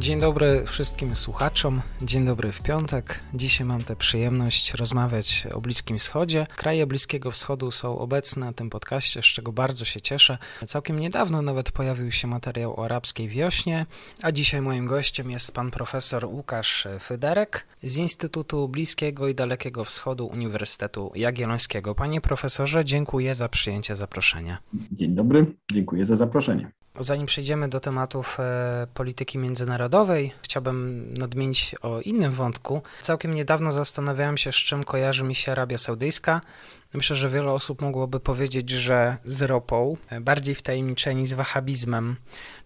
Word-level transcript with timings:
Dzień 0.00 0.20
dobry 0.20 0.64
wszystkim 0.66 1.16
słuchaczom. 1.16 1.82
Dzień 2.02 2.24
dobry 2.24 2.52
w 2.52 2.62
piątek. 2.62 3.20
Dzisiaj 3.34 3.66
mam 3.66 3.82
tę 3.82 3.96
przyjemność 3.96 4.74
rozmawiać 4.74 5.46
o 5.52 5.60
Bliskim 5.60 5.98
Wschodzie. 5.98 6.46
Kraje 6.56 6.86
Bliskiego 6.86 7.30
Wschodu 7.30 7.70
są 7.70 7.98
obecne 7.98 8.46
na 8.46 8.52
tym 8.52 8.70
podcaście, 8.70 9.22
z 9.22 9.24
czego 9.24 9.52
bardzo 9.52 9.84
się 9.84 10.00
cieszę. 10.00 10.38
Całkiem 10.66 11.00
niedawno 11.00 11.42
nawet 11.42 11.72
pojawił 11.72 12.12
się 12.12 12.28
materiał 12.28 12.80
o 12.80 12.84
arabskiej 12.84 13.28
wiośnie, 13.28 13.86
a 14.22 14.32
dzisiaj 14.32 14.62
moim 14.62 14.86
gościem 14.86 15.30
jest 15.30 15.54
pan 15.54 15.70
profesor 15.70 16.24
Łukasz 16.24 16.88
Fyderek 17.00 17.66
z 17.82 17.96
Instytutu 17.96 18.68
Bliskiego 18.68 19.28
i 19.28 19.34
Dalekiego 19.34 19.84
Wschodu 19.84 20.26
Uniwersytetu 20.26 21.12
Jagiellońskiego. 21.14 21.94
Panie 21.94 22.20
profesorze, 22.20 22.84
dziękuję 22.84 23.34
za 23.34 23.48
przyjęcie 23.48 23.96
zaproszenia. 23.96 24.58
Dzień 24.92 25.14
dobry, 25.14 25.46
dziękuję 25.72 26.04
za 26.04 26.16
zaproszenie. 26.16 26.79
Zanim 27.00 27.26
przejdziemy 27.26 27.68
do 27.68 27.80
tematów 27.80 28.40
e, 28.40 28.86
polityki 28.94 29.38
międzynarodowej, 29.38 30.32
chciałbym 30.42 31.14
nadmienić 31.14 31.74
o 31.82 32.00
innym 32.00 32.32
wątku. 32.32 32.82
Całkiem 33.00 33.34
niedawno 33.34 33.72
zastanawiałem 33.72 34.38
się, 34.38 34.52
z 34.52 34.56
czym 34.56 34.84
kojarzy 34.84 35.24
mi 35.24 35.34
się 35.34 35.52
Arabia 35.52 35.78
Saudyjska. 35.78 36.40
Myślę, 36.94 37.16
że 37.16 37.30
wiele 37.30 37.52
osób 37.52 37.82
mogłoby 37.82 38.20
powiedzieć, 38.20 38.70
że 38.70 39.16
z 39.24 39.42
ropą, 39.42 39.96
e, 40.08 40.20
bardziej 40.20 40.54
wtajemniczeni 40.54 41.26
z 41.26 41.32
wahabizmem, 41.32 42.16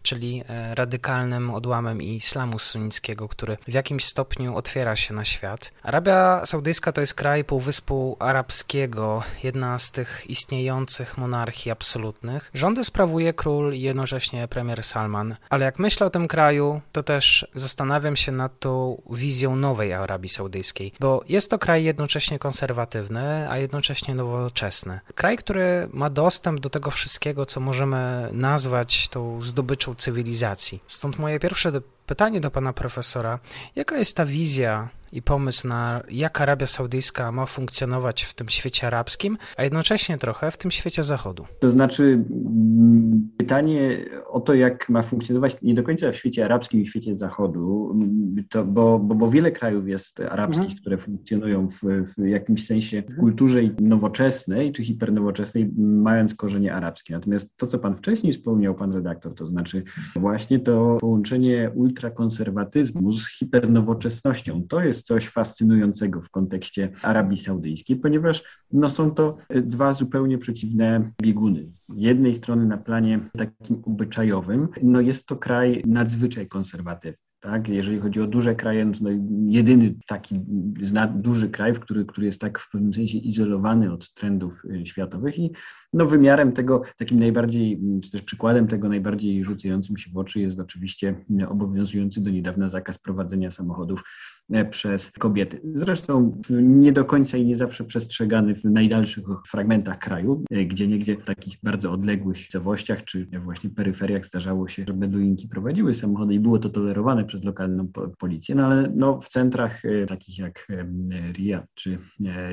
czyli 0.04 0.42
e, 0.48 0.74
radykalnym 0.74 1.50
odłamem 1.50 2.02
islamu 2.02 2.58
sunnickiego, 2.58 3.28
który 3.28 3.56
w 3.68 3.72
jakimś 3.72 4.04
stopniu 4.04 4.56
otwiera 4.56 4.96
się 4.96 5.14
na 5.14 5.24
świat. 5.24 5.72
Arabia 5.82 6.46
Saudyjska 6.46 6.92
to 6.92 7.00
jest 7.00 7.14
kraj 7.14 7.44
Półwyspu 7.44 8.16
Arabskiego, 8.20 9.22
jedna 9.42 9.78
z 9.78 9.90
tych 9.90 10.24
istniejących 10.28 11.18
monarchii 11.18 11.72
absolutnych. 11.72 12.50
Rządy 12.54 12.84
sprawuje 12.84 13.32
król 13.32 13.74
i 13.74 13.80
jednocześnie 13.80 14.48
premier 14.48 14.84
Salman. 14.84 15.36
Ale 15.50 15.64
jak 15.64 15.78
myślę 15.78 16.06
o 16.06 16.10
tym 16.10 16.28
kraju, 16.28 16.80
to 16.92 17.02
też 17.02 17.46
zastanawiam 17.54 18.16
się 18.16 18.32
nad 18.32 18.58
tą 18.58 19.02
wizją 19.10 19.56
nowej 19.56 19.92
Arabii 19.92 20.28
Saudyjskiej, 20.28 20.92
bo 21.00 21.24
jest 21.28 21.50
to 21.50 21.58
kraj 21.58 21.84
jednocześnie 21.84 22.38
konserwatywny, 22.38 23.50
a 23.50 23.58
jednocześnie 23.58 24.14
nowoczesny. 24.14 25.00
Kraj, 25.14 25.36
który 25.36 25.88
ma 25.92 26.10
dostęp 26.10 26.60
do 26.60 26.70
tego 26.70 26.90
wszystkiego, 26.90 27.46
co 27.46 27.60
możemy 27.60 28.28
nazwać 28.32 29.08
tą 29.08 29.42
zdobyczą 29.42 29.93
cywilizacji. 29.94 30.80
Stąd 30.88 31.18
moje 31.18 31.40
pierwsze 31.40 31.72
pytanie 32.06 32.40
do 32.40 32.50
pana 32.50 32.72
profesora: 32.72 33.38
jaka 33.76 33.96
jest 33.98 34.16
ta 34.16 34.26
wizja 34.26 34.88
i 35.14 35.22
pomysł 35.22 35.68
na 35.68 36.02
jak 36.10 36.40
Arabia 36.40 36.66
Saudyjska 36.66 37.32
ma 37.32 37.46
funkcjonować 37.46 38.22
w 38.22 38.34
tym 38.34 38.48
świecie 38.48 38.86
arabskim, 38.86 39.38
a 39.56 39.62
jednocześnie 39.62 40.18
trochę 40.18 40.50
w 40.50 40.58
tym 40.58 40.70
świecie 40.70 41.02
zachodu? 41.02 41.44
To 41.60 41.70
znaczy, 41.70 42.24
mm, 42.30 43.20
pytanie 43.36 44.04
o 44.26 44.40
to, 44.40 44.54
jak 44.54 44.88
ma 44.88 45.02
funkcjonować 45.02 45.56
nie 45.62 45.74
do 45.74 45.82
końca 45.82 46.12
w 46.12 46.16
świecie 46.16 46.44
arabskim 46.44 46.80
i 46.80 46.84
w 46.84 46.88
świecie 46.88 47.16
zachodu, 47.16 47.90
mm, 47.94 48.44
to, 48.50 48.64
bo, 48.64 48.98
bo, 48.98 49.14
bo 49.14 49.30
wiele 49.30 49.52
krajów 49.52 49.88
jest 49.88 50.20
arabskich, 50.20 50.64
mhm. 50.64 50.80
które 50.80 50.98
funkcjonują 50.98 51.68
w, 51.68 51.80
w 52.18 52.26
jakimś 52.26 52.66
sensie 52.66 53.02
w 53.10 53.16
kulturze 53.20 53.60
nowoczesnej 53.80 54.72
czy 54.72 54.84
hipernowoczesnej, 54.84 55.72
mając 55.78 56.34
korzenie 56.34 56.74
arabskie. 56.74 57.14
Natomiast 57.14 57.56
to, 57.56 57.66
co 57.66 57.78
pan 57.78 57.96
wcześniej 57.96 58.32
wspomniał, 58.32 58.74
pan 58.74 58.92
redaktor, 58.92 59.34
to 59.34 59.46
znaczy 59.46 59.82
właśnie 60.16 60.60
to 60.60 60.96
połączenie 61.00 61.70
ultrakonserwatyzmu 61.94 63.12
z 63.12 63.28
hipernowoczesnością, 63.28 64.62
to 64.68 64.80
jest 64.80 65.06
coś 65.06 65.28
fascynującego 65.28 66.20
w 66.20 66.30
kontekście 66.30 66.92
Arabii 67.02 67.36
Saudyjskiej, 67.36 67.96
ponieważ 67.96 68.42
no, 68.72 68.88
są 68.88 69.10
to 69.10 69.36
dwa 69.50 69.92
zupełnie 69.92 70.38
przeciwne 70.38 71.10
bieguny. 71.22 71.64
Z 71.68 71.96
jednej 71.96 72.34
strony 72.34 72.66
na 72.66 72.76
planie 72.76 73.20
takim 73.38 73.82
obyczajowym, 73.84 74.68
no 74.82 75.00
jest 75.00 75.26
to 75.26 75.36
kraj 75.36 75.82
nadzwyczaj 75.86 76.48
konserwatywny. 76.48 77.23
Tak? 77.44 77.68
Jeżeli 77.68 78.00
chodzi 78.00 78.20
o 78.20 78.26
duże 78.26 78.54
kraje, 78.54 78.92
no 79.00 79.10
jedyny 79.46 79.94
taki 80.06 80.40
duży 81.14 81.50
kraj, 81.50 81.74
który, 81.74 82.04
który 82.04 82.26
jest 82.26 82.40
tak 82.40 82.58
w 82.58 82.70
pewnym 82.70 82.94
sensie 82.94 83.18
izolowany 83.18 83.92
od 83.92 84.14
trendów 84.14 84.62
y, 84.64 84.86
światowych 84.86 85.38
i 85.38 85.50
no 85.92 86.06
wymiarem 86.06 86.52
tego, 86.52 86.82
takim 86.98 87.18
najbardziej, 87.18 87.80
czy 88.04 88.10
też 88.10 88.22
przykładem 88.22 88.68
tego 88.68 88.88
najbardziej 88.88 89.44
rzucającym 89.44 89.96
się 89.96 90.10
w 90.10 90.16
oczy 90.16 90.40
jest 90.40 90.60
oczywiście 90.60 91.24
obowiązujący 91.48 92.22
do 92.22 92.30
niedawna 92.30 92.68
zakaz 92.68 92.98
prowadzenia 92.98 93.50
samochodów 93.50 94.02
e, 94.50 94.64
przez 94.64 95.12
kobiety. 95.12 95.60
Zresztą 95.74 96.40
nie 96.50 96.92
do 96.92 97.04
końca 97.04 97.36
i 97.36 97.46
nie 97.46 97.56
zawsze 97.56 97.84
przestrzegany 97.84 98.54
w 98.54 98.64
najdalszych 98.64 99.24
fragmentach 99.48 99.98
kraju, 99.98 100.44
e, 100.50 100.64
gdzie 100.64 100.88
niegdzie 100.88 101.16
w 101.16 101.24
takich 101.24 101.58
bardzo 101.62 101.92
odległych 101.92 102.36
miejscowościach, 102.36 103.04
czy 103.04 103.26
właśnie 103.44 103.70
peryferiach 103.70 104.26
zdarzało 104.26 104.68
się, 104.68 104.84
że 104.88 104.94
beduinki 104.94 105.48
prowadziły 105.48 105.94
samochody 105.94 106.34
i 106.34 106.40
było 106.40 106.58
to 106.58 106.70
tolerowane 106.70 107.24
przez 107.34 107.44
lokalną 107.44 107.88
policję, 108.18 108.54
no 108.54 108.66
ale 108.66 108.92
no, 108.96 109.20
w 109.20 109.28
centrach 109.28 109.84
e, 109.84 110.06
takich 110.06 110.38
jak 110.38 110.68
Riyadh 111.32 111.66
czy 111.74 111.98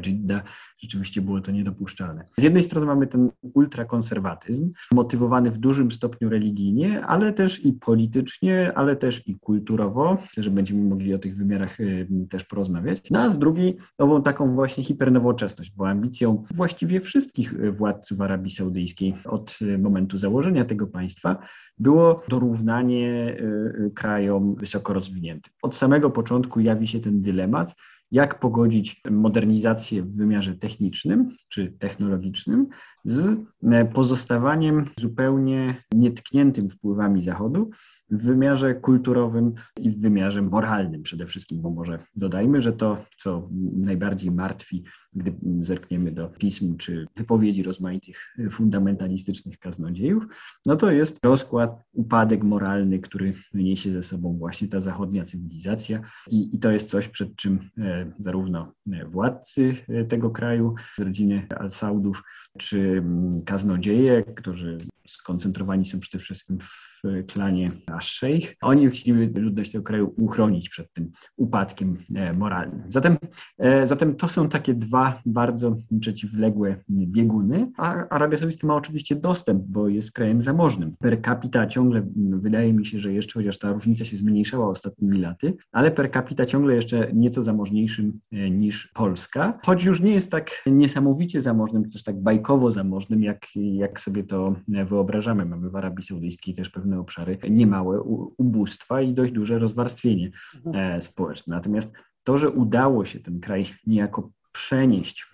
Jeddah 0.06 0.44
rzeczywiście 0.80 1.22
było 1.22 1.42
to 1.42 1.52
niedopuszczalne. 1.52 2.26
Z 2.38 2.44
jednej 2.44 2.64
strony 2.64 2.88
mamy 2.88 3.08
ten 3.08 3.30
ultrakonserwatyzm, 3.54 4.72
motywowany 4.92 5.52
w 5.52 5.58
dużym 5.58 5.92
stopniu 5.92 6.30
religijnie, 6.30 7.06
ale 7.06 7.34
też 7.34 7.66
i 7.66 7.74
politycznie, 7.74 8.74
ale 8.76 8.96
też 8.96 9.28
i 9.28 9.40
kulturowo, 9.40 10.18
że 10.38 10.50
będziemy 10.50 10.90
mogli 10.90 11.14
o 11.14 11.20
tych 11.20 11.38
wymiarach 11.38 11.78
też 12.30 12.44
porozmawiać. 12.44 13.12
No 13.12 13.20
a 13.20 13.30
z 13.30 13.40
drugiej 13.40 13.78
ową 13.98 14.24
taką 14.24 14.56
właśnie 14.56 14.84
hipernowoczesność, 14.84 15.72
bo 15.76 15.90
ambicją 15.90 16.44
właściwie 16.54 17.02
wszystkich 17.02 17.74
władców 17.74 18.22
Arabii 18.22 18.52
Saudyjskiej 18.52 19.14
od 19.26 19.60
momentu 19.80 20.18
założenia 20.18 20.66
tego 20.66 20.88
państwa 20.88 21.38
było 21.78 22.24
dorównanie 22.30 23.38
krajom 23.96 24.56
wysoko 24.72 24.94
rozwiniętym. 24.94 25.54
Od 25.62 25.76
samego 25.76 26.10
początku 26.10 26.60
jawi 26.60 26.88
się 26.88 27.00
ten 27.00 27.22
dylemat, 27.22 27.76
jak 28.12 28.40
pogodzić 28.40 29.02
modernizację 29.12 30.04
w 30.04 30.16
wymiarze 30.16 30.56
technicznym 30.56 31.36
czy 31.50 31.72
technologicznym 31.80 32.68
z 33.04 33.40
pozostawaniem 33.94 34.90
zupełnie 35.00 35.84
nietkniętym 35.94 36.70
wpływami 36.70 37.24
Zachodu 37.24 37.70
w 38.12 38.24
wymiarze 38.24 38.76
kulturowym 38.76 39.54
i 39.80 39.90
w 39.90 40.00
wymiarze 40.00 40.42
moralnym 40.42 41.02
przede 41.04 41.26
wszystkim, 41.26 41.62
bo 41.62 41.70
może 41.70 42.00
dodajmy, 42.16 42.62
że 42.62 42.74
to, 42.74 43.06
co 43.18 43.50
najbardziej 43.78 44.32
martwi, 44.32 44.84
gdy 45.14 45.34
zerkniemy 45.62 46.12
do 46.12 46.28
pism 46.28 46.78
czy 46.78 47.08
wypowiedzi 47.16 47.64
rozmaitych 47.64 48.36
fundamentalistycznych 48.52 49.60
kaznodziejów, 49.60 50.24
no 50.66 50.76
to 50.76 50.92
jest 50.92 51.26
rozkład, 51.26 51.84
upadek 51.94 52.44
moralny, 52.44 53.00
który 53.00 53.34
niesie 53.54 53.92
ze 53.92 54.04
sobą 54.04 54.38
właśnie 54.38 54.68
ta 54.68 54.80
zachodnia 54.80 55.26
cywilizacja. 55.26 56.02
I, 56.30 56.56
i 56.56 56.60
to 56.60 56.72
jest 56.72 56.90
coś, 56.90 57.08
przed 57.08 57.36
czym 57.36 57.70
e, 57.78 58.12
zarówno 58.20 58.74
władcy 59.08 59.76
e, 59.90 60.06
tego 60.06 60.30
kraju 60.30 60.76
z 60.98 61.02
rodziny 61.02 61.48
Al-Saudów, 61.58 62.24
czy 62.58 62.80
mm, 62.80 63.32
kaznodzieje, 63.46 64.24
którzy 64.24 64.78
skoncentrowani 65.08 65.86
są 65.86 66.00
przede 66.00 66.24
wszystkim 66.24 66.60
w 66.60 66.91
klanie 67.28 67.72
Ash-Sheikh. 67.92 68.56
Oni 68.62 68.90
chcieli 68.90 69.28
ludność 69.28 69.72
tego 69.72 69.84
kraju 69.84 70.14
uchronić 70.18 70.70
przed 70.70 70.94
tym 70.94 71.12
upadkiem 71.38 71.98
e, 72.16 72.34
moralnym. 72.34 72.84
Zatem, 72.90 73.18
e, 73.58 73.88
zatem 73.88 74.16
to 74.16 74.28
są 74.28 74.50
takie 74.50 74.74
dwa 74.74 75.22
bardzo 75.26 75.78
przeciwległe 76.00 76.76
bieguny, 76.90 77.72
a 77.78 78.08
Arabia 78.10 78.38
Saudyjska 78.38 78.68
ma 78.68 78.76
oczywiście 78.76 79.16
dostęp, 79.16 79.64
bo 79.68 79.88
jest 79.88 80.12
krajem 80.12 80.42
zamożnym. 80.42 80.96
Per 81.00 81.22
capita 81.22 81.68
ciągle, 81.68 82.08
wydaje 82.16 82.74
mi 82.74 82.86
się, 82.86 83.00
że 83.00 83.14
jeszcze, 83.14 83.40
chociaż 83.40 83.60
ta 83.60 83.72
różnica 83.72 84.06
się 84.06 84.18
zmniejszała 84.18 84.68
ostatnimi 84.68 85.20
laty, 85.20 85.54
ale 85.72 85.92
per 85.92 86.12
capita 86.12 86.46
ciągle 86.46 86.76
jeszcze 86.76 87.12
nieco 87.14 87.44
zamożniejszym 87.44 88.20
e, 88.32 88.50
niż 88.50 88.88
Polska, 88.88 89.60
choć 89.66 89.84
już 89.84 90.02
nie 90.02 90.12
jest 90.12 90.32
tak 90.32 90.64
niesamowicie 90.66 91.42
zamożnym, 91.42 91.84
czy 91.84 91.90
też 91.90 92.04
tak 92.04 92.22
bajkowo 92.22 92.72
zamożnym, 92.72 93.24
jak, 93.24 93.48
jak 93.56 94.00
sobie 94.00 94.24
to 94.24 94.56
wyobrażamy. 94.68 95.46
Mamy 95.46 95.70
w 95.70 95.76
Arabii 95.76 96.04
Saudyjskiej 96.04 96.54
też 96.54 96.70
pewne 96.70 96.91
obszary 97.00 97.38
niemałe 97.50 98.02
ubóstwa 98.38 99.02
i 99.02 99.14
dość 99.14 99.32
duże 99.32 99.60
rozwarstwienie 99.60 100.32
mhm. 100.56 100.96
e, 100.98 101.02
społeczne. 101.02 101.56
Natomiast 101.56 101.94
to, 102.24 102.38
że 102.38 102.50
udało 102.50 103.06
się 103.06 103.20
ten 103.20 103.40
kraj 103.40 103.66
niejako 103.88 104.32
przenieść 104.52 105.26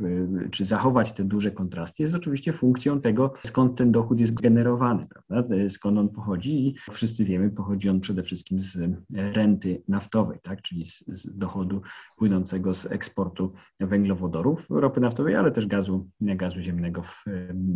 czy 0.51 0.65
zachować 0.65 1.13
te 1.13 1.23
duże 1.23 1.51
kontrasty, 1.51 2.03
jest 2.03 2.15
oczywiście 2.15 2.53
funkcją 2.53 3.01
tego, 3.01 3.33
skąd 3.45 3.77
ten 3.77 3.91
dochód 3.91 4.19
jest 4.19 4.33
generowany. 4.33 5.07
prawda? 5.27 5.55
skąd 5.69 5.97
on 5.97 6.09
pochodzi 6.09 6.67
i 6.67 6.75
wszyscy 6.91 7.25
wiemy, 7.25 7.49
pochodzi 7.49 7.89
on 7.89 7.99
przede 7.99 8.23
wszystkim 8.23 8.61
z 8.61 8.77
renty 9.09 9.83
naftowej, 9.87 10.39
tak? 10.43 10.61
czyli 10.61 10.85
z, 10.85 11.07
z 11.07 11.37
dochodu 11.37 11.81
płynącego 12.17 12.73
z 12.73 12.85
eksportu 12.85 13.53
węglowodorów, 13.79 14.67
ropy 14.69 15.01
naftowej, 15.01 15.35
ale 15.35 15.51
też 15.51 15.67
gazu, 15.67 16.09
gazu 16.21 16.61
ziemnego 16.61 17.01
w 17.01 17.25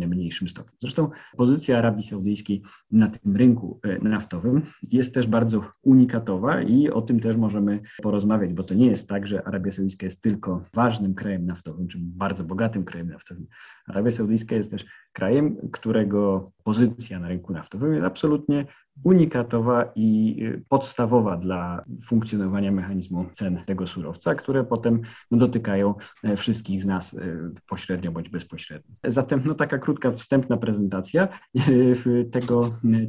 mniejszym 0.08 0.48
stopniu. 0.48 0.76
Zresztą 0.80 1.10
pozycja 1.36 1.78
Arabii 1.78 2.02
Saudyjskiej 2.02 2.62
na 2.90 3.08
tym 3.08 3.36
rynku 3.36 3.80
naftowym 4.02 4.62
jest 4.92 5.14
też 5.14 5.26
bardzo 5.26 5.64
unikatowa 5.82 6.62
i 6.62 6.90
o 6.90 7.02
tym 7.02 7.20
też 7.20 7.36
możemy 7.36 7.80
porozmawiać, 8.02 8.52
bo 8.52 8.62
to 8.62 8.74
nie 8.74 8.86
jest 8.86 9.08
tak, 9.08 9.26
że 9.26 9.46
Arabia 9.46 9.72
Saudyjska 9.72 10.06
jest 10.06 10.22
tylko 10.22 10.64
ważnym 10.74 11.14
krajem 11.14 11.31
naftowym, 11.38 11.88
czy 11.88 11.98
bardzo 12.00 12.44
bogatym 12.44 12.84
krajem 12.84 13.08
naftowym. 13.08 13.46
Arabia 13.86 14.10
Saudyjska 14.10 14.56
jest 14.56 14.70
też 14.70 14.84
krajem, 15.12 15.56
którego 15.72 16.44
pozycja 16.64 17.18
na 17.18 17.28
rynku 17.28 17.52
naftowym 17.52 17.92
jest 17.92 18.06
absolutnie 18.06 18.66
unikatowa 19.04 19.92
i 19.94 20.40
podstawowa 20.68 21.36
dla 21.36 21.84
funkcjonowania 22.04 22.72
mechanizmu 22.72 23.26
cen 23.32 23.64
tego 23.66 23.86
surowca, 23.86 24.34
które 24.34 24.64
potem 24.64 25.00
no, 25.30 25.38
dotykają 25.38 25.94
e, 26.24 26.36
wszystkich 26.36 26.82
z 26.82 26.86
nas 26.86 27.14
e, 27.14 27.20
pośrednio 27.68 28.12
bądź 28.12 28.28
bezpośrednio. 28.28 28.94
Zatem 29.04 29.42
no, 29.44 29.54
taka 29.54 29.78
krótka 29.78 30.12
wstępna 30.12 30.56
prezentacja 30.56 31.28
e, 31.56 32.24
tego, 32.24 32.60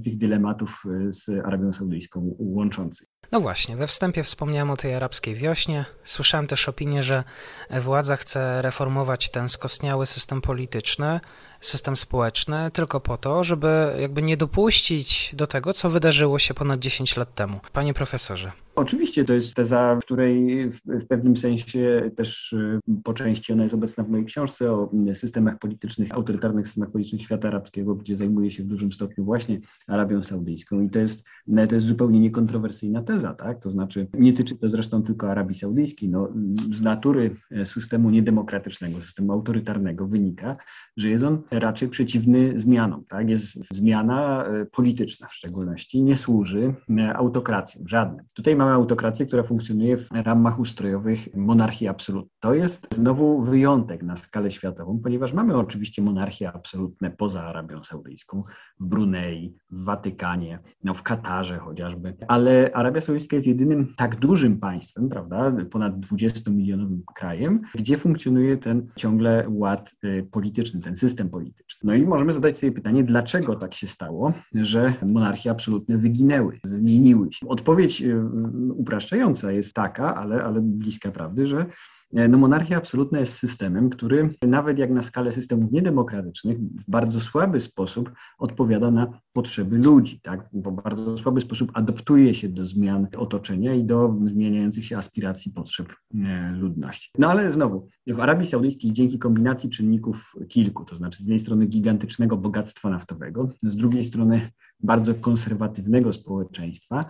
tych 0.03 0.17
dylematów 0.17 0.83
z 1.09 1.29
Arabią 1.45 1.73
Saudyjską 1.73 2.35
łączących. 2.39 3.12
No 3.33 3.39
właśnie, 3.39 3.75
we 3.75 3.87
wstępie 3.87 4.23
wspomniałem 4.23 4.71
o 4.71 4.77
tej 4.77 4.95
arabskiej 4.95 5.35
wiośnie. 5.35 5.85
Słyszałem 6.03 6.47
też 6.47 6.69
opinię, 6.69 7.03
że 7.03 7.23
władza 7.69 8.15
chce 8.15 8.61
reformować 8.61 9.29
ten 9.29 9.49
skostniały 9.49 10.05
system 10.05 10.41
polityczny, 10.41 11.19
system 11.65 11.95
społeczny 11.95 12.71
tylko 12.73 12.99
po 12.99 13.17
to, 13.17 13.43
żeby 13.43 13.95
jakby 13.99 14.21
nie 14.21 14.37
dopuścić 14.37 15.35
do 15.35 15.47
tego, 15.47 15.73
co 15.73 15.89
wydarzyło 15.89 16.39
się 16.39 16.53
ponad 16.53 16.79
10 16.79 17.17
lat 17.17 17.35
temu. 17.35 17.59
Panie 17.73 17.93
profesorze. 17.93 18.51
Oczywiście 18.75 19.25
to 19.25 19.33
jest 19.33 19.53
teza, 19.53 19.99
której 20.01 20.69
w 20.85 21.05
pewnym 21.07 21.37
sensie 21.37 22.11
też 22.15 22.53
y, 22.53 22.79
po 23.03 23.13
części 23.13 23.53
ona 23.53 23.63
jest 23.63 23.75
obecna 23.75 24.03
w 24.03 24.09
mojej 24.09 24.25
książce 24.25 24.71
o 24.71 24.89
systemach 25.13 25.59
politycznych, 25.59 26.13
autorytarnych 26.13 26.65
systemach 26.67 26.91
politycznych 26.91 27.21
świata 27.21 27.47
arabskiego, 27.47 27.95
gdzie 27.95 28.15
zajmuję 28.15 28.51
się 28.51 28.63
w 28.63 28.65
dużym 28.65 28.93
stopniu 28.93 29.25
właśnie 29.25 29.59
Arabią 29.87 30.23
Saudyjską 30.23 30.81
i 30.81 30.89
to 30.89 30.99
jest, 30.99 31.25
to 31.69 31.75
jest 31.75 31.87
zupełnie 31.87 32.19
niekontrowersyjna 32.19 33.03
teza, 33.03 33.33
tak? 33.33 33.59
To 33.59 33.69
znaczy 33.69 34.07
nie 34.13 34.33
tyczy 34.33 34.55
to 34.55 34.69
zresztą 34.69 35.03
tylko 35.03 35.31
Arabii 35.31 35.55
Saudyjskiej. 35.55 36.09
No, 36.09 36.29
z 36.71 36.81
natury 36.81 37.35
systemu 37.65 38.09
niedemokratycznego, 38.09 39.01
systemu 39.01 39.33
autorytarnego 39.33 40.07
wynika, 40.07 40.57
że 40.97 41.09
jest 41.09 41.23
on 41.23 41.41
raczej 41.59 41.89
przeciwny 41.89 42.59
zmianom, 42.59 43.05
tak? 43.05 43.29
Jest 43.29 43.75
zmiana 43.75 44.45
e, 44.45 44.65
polityczna 44.65 45.27
w 45.27 45.33
szczególności, 45.33 46.03
nie 46.03 46.15
służy 46.15 46.73
e, 46.97 47.13
autokracjom 47.13 47.87
żadnym. 47.87 48.25
Tutaj 48.35 48.55
mamy 48.55 48.71
autokrację, 48.71 49.25
która 49.25 49.43
funkcjonuje 49.43 49.97
w 49.97 50.11
ramach 50.11 50.59
ustrojowych 50.59 51.35
monarchii 51.35 51.87
absolutnej. 51.87 52.33
To 52.39 52.53
jest 52.53 52.95
znowu 52.95 53.41
wyjątek 53.41 54.03
na 54.03 54.15
skalę 54.15 54.51
światową, 54.51 54.99
ponieważ 55.03 55.33
mamy 55.33 55.57
oczywiście 55.57 56.01
monarchie 56.01 56.51
absolutne 56.51 57.11
poza 57.11 57.43
Arabią 57.43 57.83
Saudyjską, 57.83 58.43
w 58.79 58.87
Brunei, 58.87 59.55
w 59.71 59.83
Watykanie, 59.83 60.59
no 60.83 60.93
w 60.93 61.03
Katarze 61.03 61.57
chociażby, 61.57 62.15
ale 62.27 62.71
Arabia 62.73 63.01
Saudyjska 63.01 63.35
jest 63.35 63.47
jedynym 63.47 63.93
tak 63.97 64.15
dużym 64.15 64.59
państwem, 64.59 65.09
prawda, 65.09 65.53
ponad 65.71 65.93
20-milionowym 65.93 67.01
krajem, 67.15 67.61
gdzie 67.75 67.97
funkcjonuje 67.97 68.57
ten 68.57 68.87
ciągle 68.95 69.45
ład 69.49 69.95
y, 70.03 70.27
polityczny, 70.31 70.81
ten 70.81 70.95
system 70.95 71.29
polityczny. 71.29 71.42
No 71.83 71.93
i 71.93 72.01
możemy 72.01 72.33
zadać 72.33 72.57
sobie 72.57 72.71
pytanie, 72.71 73.03
dlaczego 73.03 73.55
tak 73.55 73.73
się 73.73 73.87
stało, 73.87 74.33
że 74.53 74.93
monarchie 75.05 75.51
absolutne 75.51 75.97
wyginęły, 75.97 76.59
zmieniły 76.63 77.33
się. 77.33 77.47
Odpowiedź 77.47 78.01
y, 78.01 78.25
upraszczająca 78.73 79.51
jest 79.51 79.73
taka, 79.73 80.15
ale, 80.15 80.43
ale 80.43 80.61
bliska 80.61 81.11
prawdy, 81.11 81.47
że 81.47 81.65
no 82.13 82.37
monarchia 82.37 82.77
absolutna 82.77 83.19
jest 83.19 83.37
systemem, 83.37 83.89
który 83.89 84.29
nawet 84.47 84.79
jak 84.79 84.91
na 84.91 85.01
skalę 85.01 85.31
systemów 85.31 85.71
niedemokratycznych 85.71 86.57
w 86.59 86.89
bardzo 86.89 87.19
słaby 87.19 87.59
sposób 87.59 88.11
odpowiada 88.37 88.91
na 88.91 89.19
potrzeby 89.33 89.77
ludzi, 89.77 90.19
tak? 90.21 90.49
w 90.53 90.71
bardzo 90.71 91.17
słaby 91.17 91.41
sposób 91.41 91.71
adoptuje 91.73 92.35
się 92.35 92.49
do 92.49 92.67
zmian 92.67 93.07
otoczenia 93.17 93.73
i 93.73 93.83
do 93.83 94.15
zmieniających 94.25 94.85
się 94.85 94.97
aspiracji 94.97 95.51
potrzeb 95.51 95.93
e, 96.25 96.51
ludności. 96.51 97.11
No 97.19 97.31
ale 97.31 97.51
znowu, 97.51 97.87
w 98.07 98.19
Arabii 98.19 98.47
Saudyjskiej 98.47 98.93
dzięki 98.93 99.19
kombinacji 99.19 99.69
czynników 99.69 100.33
kilku, 100.47 100.85
to 100.85 100.95
znaczy 100.95 101.17
z 101.17 101.21
jednej 101.21 101.39
strony 101.39 101.65
gigantycznego 101.65 102.37
bogactwa 102.37 102.89
naftowego, 102.89 103.47
z 103.61 103.75
drugiej 103.75 104.03
strony 104.03 104.49
bardzo 104.79 105.15
konserwatywnego 105.15 106.13
społeczeństwa, 106.13 107.05
E, 107.05 107.07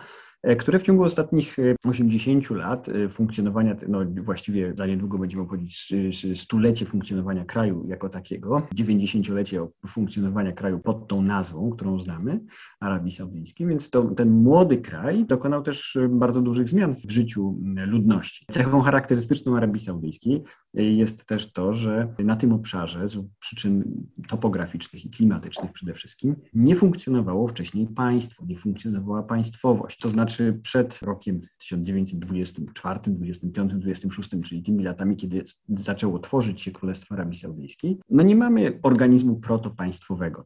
które 0.59 0.79
w 0.79 0.83
ciągu 0.83 1.03
ostatnich 1.03 1.57
80 1.85 2.51
e, 2.51 2.55
lat 2.55 2.89
e, 2.89 3.09
funkcjonowania, 3.09 3.75
no 3.87 3.99
właściwie 4.21 4.73
za 4.77 4.85
niedługo 4.85 5.17
będziemy 5.17 5.43
obchodzić 5.43 5.93
stulecie 6.35 6.85
funkcjonowania 6.85 7.45
kraju 7.45 7.85
jako 7.87 8.09
takiego, 8.09 8.67
90-lecie 8.75 9.67
funkcjonowania 9.87 10.51
kraju 10.51 10.79
pod 10.79 11.07
tą 11.07 11.21
nazwą, 11.21 11.69
którą 11.69 12.01
znamy, 12.01 12.39
Arabii 12.79 13.11
Saudyjskiej, 13.11 13.67
więc 13.67 13.89
to, 13.89 14.03
ten 14.03 14.31
młody 14.31 14.77
kraj 14.77 15.25
dokonał 15.25 15.63
też 15.63 15.97
bardzo 16.09 16.41
dużych 16.41 16.69
zmian 16.69 16.95
w 16.95 17.11
życiu 17.11 17.59
ludności. 17.87 18.45
Cechą 18.51 18.81
charakterystyczną 18.81 19.57
Arabii 19.57 19.79
Saudyjskiej 19.79 20.43
jest 20.73 21.25
też 21.25 21.53
to, 21.53 21.73
że 21.73 22.13
na 22.19 22.35
tym 22.35 22.53
obszarze 22.53 23.07
z 23.07 23.17
przyczyn 23.39 23.83
topograficznych 24.27 25.05
i 25.05 25.09
klimatycznych 25.09 25.71
przede 25.71 25.93
wszystkim 25.93 26.35
nie 26.53 26.75
funkcjonowało 26.75 27.47
wcześniej 27.47 27.87
państwo, 27.87 28.45
nie 28.45 28.57
funkcjonowała 28.57 29.23
państwowość. 29.23 29.99
To 29.99 30.09
znaczy 30.09 30.32
znaczy 30.33 30.59
przed 30.63 30.99
rokiem 31.01 31.41
1924, 31.57 32.99
25, 33.07 33.73
26, 33.73 34.29
czyli 34.43 34.63
tymi 34.63 34.83
latami, 34.83 35.15
kiedy 35.17 35.43
zaczęło 35.69 36.19
tworzyć 36.19 36.61
się 36.61 36.71
Królestwo 36.71 37.15
Arabii 37.15 37.39
Saudyjskiej, 37.39 37.99
no 38.09 38.23
nie 38.23 38.35
mamy 38.35 38.79
organizmu 38.83 39.35
protopaństwowego. 39.35 40.45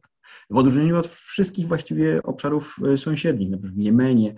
W 0.50 0.56
odróżnieniu 0.56 0.98
od 0.98 1.06
wszystkich 1.06 1.68
właściwie 1.68 2.22
obszarów 2.22 2.76
e, 2.92 2.96
sąsiednich, 2.96 3.56
w 3.56 3.76
Jemenie, 3.76 4.34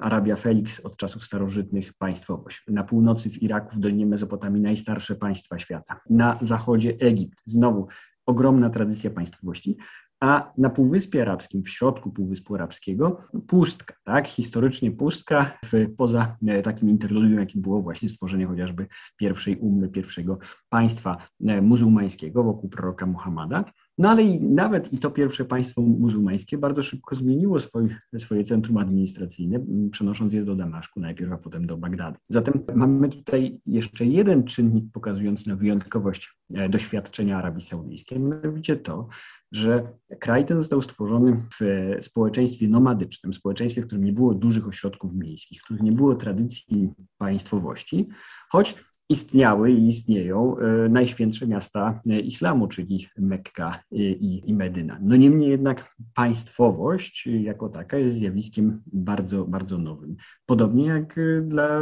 Arabia 0.00 0.36
Felix 0.36 0.80
od 0.80 0.96
czasów 0.96 1.24
starożytnych 1.24 1.92
państwowość, 1.94 2.62
na 2.68 2.84
północy 2.84 3.30
w 3.30 3.42
Iraku, 3.42 3.76
w 3.76 3.78
Dolinie 3.78 4.06
Mezopotamii 4.06 4.62
najstarsze 4.62 5.14
państwa 5.14 5.58
świata, 5.58 6.00
na 6.10 6.38
zachodzie 6.42 6.96
Egipt, 7.00 7.42
znowu 7.46 7.88
ogromna 8.26 8.70
tradycja 8.70 9.10
państwowości, 9.10 9.76
a 10.24 10.52
na 10.58 10.70
Półwyspie 10.70 11.22
Arabskim, 11.22 11.62
w 11.62 11.68
środku 11.68 12.10
Półwyspu 12.10 12.54
Arabskiego, 12.54 13.20
pustka, 13.46 13.94
tak, 14.04 14.28
historycznie 14.28 14.90
pustka, 14.90 15.58
w, 15.64 15.94
poza 15.96 16.36
e, 16.46 16.62
takim 16.62 16.90
interludium, 16.90 17.40
jakim 17.40 17.62
było 17.62 17.82
właśnie 17.82 18.08
stworzenie 18.08 18.46
chociażby 18.46 18.86
pierwszej 19.16 19.56
ummy, 19.56 19.88
pierwszego 19.88 20.38
państwa 20.68 21.16
e, 21.46 21.62
muzułmańskiego 21.62 22.42
wokół 22.44 22.70
proroka 22.70 23.06
Muhammada. 23.06 23.64
No 23.98 24.10
ale 24.10 24.22
i 24.22 24.44
nawet 24.44 24.92
i 24.92 24.98
to 24.98 25.10
pierwsze 25.10 25.44
państwo 25.44 25.82
muzułmańskie 25.82 26.58
bardzo 26.58 26.82
szybko 26.82 27.16
zmieniło 27.16 27.60
swój, 27.60 27.88
swoje 28.18 28.44
centrum 28.44 28.76
administracyjne, 28.76 29.60
przenosząc 29.90 30.32
je 30.32 30.44
do 30.44 30.56
Damaszku 30.56 31.00
najpierw, 31.00 31.32
a 31.32 31.38
potem 31.38 31.66
do 31.66 31.76
Bagdadu. 31.76 32.18
Zatem 32.28 32.64
mamy 32.74 33.08
tutaj 33.08 33.60
jeszcze 33.66 34.04
jeden 34.04 34.44
czynnik 34.44 34.84
pokazujący 34.92 35.48
na 35.48 35.56
wyjątkowość 35.56 36.36
e, 36.54 36.68
doświadczenia 36.68 37.38
Arabii 37.38 37.62
Saudyjskiej, 37.62 38.20
mianowicie 38.20 38.76
to, 38.76 39.08
że 39.54 39.92
kraj 40.20 40.46
ten 40.46 40.58
został 40.58 40.82
stworzony 40.82 41.42
w 41.60 41.94
społeczeństwie 42.04 42.68
nomadycznym, 42.68 43.34
społeczeństwie, 43.34 43.82
w 43.82 43.86
którym 43.86 44.04
nie 44.04 44.12
było 44.12 44.34
dużych 44.34 44.68
ośrodków 44.68 45.14
miejskich, 45.14 45.60
w 45.60 45.64
którym 45.64 45.84
nie 45.84 45.92
było 45.92 46.14
tradycji 46.14 46.90
państwowości, 47.18 48.08
choć 48.50 48.74
istniały 49.08 49.72
i 49.72 49.86
istnieją 49.86 50.56
e, 50.58 50.88
najświętsze 50.88 51.46
miasta 51.46 52.00
e, 52.10 52.20
islamu, 52.20 52.68
czyli 52.68 53.06
Mekka 53.18 53.82
i, 53.92 54.42
i 54.46 54.54
Medyna. 54.54 54.98
No 55.02 55.16
niemniej 55.16 55.50
jednak 55.50 55.94
państwowość 56.14 57.26
jako 57.26 57.68
taka 57.68 57.98
jest 57.98 58.16
zjawiskiem 58.16 58.82
bardzo, 58.92 59.44
bardzo 59.44 59.78
nowym. 59.78 60.16
Podobnie 60.46 60.86
jak 60.86 61.18
e, 61.18 61.40
dla 61.40 61.80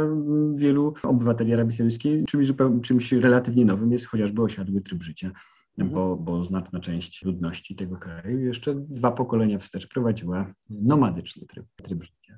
wielu 0.55 0.93
obywateli 1.03 1.53
Arabii 1.53 1.73
Saudyjskiej 1.73 2.25
czymś, 2.25 2.47
czymś 2.81 3.11
relatywnie 3.11 3.65
nowym 3.65 3.91
jest 3.91 4.05
chociażby 4.05 4.41
osiadły 4.41 4.81
tryb 4.81 5.03
życia. 5.03 5.31
Bo, 5.77 6.15
bo 6.15 6.45
znaczna 6.45 6.79
część 6.79 7.23
ludności 7.23 7.75
tego 7.75 7.97
kraju 7.97 8.39
jeszcze 8.39 8.75
dwa 8.75 9.11
pokolenia 9.11 9.59
wstecz 9.59 9.87
prowadziła 9.87 10.53
nomadyczny 10.69 11.47
tryb, 11.47 11.65
tryb 11.83 12.03
życia. 12.03 12.37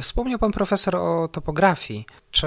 Wspomniał 0.00 0.38
pan 0.38 0.52
profesor 0.52 0.96
o 0.96 1.28
topografii. 1.28 2.04
Czy 2.30 2.46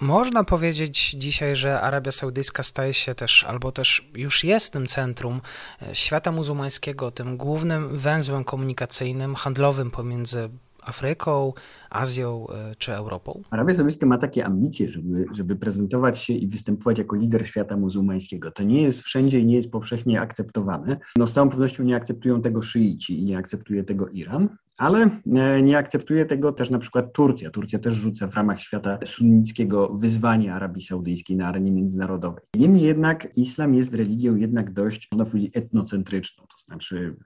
można 0.00 0.44
powiedzieć 0.44 1.10
dzisiaj, 1.10 1.56
że 1.56 1.80
Arabia 1.80 2.12
Saudyjska 2.12 2.62
staje 2.62 2.94
się 2.94 3.14
też, 3.14 3.44
albo 3.44 3.72
też 3.72 4.10
już 4.14 4.44
jest 4.44 4.72
tym 4.72 4.86
centrum 4.86 5.40
e, 5.82 5.94
świata 5.94 6.32
muzułmańskiego, 6.32 7.10
tym 7.10 7.36
głównym 7.36 7.98
węzłem 7.98 8.44
komunikacyjnym, 8.44 9.34
handlowym 9.34 9.90
pomiędzy 9.90 10.48
Afryką, 10.88 11.52
Azją 11.90 12.46
czy 12.78 12.94
Europą? 12.94 13.42
Arabia 13.50 13.74
Saudyjska 13.74 14.06
ma 14.06 14.18
takie 14.18 14.46
ambicje, 14.46 14.90
żeby, 14.90 15.26
żeby 15.32 15.56
prezentować 15.56 16.18
się 16.18 16.32
i 16.32 16.48
występować 16.48 16.98
jako 16.98 17.16
lider 17.16 17.48
świata 17.48 17.76
muzułmańskiego. 17.76 18.50
To 18.50 18.62
nie 18.62 18.82
jest 18.82 19.00
wszędzie 19.00 19.40
i 19.40 19.46
nie 19.46 19.56
jest 19.56 19.72
powszechnie 19.72 20.20
akceptowane. 20.20 21.00
No 21.16 21.26
z 21.26 21.32
całą 21.32 21.50
pewnością 21.50 21.84
nie 21.84 21.96
akceptują 21.96 22.42
tego 22.42 22.62
szyici 22.62 23.20
i 23.20 23.24
nie 23.24 23.38
akceptuje 23.38 23.84
tego 23.84 24.08
Iran. 24.08 24.48
Ale 24.78 25.10
e, 25.36 25.62
nie 25.62 25.78
akceptuje 25.78 26.26
tego 26.26 26.52
też 26.52 26.70
na 26.70 26.78
przykład 26.78 27.12
Turcja. 27.12 27.50
Turcja 27.50 27.78
też 27.78 27.94
rzuca 27.94 28.26
w 28.26 28.34
ramach 28.34 28.60
świata 28.60 28.98
sunnickiego 29.04 29.88
wyzwanie 29.88 30.54
Arabii 30.54 30.82
Saudyjskiej 30.82 31.36
na 31.36 31.48
arenie 31.48 31.72
międzynarodowej. 31.72 32.44
Niemniej 32.56 32.82
jednak 32.82 33.28
islam 33.36 33.74
jest 33.74 33.94
religią 33.94 34.36
jednak 34.36 34.72
dość, 34.72 35.08
można 35.12 35.24
powiedzieć, 35.24 35.50
etnocentryczną. 35.54 36.44
Znaczy 36.68 37.16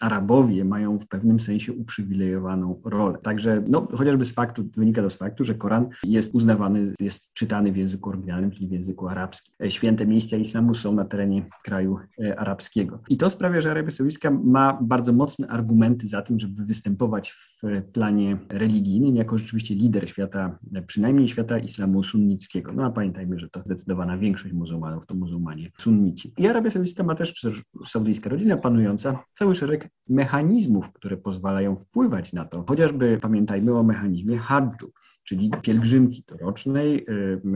Arabowie 0.00 0.64
mają 0.64 0.98
w 0.98 1.06
pewnym 1.06 1.40
sensie 1.40 1.72
uprzywilejowaną 1.72 2.80
rolę. 2.84 3.18
Także 3.22 3.62
no, 3.68 3.88
chociażby 3.94 4.24
z 4.24 4.32
faktu, 4.32 4.68
wynika 4.76 5.02
to 5.02 5.10
z 5.10 5.16
faktu, 5.16 5.44
że 5.44 5.54
Koran 5.54 5.88
jest 6.04 6.34
uznawany, 6.34 6.94
jest 7.00 7.32
czytany 7.32 7.72
w 7.72 7.76
języku 7.76 8.10
oryginalnym, 8.10 8.50
czyli 8.50 8.68
w 8.68 8.72
języku 8.72 9.08
arabskim. 9.08 9.54
E, 9.64 9.70
święte 9.70 10.06
miejsca 10.06 10.36
islamu 10.36 10.74
są 10.74 10.94
na 10.94 11.04
terenie 11.04 11.46
kraju 11.64 11.98
e, 12.24 12.40
arabskiego. 12.40 12.98
I 13.08 13.16
to 13.16 13.30
sprawia, 13.30 13.60
że 13.60 13.70
Arabia 13.70 13.90
Saudyjska 13.90 14.30
ma 14.30 14.78
bardzo 14.82 15.12
mocne 15.12 15.48
argumenty 15.48 16.08
za 16.08 16.22
tym, 16.22 16.38
żeby 16.40 16.64
występować 16.64 17.30
w 17.30 17.62
planie 17.92 18.38
religijnym 18.48 19.16
jako 19.16 19.38
rzeczywiście 19.38 19.74
lider 19.74 20.08
świata, 20.08 20.58
przynajmniej 20.86 21.28
świata 21.28 21.58
islamu 21.58 22.02
sunnickiego. 22.02 22.72
No 22.72 22.84
a 22.84 22.90
pamiętajmy, 22.90 23.38
że 23.38 23.48
to 23.48 23.62
zdecydowana 23.64 24.18
większość 24.18 24.54
muzułmanów 24.54 25.06
to 25.06 25.14
muzułmanie 25.14 25.70
sunnici. 25.78 26.32
I 26.38 26.46
Arabia 26.46 26.70
Saudyjska 26.70 27.02
ma 27.02 27.14
też, 27.14 27.34
czy 27.34 27.48
też 27.48 27.62
saudyjska 27.86 28.30
rodzina 28.30 28.56
panująca, 28.62 29.24
cały 29.32 29.54
szereg 29.54 29.88
mechanizmów, 30.08 30.92
które 30.92 31.16
pozwalają 31.16 31.76
wpływać 31.76 32.32
na 32.32 32.44
to. 32.44 32.64
Chociażby 32.68 33.18
pamiętajmy 33.22 33.78
o 33.78 33.82
mechanizmie 33.82 34.38
hadżu 34.38 34.92
czyli 35.24 35.50
pielgrzymki 35.62 36.24
dorocznej, 36.28 37.06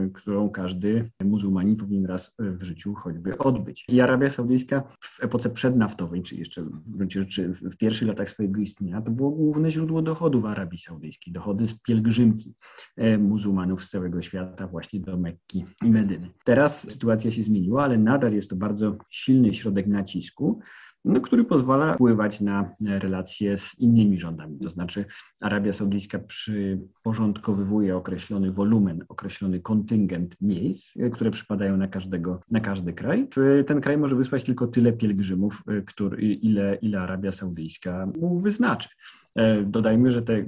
y, 0.05 0.11
którą 0.13 0.49
każdy 0.49 1.11
muzułmanin 1.23 1.75
powinien 1.75 2.05
raz 2.05 2.35
w 2.39 2.63
życiu 2.63 2.93
choćby 2.93 3.37
odbyć. 3.37 3.85
I 3.89 4.01
Arabia 4.01 4.29
Saudyjska 4.29 4.83
w 5.01 5.23
epoce 5.23 5.49
przednaftowej, 5.49 6.23
czy 6.23 6.35
jeszcze 6.35 6.61
w 6.61 6.91
gruncie 6.91 7.23
rzeczy 7.23 7.53
w 7.53 7.77
pierwszych 7.77 8.07
latach 8.07 8.29
swojego 8.29 8.61
istnienia, 8.61 9.01
to 9.01 9.11
było 9.11 9.31
główne 9.31 9.71
źródło 9.71 10.01
dochodu 10.01 10.41
w 10.41 10.45
Arabii 10.45 10.77
Saudyjskiej, 10.77 11.33
dochody 11.33 11.67
z 11.67 11.81
pielgrzymki 11.81 12.55
y, 12.99 13.17
muzułmanów 13.17 13.83
z 13.83 13.89
całego 13.89 14.21
świata 14.21 14.67
właśnie 14.67 14.99
do 14.99 15.17
Mekki 15.17 15.65
i 15.83 15.91
Medyny. 15.91 16.29
Teraz 16.43 16.91
sytuacja 16.91 17.31
się 17.31 17.43
zmieniła, 17.43 17.83
ale 17.83 17.97
nadal 17.97 18.33
jest 18.33 18.49
to 18.49 18.55
bardzo 18.55 18.97
silny 19.09 19.53
środek 19.53 19.87
nacisku, 19.87 20.59
no, 21.07 21.21
który 21.21 21.43
pozwala 21.43 21.93
wpływać 21.93 22.41
na 22.41 22.69
relacje 22.81 23.57
z 23.57 23.79
innymi 23.79 24.19
rządami. 24.19 24.59
To 24.59 24.69
znaczy 24.69 25.05
Arabia 25.41 25.73
Saudyjska 25.73 26.19
przyporządkowywuje 26.19 27.97
określony 27.97 28.51
wolumen, 28.51 29.03
określony 29.09 29.59
kontyngent 29.59 30.35
miejsc, 30.41 30.97
które 31.13 31.31
przypadają 31.31 31.77
na, 31.77 31.87
każdego, 31.87 32.41
na 32.51 32.59
każdy 32.59 32.93
kraj. 32.93 33.27
Ten 33.67 33.81
kraj 33.81 33.97
może 33.97 34.15
wysłać 34.15 34.43
tylko 34.43 34.67
tyle 34.67 34.93
pielgrzymów, 34.93 35.63
który, 35.85 36.21
ile, 36.21 36.75
ile 36.75 37.01
Arabia 37.01 37.31
Saudyjska 37.31 38.07
mu 38.19 38.39
wyznaczy. 38.39 38.89
E, 39.35 39.63
dodajmy, 39.63 40.11
że 40.11 40.21
te 40.21 40.45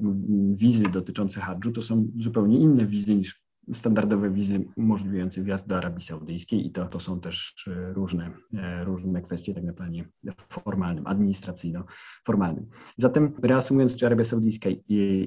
wizy 0.53 0.83
dotyczące 0.93 1.41
hadżu 1.41 1.71
to 1.71 1.81
są 1.81 2.07
zupełnie 2.19 2.59
inne 2.59 2.85
wizy 2.85 3.15
niż 3.15 3.48
standardowe 3.73 4.29
wizy 4.29 4.65
umożliwiające 4.75 5.43
wjazd 5.43 5.67
do 5.67 5.77
Arabii 5.77 6.01
Saudyjskiej 6.01 6.67
i 6.67 6.71
to, 6.71 6.85
to 6.85 6.99
są 6.99 7.19
też 7.21 7.67
e, 7.67 7.93
różne, 7.93 8.31
e, 8.53 8.83
różne 8.83 9.21
kwestie 9.21 9.53
tak 9.53 9.63
na 9.63 9.73
planie 9.73 10.05
formalnym, 10.49 11.07
administracyjno-formalnym. 11.07 12.65
Zatem 12.97 13.31
reasumując, 13.43 13.95
czy 13.95 14.05
Arabia 14.05 14.25
Saudyjska 14.25 14.69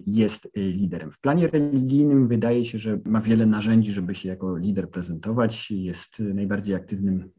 jest 0.06 0.46
e, 0.46 0.60
liderem? 0.60 1.10
W 1.10 1.20
planie 1.20 1.46
religijnym 1.46 2.28
wydaje 2.28 2.64
się, 2.64 2.78
że 2.78 2.98
ma 3.04 3.20
wiele 3.20 3.46
narzędzi, 3.46 3.92
żeby 3.92 4.14
się 4.14 4.28
jako 4.28 4.56
lider 4.56 4.90
prezentować. 4.90 5.70
Jest 5.70 6.20
najbardziej 6.20 6.74
aktywnym 6.74 7.30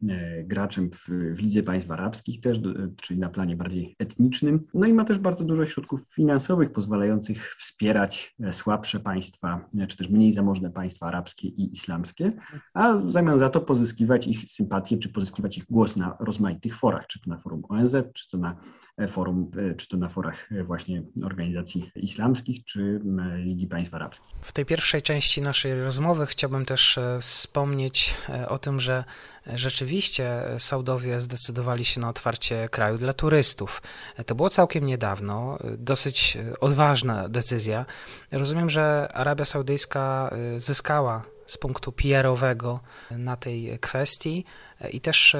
graczem 0.44 0.90
w, 0.90 1.08
w 1.08 1.38
Lidze 1.38 1.62
Państw 1.62 1.90
Arabskich 1.90 2.40
też, 2.40 2.60
czyli 2.96 3.20
na 3.20 3.28
planie 3.28 3.56
bardziej 3.56 3.96
etnicznym. 3.98 4.60
No 4.74 4.86
i 4.86 4.92
ma 4.92 5.04
też 5.04 5.18
bardzo 5.18 5.44
dużo 5.44 5.66
środków 5.66 6.14
finansowych 6.14 6.72
pozwalających 6.72 7.54
wspierać 7.54 8.34
słabsze 8.50 9.00
państwa, 9.00 9.68
czy 9.88 9.96
też 9.96 10.08
mniej 10.08 10.32
zamożne 10.32 10.70
państwa 10.70 10.93
państwa 10.94 11.06
arabskie 11.06 11.48
i 11.48 11.72
islamskie, 11.72 12.32
a 12.74 12.94
w 12.94 13.12
zamian 13.12 13.38
za 13.38 13.50
to 13.50 13.60
pozyskiwać 13.60 14.26
ich 14.26 14.50
sympatię, 14.50 14.98
czy 14.98 15.08
pozyskiwać 15.08 15.58
ich 15.58 15.64
głos 15.64 15.96
na 15.96 16.16
rozmaitych 16.20 16.76
forach, 16.76 17.06
czy 17.06 17.20
to 17.20 17.30
na 17.30 17.38
forum 17.38 17.62
ONZ, 17.68 17.96
czy 18.14 18.28
to 18.28 18.38
na 18.38 18.56
e, 18.98 19.08
forum, 19.08 19.50
e, 19.70 19.74
czy 19.74 19.88
to 19.88 19.96
na 19.96 20.08
forach 20.08 20.52
e, 20.52 20.64
właśnie 20.64 21.02
organizacji 21.24 21.90
islamskich, 21.96 22.64
czy 22.64 23.00
Ligi 23.36 23.66
Państw 23.66 23.94
Arabskich. 23.94 24.32
W 24.42 24.52
tej 24.52 24.64
pierwszej 24.64 25.02
części 25.02 25.42
naszej 25.42 25.74
rozmowy 25.82 26.26
chciałbym 26.26 26.64
też 26.64 26.98
wspomnieć 27.20 28.14
o 28.48 28.58
tym, 28.58 28.80
że 28.80 29.04
rzeczywiście 29.46 30.42
Saudowie 30.58 31.20
zdecydowali 31.20 31.84
się 31.84 32.00
na 32.00 32.08
otwarcie 32.08 32.68
kraju 32.68 32.96
dla 32.96 33.12
turystów. 33.12 33.82
To 34.26 34.34
było 34.34 34.50
całkiem 34.50 34.86
niedawno, 34.86 35.58
dosyć 35.78 36.38
odważna 36.60 37.28
decyzja. 37.28 37.86
Rozumiem, 38.32 38.70
że 38.70 39.08
Arabia 39.14 39.44
Saudyjska 39.44 40.30
zyskała 40.56 41.22
z 41.46 41.58
punktu 41.58 41.92
PR-owego 41.92 42.80
na 43.10 43.36
tej 43.36 43.78
kwestii 43.78 44.44
i 44.92 45.00
też 45.00 45.36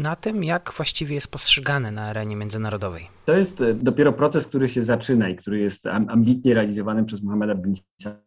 na 0.00 0.16
tym, 0.16 0.44
jak 0.44 0.72
właściwie 0.76 1.14
jest 1.14 1.30
postrzegane 1.30 1.90
na 1.90 2.02
arenie 2.02 2.36
międzynarodowej. 2.36 3.08
To 3.24 3.36
jest 3.36 3.60
e, 3.60 3.74
dopiero 3.74 4.12
proces, 4.12 4.46
który 4.46 4.68
się 4.68 4.82
zaczyna 4.82 5.28
i 5.28 5.36
który 5.36 5.58
jest 5.58 5.86
ambitnie 5.86 6.54
realizowany 6.54 7.04
przez 7.04 7.22
Mohameda 7.22 7.54
bin 7.54 7.74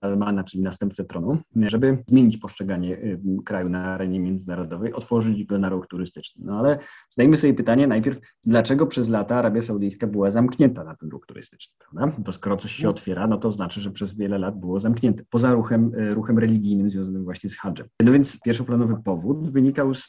Salmana, 0.02 0.44
czyli 0.44 0.64
następcę 0.64 1.04
tronu, 1.04 1.38
żeby 1.56 2.04
zmienić 2.08 2.38
postrzeganie 2.38 2.98
e, 2.98 3.18
kraju 3.46 3.70
na 3.70 3.84
arenie 3.84 4.20
międzynarodowej, 4.20 4.94
otworzyć 4.94 5.44
go 5.44 5.58
na 5.58 5.70
ruch 5.70 5.88
turystyczny. 5.88 6.46
No 6.46 6.60
ale 6.60 6.80
zdajmy 7.10 7.38
sobie 7.38 7.54
pytanie 7.54 7.88
najpierw, 7.88 8.20
dlaczego 8.46 8.88
przez 8.88 9.10
lata 9.10 9.36
Arabia 9.36 9.62
Saudyjska 9.62 10.08
była 10.08 10.32
zamknięta 10.32 10.84
na 10.84 10.96
ten 10.96 11.10
ruch 11.10 11.26
turystyczny, 11.26 11.76
prawda? 11.80 12.22
To 12.24 12.34
skoro 12.34 12.58
coś 12.58 12.72
się 12.72 12.90
otwiera, 12.90 13.28
no 13.28 13.38
to 13.38 13.52
znaczy, 13.52 13.82
że 13.82 13.92
przez 13.92 14.18
wiele 14.18 14.38
lat 14.38 14.60
było 14.60 14.80
zamknięte, 14.80 15.24
poza 15.30 15.54
ruchem, 15.54 15.92
e, 15.98 16.14
ruchem 16.14 16.40
religijnym 16.40 16.90
związanym 16.90 17.24
właśnie 17.24 17.50
z 17.50 17.58
hadżem. 17.58 17.88
No 18.04 18.12
więc 18.12 18.42
pierwszoplanowy 18.42 19.04
powód 19.04 19.52
wynikał 19.52 19.96
z 19.96 20.05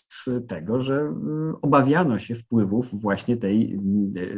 tego, 0.48 0.82
że 0.82 1.14
obawiano 1.62 2.18
się 2.18 2.34
wpływów 2.34 3.00
właśnie 3.00 3.36
tej, 3.36 3.80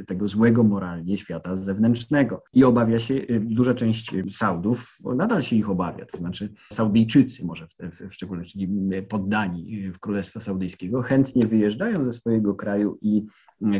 tego 0.07 0.29
złego 0.29 0.65
moralnie 0.65 1.19
świata 1.19 1.57
zewnętrznego. 1.57 2.43
I 2.53 2.65
obawia 2.65 2.99
się 2.99 3.15
y, 3.15 3.41
duża 3.41 3.75
część 3.75 4.15
Saudów, 4.33 4.99
nadal 5.17 5.43
się 5.43 5.57
ich 5.57 5.71
obawia, 5.71 6.07
to 6.07 6.19
znaczy 6.19 6.53
Saudyjczycy 6.73 7.47
może 7.47 7.67
w, 7.67 7.73
w, 7.73 8.09
w 8.11 8.15
szczególności, 8.15 8.69
y, 8.93 9.03
poddani 9.03 9.87
y, 9.87 9.93
w 9.93 9.99
Królestwa 9.99 10.41
Saudyjskiego, 10.41 11.03
chętnie 11.03 11.47
wyjeżdżają 11.47 12.05
ze 12.05 12.13
swojego 12.13 12.55
kraju 12.55 12.99
i 13.03 13.27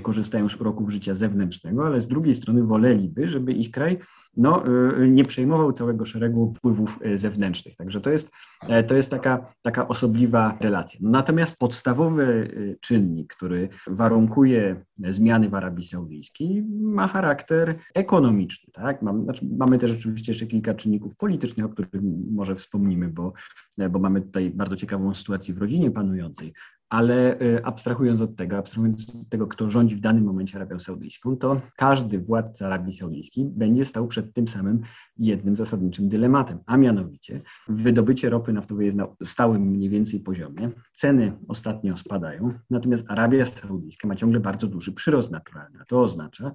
korzystają 0.03 0.49
z 0.49 0.61
uroków 0.61 0.91
życia 0.91 1.15
zewnętrznego, 1.15 1.87
ale 1.87 2.01
z 2.01 2.09
drugiej 2.09 2.35
strony 2.35 2.63
woleliby, 2.63 3.29
żeby 3.29 3.53
ich 3.53 3.71
kraj 3.71 3.99
no, 4.39 4.65
y, 4.67 5.09
nie 5.11 5.25
przejmował 5.25 5.73
całego 5.73 6.05
szeregu 6.05 6.53
wpływów 6.57 6.99
y, 7.07 7.19
zewnętrznych. 7.19 7.77
Także 7.77 8.01
to 8.01 8.11
jest, 8.11 8.33
e, 8.69 8.85
to 8.85 8.97
jest 8.97 9.11
taka, 9.11 9.53
taka 9.63 9.89
osobliwa 9.89 10.59
relacja. 10.61 11.01
Natomiast 11.03 11.59
podstawowy 11.59 12.23
y, 12.25 12.79
czynnik, 12.81 13.35
który 13.35 13.69
warunkuje 13.87 14.85
zmiany 15.09 15.49
w 15.49 15.55
Arabii 15.55 15.85
Saudyjskiej, 15.85 16.65
ma 16.81 17.07
charakter 17.07 17.75
ekonomiczny. 17.95 18.73
Tak? 18.73 19.03
Mam, 19.03 19.25
znaczy 19.25 19.47
mamy 19.59 19.79
też 19.79 19.93
oczywiście 19.99 20.33
jeszcze 20.33 20.47
kilka 20.47 20.75
czynników 20.75 21.17
politycznych, 21.17 21.67
o 21.67 21.69
których 21.69 21.91
może 22.31 22.55
wspomnimy, 22.55 23.09
bo, 23.09 23.33
bo 23.91 23.99
mamy 23.99 24.21
tutaj 24.21 24.51
bardzo 24.51 24.77
ciekawą 24.77 25.15
sytuację 25.15 25.55
w 25.55 25.59
rodzinie 25.59 25.91
panującej 25.91 26.53
ale 26.89 27.41
y, 27.41 27.65
abstrahując 27.65 28.21
od 28.21 28.37
tego, 28.37 28.59
abstrahując 28.59 29.09
od 29.09 29.29
tego, 29.29 29.47
kto 29.47 29.71
rządzi 29.71 29.97
w 29.97 30.01
danym 30.01 30.25
momencie 30.25 30.57
Arabią 30.57 30.81
Saudyjską, 30.81 31.37
to 31.37 31.61
każdy 31.77 32.19
władca 32.19 32.67
Arabii 32.67 32.93
Saudyjskiej 32.93 33.45
będzie 33.45 33.85
stał 33.85 34.07
przed 34.07 34.35
tym 34.35 34.49
samym 34.49 34.81
jednym 35.19 35.57
zasadniczym 35.57 36.09
dylematem, 36.09 36.59
a 36.67 36.77
mianowicie 36.77 37.41
wydobycie 37.69 38.31
ropy 38.31 38.53
naftowej 38.53 38.87
jest 38.87 38.97
na 38.97 39.07
stałym 39.25 39.63
mniej 39.63 39.89
więcej 39.89 40.21
poziomie, 40.21 40.71
ceny 40.93 41.33
ostatnio 41.49 41.97
spadają, 41.97 42.53
natomiast 42.71 43.11
Arabia 43.11 43.47
Saudyjska 43.47 44.09
ma 44.09 44.17
ciągle 44.17 44.41
bardzo 44.41 44.67
duży 44.67 44.93
przyrost 44.93 45.31
naturalny. 45.31 45.79
To 45.89 46.03
oznacza, 46.03 46.51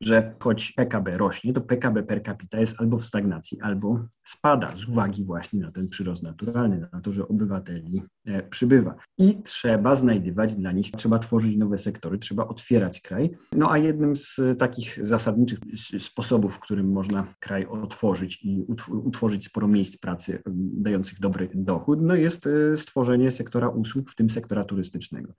że 0.00 0.34
choć 0.38 0.72
PKB 0.72 1.18
rośnie, 1.18 1.52
to 1.52 1.60
PKB 1.60 2.02
per 2.02 2.22
capita 2.22 2.60
jest 2.60 2.80
albo 2.80 2.98
w 2.98 3.06
stagnacji, 3.06 3.60
albo 3.60 4.00
spada 4.24 4.76
z 4.76 4.88
uwagi 4.88 5.24
właśnie 5.24 5.60
na 5.60 5.72
ten 5.72 5.88
przyrost 5.88 6.22
naturalny, 6.22 6.88
na 6.92 7.00
to, 7.00 7.12
że 7.12 7.28
obywateli 7.28 8.02
e, 8.26 8.42
przybywa. 8.42 8.94
I 9.18 9.42
trzeba 9.42 9.96
znajdywać 9.96 10.54
dla 10.54 10.72
nich, 10.72 10.90
trzeba 10.90 11.18
tworzyć 11.18 11.56
nowe 11.56 11.78
sektory, 11.78 12.18
trzeba 12.18 12.48
otwierać 12.48 13.00
kraj. 13.00 13.36
No 13.52 13.70
a 13.70 13.78
jednym 13.78 14.16
z 14.16 14.40
takich 14.58 15.06
zasadniczych 15.06 15.58
sposobów, 15.98 16.54
w 16.54 16.60
którym 16.60 16.92
można 16.92 17.34
kraj 17.40 17.66
otworzyć 17.66 18.44
i 18.44 18.64
utworzyć 18.88 19.46
sporo 19.46 19.68
miejsc 19.68 19.96
pracy 19.96 20.42
dających 20.76 21.20
dobry 21.20 21.48
dochód, 21.54 21.98
no 22.02 22.14
jest 22.14 22.46
e, 22.46 22.76
stworzenie 22.76 23.30
sektora 23.30 23.68
usług, 23.68 24.10
w 24.10 24.14
tym 24.14 24.30
sektora 24.30 24.64
turystycznego. 24.64 25.32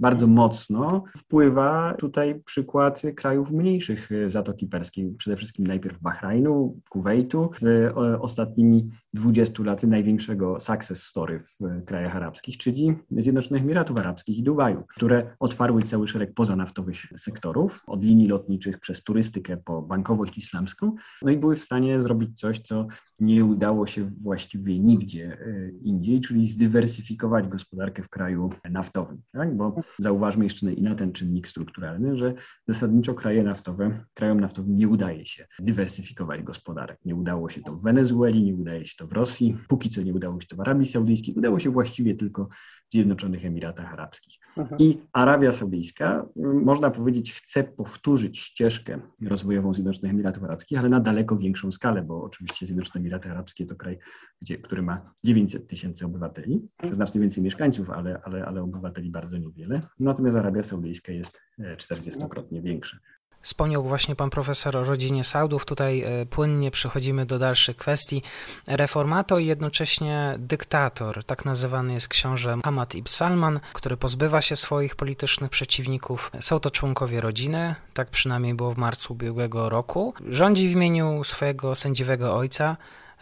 Bardzo 0.00 0.26
mocno 0.26 1.04
wpływa 1.16 1.94
tutaj 1.98 2.42
przykład 2.44 3.02
krajów 3.16 3.52
mniejszych 3.52 4.10
Zatoki 4.28 4.66
Perskiej, 4.66 5.14
przede 5.18 5.36
wszystkim 5.36 5.66
najpierw 5.66 6.00
Bahrajnu, 6.00 6.80
Kuwejtu, 6.88 7.50
w 7.62 7.92
ostatnimi 8.20 8.90
20 9.14 9.62
lat 9.62 9.82
największego 9.82 10.60
success 10.60 11.02
story 11.02 11.42
w 11.60 11.84
krajach 11.84 12.16
arabskich, 12.16 12.58
czyli 12.58 12.94
Zjednoczonych 13.10 13.62
Emiratów 13.62 13.98
Arabskich 13.98 14.38
i 14.38 14.42
Dubaju, 14.42 14.84
które 14.88 15.36
otwarły 15.40 15.82
cały 15.82 16.08
szereg 16.08 16.34
pozanaftowych 16.34 16.96
sektorów, 17.16 17.82
od 17.86 18.04
linii 18.04 18.28
lotniczych 18.28 18.78
przez 18.80 19.04
turystykę 19.04 19.56
po 19.56 19.82
bankowość 19.82 20.38
islamską, 20.38 20.94
no 21.22 21.30
i 21.30 21.36
były 21.36 21.56
w 21.56 21.62
stanie 21.62 22.02
zrobić 22.02 22.40
coś, 22.40 22.60
co 22.60 22.86
nie 23.20 23.44
udało 23.44 23.86
się 23.86 24.04
właściwie 24.04 24.78
nigdzie 24.78 25.38
e, 25.40 25.70
indziej, 25.82 26.20
czyli 26.20 26.48
zdywersyfikować 26.48 27.48
gospodarkę 27.48 28.02
w 28.02 28.08
kraju 28.08 28.50
naftowym, 28.70 29.22
tak? 29.32 29.56
bo 29.56 29.81
zauważmy 29.98 30.44
jeszcze 30.44 30.72
i 30.72 30.82
na 30.82 30.94
ten 30.94 31.12
czynnik 31.12 31.48
strukturalny, 31.48 32.16
że 32.16 32.34
zasadniczo 32.68 33.14
kraje 33.14 33.42
naftowe, 33.42 34.04
krajom 34.14 34.40
naftowym 34.40 34.76
nie 34.76 34.88
udaje 34.88 35.26
się 35.26 35.46
dywersyfikować 35.58 36.42
gospodarek. 36.42 36.98
Nie 37.04 37.14
udało 37.14 37.48
się 37.50 37.60
to 37.60 37.76
w 37.76 37.82
Wenezueli, 37.82 38.42
nie 38.42 38.54
udaje 38.54 38.86
się 38.86 38.94
to 38.98 39.06
w 39.06 39.12
Rosji, 39.12 39.58
póki 39.68 39.90
co 39.90 40.02
nie 40.02 40.14
udało 40.14 40.40
się 40.40 40.46
to 40.46 40.56
w 40.56 40.60
Arabii 40.60 40.86
Saudyjskiej, 40.86 41.34
udało 41.34 41.58
się 41.58 41.70
właściwie 41.70 42.14
tylko 42.14 42.48
Zjednoczonych 42.92 43.44
Emiratach 43.44 43.92
Arabskich. 43.92 44.38
Mhm. 44.56 44.80
I 44.80 44.98
Arabia 45.12 45.52
Saudyjska, 45.52 46.26
można 46.36 46.90
powiedzieć, 46.90 47.32
chce 47.32 47.64
powtórzyć 47.64 48.38
ścieżkę 48.38 49.00
rozwojową 49.22 49.74
Zjednoczonych 49.74 50.10
Emiratów 50.10 50.44
Arabskich, 50.44 50.78
ale 50.78 50.88
na 50.88 51.00
daleko 51.00 51.36
większą 51.36 51.72
skalę, 51.72 52.02
bo 52.02 52.22
oczywiście 52.22 52.66
Zjednoczone 52.66 53.00
Emiraty 53.00 53.30
Arabskie 53.30 53.66
to 53.66 53.76
kraj, 53.76 53.98
gdzie, 54.42 54.58
który 54.58 54.82
ma 54.82 55.12
900 55.24 55.66
tysięcy 55.66 56.06
obywateli, 56.06 56.68
znacznie 56.90 57.20
więcej 57.20 57.44
mieszkańców, 57.44 57.90
ale, 57.90 58.20
ale, 58.24 58.44
ale 58.44 58.62
obywateli 58.62 59.10
bardzo 59.10 59.38
niewiele. 59.38 59.80
Natomiast 60.00 60.36
Arabia 60.36 60.62
Saudyjska 60.62 61.12
jest 61.12 61.40
40-krotnie 61.60 62.58
e, 62.58 62.62
większa. 62.62 62.98
Wspomniał 63.42 63.82
właśnie 63.82 64.16
pan 64.16 64.30
profesor 64.30 64.76
o 64.76 64.84
rodzinie 64.84 65.24
Saudów. 65.24 65.64
Tutaj 65.64 66.02
e, 66.02 66.26
płynnie 66.26 66.70
przechodzimy 66.70 67.26
do 67.26 67.38
dalszych 67.38 67.76
kwestii. 67.76 68.22
Reformator 68.66 69.40
i 69.40 69.46
jednocześnie 69.46 70.34
dyktator, 70.38 71.24
tak 71.24 71.44
nazywany 71.44 71.94
jest 71.94 72.08
książę 72.08 72.58
Hamad 72.64 72.94
ibn 72.94 73.08
Salman, 73.08 73.60
który 73.72 73.96
pozbywa 73.96 74.42
się 74.42 74.56
swoich 74.56 74.96
politycznych 74.96 75.50
przeciwników. 75.50 76.30
Są 76.40 76.60
to 76.60 76.70
członkowie 76.70 77.20
rodziny, 77.20 77.74
tak 77.94 78.10
przynajmniej 78.10 78.54
było 78.54 78.72
w 78.72 78.78
marcu 78.78 79.12
ubiegłego 79.12 79.68
roku. 79.68 80.14
Rządzi 80.28 80.68
w 80.68 80.72
imieniu 80.72 81.24
swojego 81.24 81.74
sędziwego 81.74 82.36
ojca. 82.36 82.76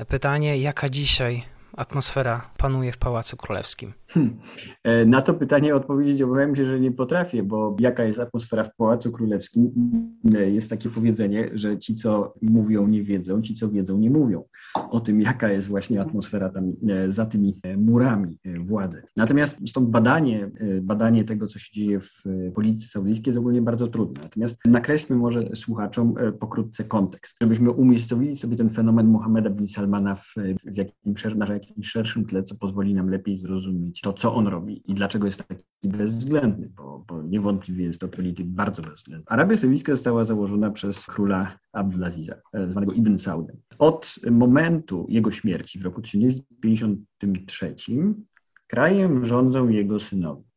Pytanie, 0.09 0.59
jaka 0.59 0.89
dzisiaj 0.89 1.45
atmosfera 1.81 2.51
panuje 2.57 2.93
w 2.93 2.99
Pałacu 2.99 3.37
Królewskim? 3.37 3.93
Hmm. 4.09 4.39
E, 4.85 5.05
na 5.05 5.23
to 5.23 5.35
pytanie 5.35 5.77
odpowiedzieć 5.77 6.23
obawiam 6.23 6.57
się, 6.57 6.67
że 6.67 6.81
nie 6.81 6.93
potrafię, 6.93 7.43
bo 7.43 7.77
jaka 7.81 8.05
jest 8.05 8.19
atmosfera 8.19 8.65
w 8.65 8.77
Pałacu 8.77 9.13
Królewskim? 9.13 9.71
E, 10.35 10.51
jest 10.51 10.71
takie 10.71 10.89
powiedzenie, 10.89 11.51
że 11.55 11.79
ci, 11.79 11.95
co 11.95 12.35
mówią, 12.43 12.87
nie 12.87 13.03
wiedzą, 13.03 13.43
ci, 13.43 13.55
co 13.55 13.69
wiedzą, 13.69 13.99
nie 13.99 14.11
mówią 14.11 14.45
o 14.91 15.01
tym, 15.01 15.21
jaka 15.21 15.49
jest 15.51 15.69
właśnie 15.69 16.01
atmosfera 16.01 16.49
tam 16.49 16.73
e, 16.89 17.11
za 17.11 17.27
tymi 17.27 17.61
murami 17.77 18.39
władzy. 18.61 19.03
Natomiast 19.17 19.59
zresztą 19.59 19.87
badanie, 19.87 20.51
badanie 20.83 21.25
tego, 21.25 21.47
co 21.47 21.59
się 21.59 21.73
dzieje 21.73 22.01
w 22.01 22.23
polityce 22.55 22.87
saudyjskiej 22.87 23.31
jest 23.31 23.39
ogólnie 23.39 23.63
bardzo 23.63 23.89
trudne. 23.89 24.23
Natomiast 24.23 24.59
nakreślmy 24.65 25.17
może 25.17 25.57
słuchaczom 25.57 26.15
pokrótce 26.41 26.85
kontekst, 26.85 27.37
żebyśmy 27.43 27.71
umiejscowili 27.71 28.37
sobie 28.37 28.57
ten 28.57 28.71
fenomen 28.71 29.07
Mohameda 29.07 29.51
bin 29.51 29.69
Salmana 29.69 30.15
w, 30.15 30.35
w 30.65 30.77
jakimś, 30.77 31.35
na 31.37 31.47
jakimś 31.71 31.89
szerszym 31.89 32.25
tle, 32.25 32.43
co 32.43 32.55
pozwoli 32.55 32.95
nam 32.95 33.11
lepiej 33.11 33.37
zrozumieć 33.37 34.01
to, 34.01 34.13
co 34.13 34.35
on 34.35 34.47
robi 34.47 34.83
i 34.91 34.95
dlaczego 34.95 35.27
jest 35.27 35.45
taki 35.49 35.89
bezwzględny, 35.89 36.71
bo, 36.77 37.05
bo 37.09 37.23
niewątpliwie 37.23 37.85
jest 37.85 38.01
to 38.01 38.09
polityk 38.09 38.47
bardzo 38.47 38.83
bezwzględny. 38.83 39.27
Arabia 39.29 39.57
Saudyjska 39.57 39.93
została 39.93 40.25
założona 40.25 40.71
przez 40.71 41.07
króla 41.07 41.59
Abdulaziza, 41.73 42.35
e, 42.53 42.71
zwanego 42.71 42.93
Ibn 42.93 43.19
Saudem. 43.19 43.57
Od 43.79 44.15
momentu 44.31 45.07
jego 45.09 45.31
śmierci 45.31 45.79
w 45.79 45.83
roku 45.83 46.03
1953 46.03 47.75
krajem 48.67 49.25
rządzą 49.25 49.69
jego 49.69 50.01
synowie. 50.01 50.50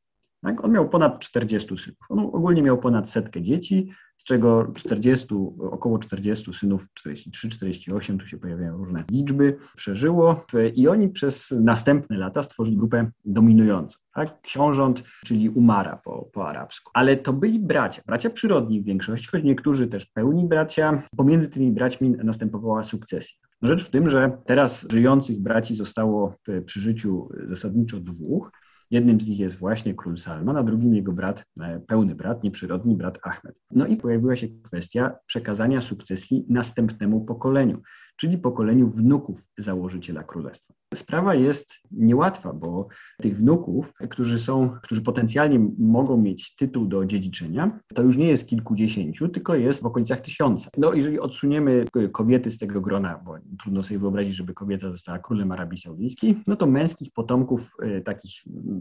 Tak? 0.43 0.65
On 0.65 0.71
miał 0.71 0.89
ponad 0.89 1.19
40 1.19 1.77
synów. 1.77 1.99
On 2.09 2.19
ogólnie 2.19 2.61
miał 2.61 2.77
ponad 2.77 3.09
setkę 3.09 3.41
dzieci, 3.41 3.91
z 4.17 4.23
czego 4.23 4.71
40, 4.75 5.27
około 5.71 5.99
40 5.99 6.53
synów, 6.53 6.87
43, 6.93 7.49
48, 7.49 8.19
tu 8.19 8.27
się 8.27 8.37
pojawiają 8.37 8.77
różne 8.77 9.03
liczby, 9.11 9.57
przeżyło 9.75 10.45
i 10.75 10.87
oni 10.87 11.09
przez 11.09 11.51
następne 11.51 12.17
lata 12.17 12.43
stworzyli 12.43 12.77
grupę 12.77 13.11
dominującą. 13.25 13.97
Tak? 14.13 14.41
Książąt, 14.41 15.03
czyli 15.25 15.49
Umara 15.49 16.01
po, 16.05 16.29
po 16.33 16.49
arabsku. 16.49 16.91
Ale 16.93 17.17
to 17.17 17.33
byli 17.33 17.59
bracia, 17.59 18.01
bracia 18.05 18.29
przyrodni 18.29 18.81
w 18.81 18.85
większości, 18.85 19.27
choć 19.27 19.43
niektórzy 19.43 19.87
też 19.87 20.05
pełni 20.05 20.47
bracia. 20.47 21.03
Pomiędzy 21.17 21.49
tymi 21.49 21.71
braćmi 21.71 22.09
następowała 22.09 22.83
sukcesja. 22.83 23.37
No 23.61 23.67
rzecz 23.67 23.83
w 23.83 23.89
tym, 23.89 24.09
że 24.09 24.37
teraz 24.45 24.87
żyjących 24.91 25.41
braci 25.41 25.75
zostało 25.75 26.35
przy 26.65 26.81
życiu 26.81 27.29
zasadniczo 27.43 27.99
dwóch, 27.99 28.51
Jednym 28.93 29.21
z 29.21 29.27
nich 29.27 29.39
jest 29.39 29.59
właśnie 29.59 29.93
król 29.93 30.17
Salman, 30.17 30.57
a 30.57 30.63
drugim 30.63 30.95
jego 30.95 31.11
brat, 31.11 31.45
e, 31.61 31.79
pełny 31.79 32.15
brat, 32.15 32.43
nieprzyrodni 32.43 32.95
brat 32.95 33.19
Ahmed. 33.23 33.55
No 33.71 33.87
i 33.87 33.97
pojawiła 33.97 34.35
się 34.35 34.47
kwestia 34.63 35.15
przekazania 35.25 35.81
sukcesji 35.81 36.45
następnemu 36.49 37.25
pokoleniu 37.25 37.81
czyli 38.15 38.37
pokoleniu 38.37 38.89
wnuków 38.89 39.41
założyciela 39.57 40.23
królestwa. 40.23 40.73
Sprawa 40.95 41.35
jest 41.35 41.73
niełatwa, 41.91 42.53
bo 42.53 42.87
tych 43.21 43.37
wnuków, 43.37 43.93
którzy 44.09 44.39
są, 44.39 44.69
którzy 44.83 45.01
potencjalnie 45.01 45.67
mogą 45.79 46.17
mieć 46.17 46.55
tytuł 46.55 46.85
do 46.85 47.05
dziedziczenia, 47.05 47.79
to 47.95 48.03
już 48.03 48.17
nie 48.17 48.27
jest 48.27 48.47
kilkudziesięciu, 48.47 49.29
tylko 49.29 49.55
jest 49.55 49.83
w 49.83 49.85
okolicach 49.85 50.21
tysiąca. 50.21 50.69
No, 50.77 50.93
jeżeli 50.93 51.19
odsuniemy 51.19 51.85
kobiety 52.11 52.51
z 52.51 52.57
tego 52.57 52.81
grona, 52.81 53.21
bo 53.25 53.35
trudno 53.59 53.83
sobie 53.83 53.99
wyobrazić, 53.99 54.35
żeby 54.35 54.53
kobieta 54.53 54.91
została 54.91 55.19
królem 55.19 55.51
Arabii 55.51 55.77
Saudyjskiej, 55.77 56.43
no 56.47 56.55
to 56.55 56.67
męskich 56.67 57.11
potomków 57.13 57.71
e, 57.81 58.01
takich 58.01 58.31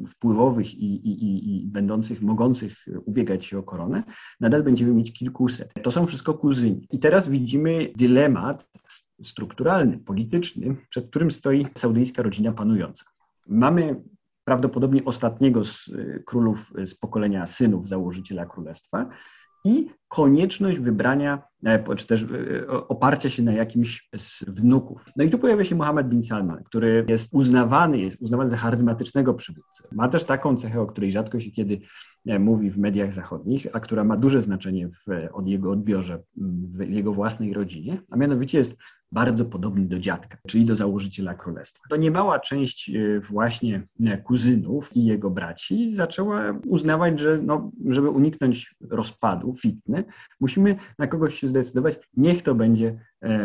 wpływowych 0.09 0.75
i, 0.75 1.09
i, 1.09 1.25
i, 1.25 1.63
i 1.63 1.67
będących, 1.67 2.23
mogących 2.23 2.87
ubiegać 3.05 3.45
się 3.45 3.59
o 3.59 3.63
koronę, 3.63 4.03
nadal 4.41 4.63
będziemy 4.63 4.95
mieć 4.95 5.13
kilkuset. 5.13 5.73
To 5.83 5.91
są 5.91 6.07
wszystko 6.07 6.35
kuzyni. 6.35 6.87
I 6.93 6.99
teraz 6.99 7.29
widzimy 7.29 7.93
dylemat 7.97 8.69
strukturalny, 9.25 9.99
polityczny, 9.99 10.77
przed 10.91 11.11
którym 11.11 11.31
stoi 11.31 11.67
saudyjska 11.79 12.23
rodzina 12.23 12.53
panująca. 12.53 13.05
Mamy 13.47 14.03
prawdopodobnie 14.45 15.05
ostatniego 15.05 15.65
z 15.65 15.89
y, 15.89 16.23
królów 16.27 16.73
z 16.85 16.95
pokolenia 16.95 17.47
synów 17.47 17.89
założyciela 17.89 18.47
królestwa 18.47 19.09
i 19.65 19.89
konieczność 20.09 20.79
wybrania, 20.79 21.43
e, 21.65 21.97
czy 21.97 22.07
też 22.07 22.23
e, 22.23 22.89
oparcia 22.89 23.31
się 23.31 23.43
na 23.43 23.53
jakimś 23.53 24.09
z 24.17 24.45
wnuków. 24.45 25.05
No 25.17 25.25
i 25.25 25.31
tu 25.31 25.39
pojawia 25.39 25.65
się 25.65 25.75
Mohammed 25.75 26.09
bin 26.09 26.23
Salman, 26.23 26.65
który 26.65 27.05
jest 27.09 27.35
uznawany, 27.35 27.99
jest 27.99 28.17
uznawany 28.21 28.51
za 28.51 28.57
charyzmatycznego 28.57 29.35
przywódcę. 29.35 29.89
Ma 29.93 30.09
też 30.09 30.25
taką 30.25 30.57
cechę, 30.57 30.81
o 30.81 30.87
której 30.87 31.13
rzadko 31.13 31.41
się 31.41 31.51
kiedy 31.51 31.81
e, 32.27 32.39
mówi 32.39 32.71
w 32.71 32.79
mediach 32.79 33.13
zachodnich, 33.13 33.67
a 33.73 33.81
która 33.81 34.05
ma 34.05 34.17
duże 34.17 34.43
znaczenie 34.43 34.89
w 34.89 35.29
od 35.33 35.49
jego 35.49 35.71
odbiorze 35.71 36.23
w 36.37 36.89
jego 36.89 37.13
własnej 37.13 37.53
rodzinie, 37.53 37.99
a 38.11 38.17
mianowicie 38.17 38.59
jest 38.59 38.79
bardzo 39.13 39.45
podobny 39.45 39.85
do 39.85 39.99
dziadka, 39.99 40.39
czyli 40.49 40.65
do 40.65 40.77
założyciela 40.77 41.35
królestwa. 41.35 41.85
To 41.91 41.97
niemała 41.97 42.41
część 42.41 42.91
e, 42.91 43.21
właśnie 43.21 43.87
e, 44.05 44.19
kuzynów 44.19 44.97
i 44.97 45.05
jego 45.05 45.31
braci 45.31 45.95
zaczęła 45.95 46.61
uznawać, 46.67 47.21
że 47.21 47.39
no, 47.43 47.71
żeby 47.89 48.11
uniknąć 48.11 48.75
rozpadu, 48.91 49.53
fitny, 49.53 50.05
musimy 50.41 50.77
na 50.99 51.07
kogoś 51.07 51.35
się 51.35 51.49
zdecydować, 51.49 51.99
niech 52.17 52.43
to 52.43 52.55
będzie 52.55 52.99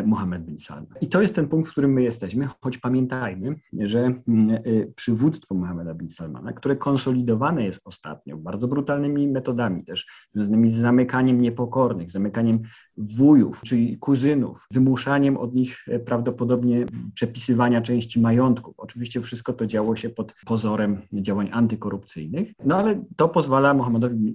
Mohammed 0.06 0.46
bin 0.46 0.60
Salman. 0.60 0.94
I 1.02 1.08
to 1.08 1.22
jest 1.22 1.36
ten 1.36 1.48
punkt, 1.48 1.70
w 1.70 1.72
którym 1.72 1.94
my 1.94 2.04
jesteśmy, 2.04 2.48
choć 2.62 2.78
pamiętajmy, 2.78 3.56
że 3.80 4.00
mm, 4.00 4.52
e, 4.52 4.62
przywództwo 4.96 5.56
Mohammeda 5.56 5.94
bin 5.94 6.10
Salmana, 6.10 6.54
które 6.54 6.76
konsolidowane 6.76 7.66
jest 7.66 7.82
ostatnio 7.86 8.38
bardzo 8.38 8.68
brutalnymi 8.68 9.28
metodami 9.28 9.84
też, 9.84 10.08
związanymi 10.34 10.70
z 10.70 10.76
zamykaniem 10.76 11.42
niepokornych, 11.42 12.12
zamykaniem 12.12 12.60
wujów, 12.98 13.62
czyli 13.62 13.98
kuzynów, 13.98 14.68
wymuszaniem 14.72 15.38
od 15.38 15.56
nich 15.56 15.86
e, 15.88 16.00
prawdopodobnie 16.00 16.86
przepisywania 17.14 17.82
części 17.82 18.22
majątków. 18.22 18.76
Oczywiście 18.78 19.22
wszystko 19.22 19.54
to 19.54 19.66
działo 19.66 19.96
się 19.96 20.10
pod 20.10 20.36
pozorem 20.46 21.02
działań 21.14 21.50
antykorupcyjnych, 21.52 22.54
no 22.66 22.78
ale 22.78 23.04
to 23.16 23.30
pozwala 23.30 23.74
Mohammedowi 23.74 24.34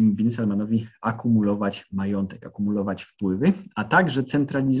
bin 0.00 0.30
Salmanowi 0.30 0.86
akumulować 1.00 1.88
majątek, 1.92 2.46
akumulować 2.46 3.02
wpływy, 3.02 3.52
a 3.74 3.84
także 3.84 4.24
centralizować 4.24 4.79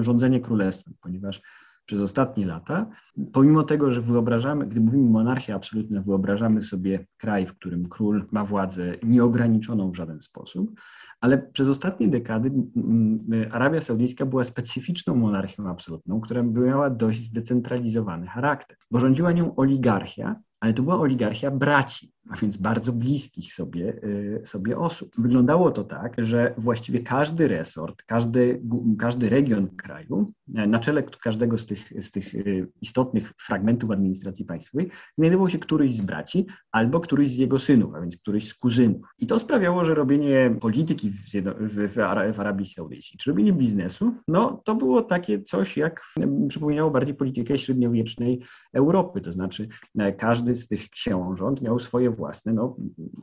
rządzenie 0.00 0.40
królestwem, 0.40 0.94
ponieważ 1.00 1.42
przez 1.86 2.00
ostatnie 2.00 2.46
lata, 2.46 2.86
pomimo 3.32 3.62
tego, 3.62 3.92
że 3.92 4.00
wyobrażamy, 4.00 4.66
gdy 4.66 4.80
mówimy 4.80 5.10
monarchia 5.10 5.54
absolutna, 5.54 6.02
wyobrażamy 6.02 6.64
sobie 6.64 7.06
kraj, 7.16 7.46
w 7.46 7.54
którym 7.54 7.88
król 7.88 8.26
ma 8.30 8.44
władzę 8.44 8.94
nieograniczoną 9.02 9.90
w 9.90 9.96
żaden 9.96 10.20
sposób, 10.22 10.80
ale 11.20 11.38
przez 11.38 11.68
ostatnie 11.68 12.08
dekady 12.08 12.50
Arabia 13.50 13.80
Saudyjska 13.80 14.26
była 14.26 14.44
specyficzną 14.44 15.14
monarchią 15.14 15.68
absolutną, 15.68 16.20
która 16.20 16.42
miała 16.42 16.90
dość 16.90 17.20
zdecentralizowany 17.20 18.26
charakter, 18.26 18.76
bo 18.90 19.00
rządziła 19.00 19.32
nią 19.32 19.56
oligarchia, 19.56 20.36
ale 20.60 20.74
to 20.74 20.82
była 20.82 21.00
oligarchia 21.00 21.50
braci. 21.50 22.13
A 22.30 22.36
więc 22.36 22.56
bardzo 22.56 22.92
bliskich 22.92 23.54
sobie, 23.54 23.94
y, 24.04 24.42
sobie 24.44 24.78
osób. 24.78 25.12
Wyglądało 25.18 25.70
to 25.70 25.84
tak, 25.84 26.14
że 26.18 26.54
właściwie 26.58 27.00
każdy 27.00 27.48
resort, 27.48 28.02
każdy, 28.06 28.62
każdy 28.98 29.28
region 29.28 29.68
kraju, 29.76 30.32
e, 30.54 30.66
na 30.66 30.78
czele 30.78 31.02
każdego 31.02 31.58
z 31.58 31.66
tych, 31.66 32.04
z 32.04 32.10
tych 32.10 32.34
y, 32.34 32.68
istotnych 32.80 33.32
fragmentów 33.40 33.90
administracji 33.90 34.44
państwowej, 34.44 34.90
znajdował 35.18 35.48
się 35.48 35.58
któryś 35.58 35.94
z 35.94 36.00
braci 36.00 36.46
albo 36.72 37.00
któryś 37.00 37.30
z 37.30 37.38
jego 37.38 37.58
synów, 37.58 37.94
a 37.94 38.00
więc 38.00 38.16
któryś 38.16 38.48
z 38.48 38.54
kuzynów. 38.54 39.00
I 39.18 39.26
to 39.26 39.38
sprawiało, 39.38 39.84
że 39.84 39.94
robienie 39.94 40.56
polityki 40.60 41.10
w, 41.10 41.22
w, 41.60 41.94
w 42.34 42.40
Arabii 42.40 42.66
Saudyjskiej, 42.66 43.18
czy 43.18 43.30
robienie 43.30 43.52
biznesu, 43.52 44.14
no 44.28 44.62
to 44.64 44.74
było 44.74 45.02
takie 45.02 45.42
coś, 45.42 45.76
jak 45.76 46.02
przypominało 46.48 46.90
bardziej 46.90 47.14
politykę 47.14 47.58
średniowiecznej 47.58 48.40
Europy, 48.72 49.20
to 49.20 49.32
znaczy 49.32 49.68
e, 49.98 50.12
każdy 50.12 50.56
z 50.56 50.68
tych 50.68 50.90
książąt 50.90 51.62
miał 51.62 51.78
swoje 51.78 52.13
własne 52.14 52.52
no, 52.52 52.76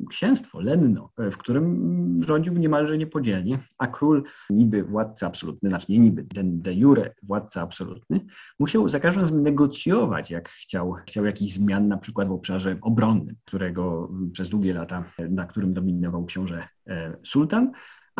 księstwo, 0.09 0.61
lenno, 0.61 1.09
w 1.17 1.37
którym 1.37 2.23
rządził 2.23 2.53
niemalże 2.53 2.97
niepodzielnie, 2.97 3.59
a 3.77 3.87
król, 3.87 4.23
niby 4.49 4.83
władca 4.83 5.27
absolutny, 5.27 5.69
znaczy 5.69 5.91
nie 5.91 5.99
niby, 5.99 6.23
ten 6.23 6.61
de 6.61 6.73
jure 6.73 7.13
władca 7.23 7.61
absolutny, 7.61 8.19
musiał 8.59 8.89
za 8.89 8.99
każdym 8.99 9.23
razem 9.23 9.41
negocjować, 9.41 10.31
jak 10.31 10.49
chciał, 10.49 10.95
chciał 11.07 11.25
jakichś 11.25 11.53
zmian, 11.53 11.87
na 11.87 11.97
przykład 11.97 12.27
w 12.27 12.31
obszarze 12.31 12.77
obronnym, 12.81 13.35
którego 13.45 14.11
przez 14.31 14.49
długie 14.49 14.73
lata, 14.73 15.03
na 15.29 15.45
którym 15.45 15.73
dominował 15.73 16.25
książę 16.25 16.67
e, 16.87 17.17
sultan, 17.23 17.71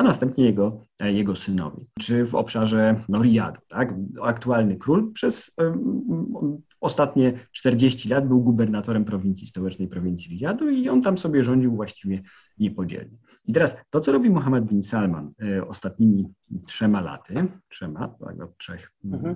a 0.01 0.03
następnie 0.03 0.45
jego, 0.45 0.85
e, 0.99 1.11
jego 1.11 1.35
synowi. 1.35 1.87
Czy 1.99 2.25
w 2.25 2.35
obszarze 2.35 3.03
no, 3.09 3.21
Riyadu, 3.21 3.61
tak? 3.67 3.93
Aktualny 4.21 4.75
król 4.75 5.13
przez 5.13 5.55
um, 5.57 6.61
ostatnie 6.79 7.33
40 7.51 8.09
lat 8.09 8.27
był 8.27 8.41
gubernatorem 8.41 9.05
prowincji 9.05 9.47
stołecznej 9.47 9.87
prowincji 9.87 10.31
Riyadu 10.31 10.69
i 10.69 10.89
on 10.89 11.01
tam 11.01 11.17
sobie 11.17 11.43
rządził 11.43 11.75
właściwie 11.75 12.21
niepodzielnie. 12.57 13.17
I 13.45 13.53
teraz 13.53 13.77
to, 13.89 14.01
co 14.01 14.11
robi 14.11 14.29
Mohammed 14.29 14.65
bin 14.65 14.83
Salman 14.83 15.33
e, 15.41 15.67
ostatnimi 15.67 16.33
trzema 16.67 17.01
laty, 17.01 17.33
trzema, 17.69 18.07
tak, 18.07 18.41
od 18.43 18.57
trzech 18.57 18.91
mhm. 19.05 19.35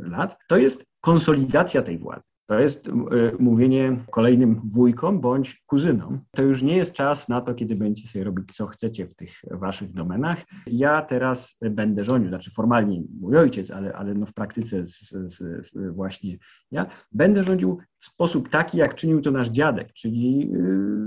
lat, 0.00 0.38
to 0.48 0.56
jest 0.56 0.86
konsolidacja 1.00 1.82
tej 1.82 1.98
władzy. 1.98 2.22
To 2.48 2.60
jest 2.60 2.88
e, 2.88 2.92
mówienie 3.38 3.96
kolejnym 4.10 4.60
wujkom 4.64 5.20
bądź 5.20 5.62
kuzynom. 5.66 6.20
To 6.30 6.42
już 6.42 6.62
nie 6.62 6.76
jest 6.76 6.92
czas 6.92 7.28
na 7.28 7.40
to, 7.40 7.54
kiedy 7.54 7.76
będziecie 7.76 8.08
sobie 8.08 8.24
robić, 8.24 8.56
co 8.56 8.66
chcecie 8.66 9.06
w 9.06 9.14
tych 9.14 9.30
waszych 9.50 9.92
domenach. 9.92 10.44
Ja 10.66 11.02
teraz 11.02 11.58
będę 11.70 12.04
rządził, 12.04 12.28
znaczy 12.28 12.50
formalnie 12.50 13.02
mój 13.20 13.36
ojciec, 13.36 13.70
ale, 13.70 13.92
ale 13.92 14.14
no 14.14 14.26
w 14.26 14.32
praktyce 14.32 14.86
z, 14.86 15.08
z, 15.10 15.72
właśnie 15.94 16.38
ja, 16.70 16.86
będę 17.12 17.44
rządził 17.44 17.78
w 17.98 18.06
sposób 18.06 18.48
taki, 18.48 18.78
jak 18.78 18.94
czynił 18.94 19.20
to 19.20 19.30
nasz 19.30 19.48
dziadek, 19.48 19.92
czyli 19.92 20.52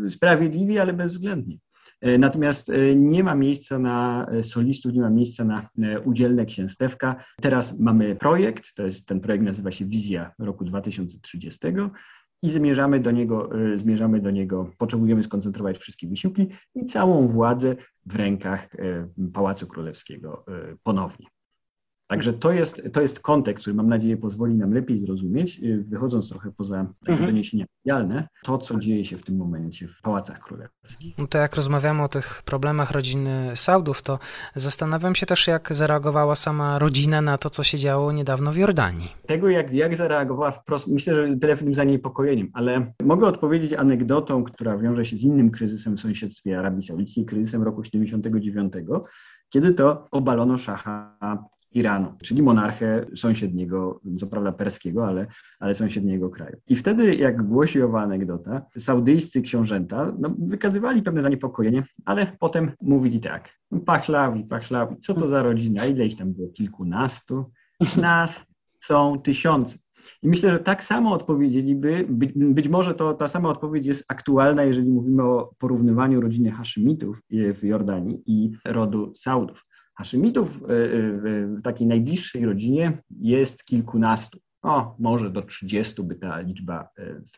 e, 0.05 0.09
sprawiedliwie, 0.09 0.81
ale 0.81 0.93
bezwzględnie. 0.93 1.57
E, 2.01 2.17
natomiast 2.17 2.69
e, 2.69 2.95
nie 2.95 3.23
ma 3.23 3.35
miejsca 3.35 3.79
na 3.79 4.27
e, 4.31 4.43
solistów, 4.43 4.93
nie 4.93 5.01
ma 5.01 5.09
miejsca 5.09 5.43
na 5.43 5.67
udzielne 6.05 6.45
księstewka. 6.45 7.23
Teraz 7.41 7.79
mamy 7.79 8.15
projekt, 8.15 8.73
to 8.75 8.83
jest 8.83 9.07
ten 9.07 9.19
projekt 9.19 9.43
nazywa 9.43 9.71
się 9.71 9.85
Wizja 9.85 10.31
roku 10.39 10.65
2030 10.65 11.59
i 12.43 12.49
zmierzamy 12.49 12.99
do 12.99 13.11
niego, 13.11 13.49
zmierzamy 13.75 14.19
do 14.19 14.31
niego, 14.31 14.71
potrzebujemy 14.77 15.23
skoncentrować 15.23 15.77
wszystkie 15.77 16.07
wysiłki 16.07 16.47
i 16.75 16.85
całą 16.85 17.27
władzę 17.27 17.75
w 18.05 18.15
rękach 18.15 18.69
Pałacu 19.33 19.67
Królewskiego 19.67 20.45
ponownie. 20.83 21.27
Także 22.11 22.33
to 22.33 22.51
jest, 22.51 22.81
to 22.93 23.01
jest 23.01 23.19
kontekst, 23.19 23.63
który 23.63 23.73
mam 23.73 23.89
nadzieję 23.89 24.17
pozwoli 24.17 24.55
nam 24.55 24.73
lepiej 24.73 24.99
zrozumieć, 24.99 25.59
y, 25.63 25.83
wychodząc 25.89 26.29
trochę 26.29 26.51
poza 26.51 26.85
takie 26.99 27.11
mhm. 27.11 27.29
doniesienia 27.29 27.65
medialne, 27.85 28.27
to 28.43 28.57
co 28.57 28.79
dzieje 28.79 29.05
się 29.05 29.17
w 29.17 29.23
tym 29.23 29.35
momencie 29.35 29.87
w 29.87 30.01
pałacach 30.01 30.39
królewskich. 30.39 31.17
No 31.17 31.27
to 31.27 31.37
jak 31.37 31.55
rozmawiamy 31.55 32.03
o 32.03 32.07
tych 32.07 32.41
problemach 32.45 32.91
rodziny 32.91 33.51
Saudów, 33.55 34.01
to 34.01 34.19
zastanawiam 34.55 35.15
się 35.15 35.25
też, 35.25 35.47
jak 35.47 35.73
zareagowała 35.75 36.35
sama 36.35 36.79
rodzina 36.79 37.21
na 37.21 37.37
to, 37.37 37.49
co 37.49 37.63
się 37.63 37.77
działo 37.77 38.11
niedawno 38.11 38.51
w 38.51 38.57
Jordanii. 38.57 39.11
Tego, 39.25 39.49
jak, 39.49 39.73
jak 39.73 39.95
zareagowała 39.95 40.51
wprost, 40.51 40.87
myślę, 40.87 41.15
że 41.15 41.37
tyle 41.37 41.55
w 41.55 41.59
tym 41.59 41.73
zaniepokojeniem, 41.73 42.49
ale 42.53 42.93
mogę 43.03 43.27
odpowiedzieć 43.27 43.73
anegdotą, 43.73 44.43
która 44.43 44.77
wiąże 44.77 45.05
się 45.05 45.17
z 45.17 45.23
innym 45.23 45.51
kryzysem 45.51 45.97
w 45.97 45.99
sąsiedztwie 45.99 46.59
Arabii 46.59 46.83
Saudyjskiej, 46.83 47.25
kryzysem 47.25 47.63
roku 47.63 47.83
79, 47.83 48.73
kiedy 49.49 49.73
to 49.73 50.07
obalono 50.11 50.57
szacha 50.57 51.17
Iranu, 51.73 52.13
czyli 52.23 52.43
monarchę 52.43 53.05
sąsiedniego, 53.15 54.01
co 54.19 54.27
prawda 54.27 54.51
perskiego, 54.51 55.07
ale, 55.07 55.27
ale 55.59 55.73
sąsiedniego 55.73 56.29
kraju. 56.29 56.57
I 56.67 56.75
wtedy, 56.75 57.15
jak 57.15 57.43
głosi 57.43 57.81
owa 57.81 58.01
anegdota, 58.01 58.65
saudyjscy 58.77 59.41
książęta 59.41 60.13
no, 60.19 60.35
wykazywali 60.39 61.01
pewne 61.01 61.21
zaniepokojenie, 61.21 61.83
ale 62.05 62.27
potem 62.39 62.71
mówili 62.81 63.19
tak, 63.19 63.49
pachlawi, 63.85 64.43
pachlawi, 64.43 64.97
co 64.97 65.13
to 65.13 65.27
za 65.27 65.43
rodzina, 65.43 65.85
ile 65.85 66.05
ich 66.05 66.15
tam 66.15 66.33
było, 66.33 66.49
kilkunastu, 66.49 67.45
nas 67.97 68.45
są 68.79 69.19
tysiące. 69.19 69.77
I 70.23 70.27
myślę, 70.27 70.51
że 70.51 70.59
tak 70.59 70.83
samo 70.83 71.13
odpowiedzieliby, 71.13 72.05
być, 72.09 72.31
być, 72.35 72.67
może 72.67 72.93
to 72.93 73.13
ta 73.13 73.27
sama 73.27 73.49
odpowiedź 73.49 73.85
jest 73.85 74.05
aktualna, 74.07 74.63
jeżeli 74.63 74.89
mówimy 74.89 75.23
o 75.23 75.55
porównywaniu 75.57 76.21
rodziny 76.21 76.51
Haszymitów 76.51 77.21
w 77.29 77.63
Jordanii 77.63 78.23
i 78.25 78.51
rodu 78.65 79.11
Saudów. 79.15 79.63
Haszymitów 79.97 80.63
e, 80.63 80.65
e, 80.65 80.77
w 81.47 81.61
takiej 81.63 81.87
najbliższej 81.87 82.45
rodzinie 82.45 83.03
jest 83.19 83.65
kilkunastu. 83.65 84.39
O, 84.61 84.95
może 84.99 85.29
do 85.29 85.41
30 85.41 86.03
by 86.03 86.15
ta 86.15 86.39
liczba, 86.39 86.89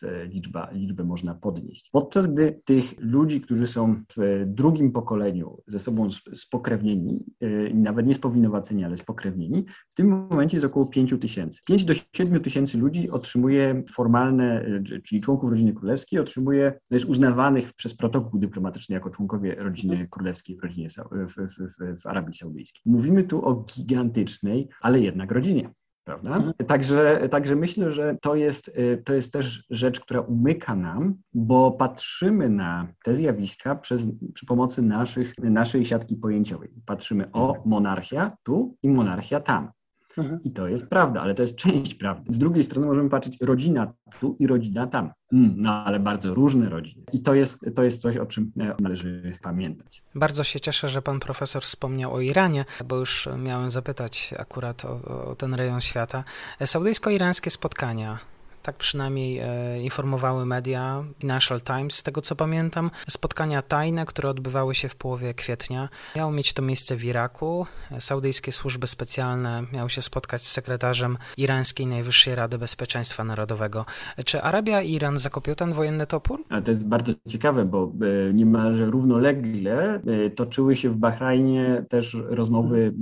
e, 0.03 0.25
liczba, 0.25 0.69
liczbę 0.71 1.03
można 1.03 1.35
podnieść. 1.35 1.89
Podczas 1.91 2.27
gdy 2.27 2.61
tych 2.65 2.93
ludzi, 2.99 3.41
którzy 3.41 3.67
są 3.67 4.03
w 4.17 4.43
drugim 4.45 4.91
pokoleniu 4.91 5.57
ze 5.67 5.79
sobą 5.79 6.09
spokrewnieni, 6.35 7.25
nawet 7.73 8.07
nie 8.07 8.15
spowinowaceni, 8.15 8.83
ale 8.83 8.97
spokrewnieni, 8.97 9.65
w 9.89 9.93
tym 9.93 10.07
momencie 10.07 10.57
jest 10.57 10.65
około 10.65 10.85
5 10.85 11.13
tysięcy. 11.21 11.61
5 11.65 11.85
do 11.85 11.93
7 11.93 12.41
tysięcy 12.41 12.77
ludzi 12.77 13.11
otrzymuje 13.11 13.83
formalne, 13.91 14.65
czyli 15.03 15.21
członków 15.21 15.49
rodziny 15.49 15.73
królewskiej, 15.73 16.19
otrzymuje, 16.19 16.79
jest 16.91 17.05
uznawanych 17.05 17.73
przez 17.73 17.95
protokół 17.95 18.39
dyplomatyczny 18.39 18.93
jako 18.93 19.09
członkowie 19.09 19.55
rodziny 19.55 20.07
królewskiej 20.11 20.57
w, 20.57 20.63
rodzinie, 20.63 20.89
w, 20.89 21.35
w, 21.35 22.01
w 22.01 22.05
Arabii 22.05 22.33
Saudyjskiej. 22.33 22.81
Mówimy 22.85 23.23
tu 23.23 23.45
o 23.45 23.55
gigantycznej, 23.55 24.69
ale 24.81 24.99
jednak 24.99 25.31
rodzinie 25.31 25.73
prawda? 26.03 26.35
Mhm. 26.35 26.53
Także, 26.67 27.29
także 27.31 27.55
myślę, 27.55 27.91
że 27.91 28.17
to 28.21 28.35
jest, 28.35 28.67
y, 28.67 29.03
to 29.05 29.13
jest 29.13 29.33
też 29.33 29.65
rzecz, 29.69 29.99
która 29.99 30.21
umyka 30.21 30.75
nam, 30.75 31.15
bo 31.33 31.71
patrzymy 31.71 32.49
na 32.49 32.87
te 33.03 33.13
zjawiska 33.13 33.75
przez, 33.75 34.07
przy 34.33 34.45
pomocy 34.45 34.81
naszych, 34.81 35.37
naszej 35.37 35.85
siatki 35.85 36.15
pojęciowej. 36.15 36.69
Patrzymy 36.85 37.31
o 37.31 37.55
monarchia 37.65 38.37
tu 38.43 38.77
i 38.83 38.89
monarchia 38.89 39.39
tam. 39.39 39.71
Mhm. 40.17 40.39
I 40.43 40.51
to 40.51 40.67
jest 40.67 40.89
prawda, 40.89 41.21
ale 41.21 41.35
to 41.35 41.41
jest 41.41 41.55
część 41.55 41.95
prawdy. 41.95 42.33
Z 42.33 42.37
drugiej 42.37 42.63
strony 42.63 42.87
możemy 42.87 43.09
patrzeć 43.09 43.37
rodzina 43.41 43.93
tu 44.19 44.35
i 44.39 44.47
rodzina 44.47 44.87
tam. 44.87 45.11
Mm, 45.33 45.53
no 45.57 45.83
ale 45.83 45.99
bardzo 45.99 46.33
różne 46.33 46.69
rodziny. 46.69 47.03
I 47.13 47.21
to 47.21 47.33
jest, 47.33 47.65
to 47.75 47.83
jest 47.83 48.01
coś, 48.01 48.17
o 48.17 48.25
czym 48.25 48.51
e, 48.59 48.75
należy 48.79 49.37
pamiętać. 49.41 50.03
Bardzo 50.15 50.43
się 50.43 50.59
cieszę, 50.59 50.89
że 50.89 51.01
pan 51.01 51.19
profesor 51.19 51.63
wspomniał 51.63 52.13
o 52.13 52.21
Iranie, 52.21 52.65
bo 52.85 52.97
już 52.97 53.29
miałem 53.37 53.69
zapytać 53.69 54.33
akurat 54.39 54.85
o, 54.85 55.25
o 55.25 55.35
ten 55.35 55.53
rejon 55.53 55.81
świata. 55.81 56.23
Saudyjsko-irańskie 56.59 57.49
spotkania 57.49 58.32
tak 58.63 58.75
przynajmniej 58.75 59.39
e, 59.39 59.81
informowały 59.81 60.45
media, 60.45 61.03
Financial 61.19 61.61
Times, 61.61 61.95
z 61.95 62.03
tego 62.03 62.21
co 62.21 62.35
pamiętam. 62.35 62.91
Spotkania 63.09 63.61
tajne, 63.61 64.05
które 64.05 64.29
odbywały 64.29 64.75
się 64.75 64.89
w 64.89 64.95
połowie 64.95 65.33
kwietnia. 65.33 65.89
Miało 66.15 66.31
mieć 66.31 66.53
to 66.53 66.61
miejsce 66.61 66.95
w 66.95 67.03
Iraku. 67.03 67.67
Saudyjskie 67.99 68.51
służby 68.51 68.87
specjalne 68.87 69.63
miały 69.73 69.89
się 69.89 70.01
spotkać 70.01 70.41
z 70.41 70.51
sekretarzem 70.51 71.17
irańskiej 71.37 71.87
Najwyższej 71.87 72.35
Rady 72.35 72.57
Bezpieczeństwa 72.57 73.23
Narodowego. 73.23 73.85
Czy 74.25 74.41
Arabia 74.41 74.81
i 74.81 74.91
Iran 74.93 75.17
zakopią 75.17 75.55
ten 75.55 75.73
wojenny 75.73 76.07
topór? 76.07 76.43
A 76.49 76.61
to 76.61 76.71
jest 76.71 76.85
bardzo 76.85 77.13
ciekawe, 77.29 77.65
bo 77.65 77.91
e, 78.29 78.33
niemalże 78.33 78.85
równolegle 78.85 79.93
e, 79.95 80.29
toczyły 80.29 80.75
się 80.75 80.89
w 80.89 80.97
Bahrajnie 80.97 81.85
też 81.89 82.17
rozmowy 82.25 82.93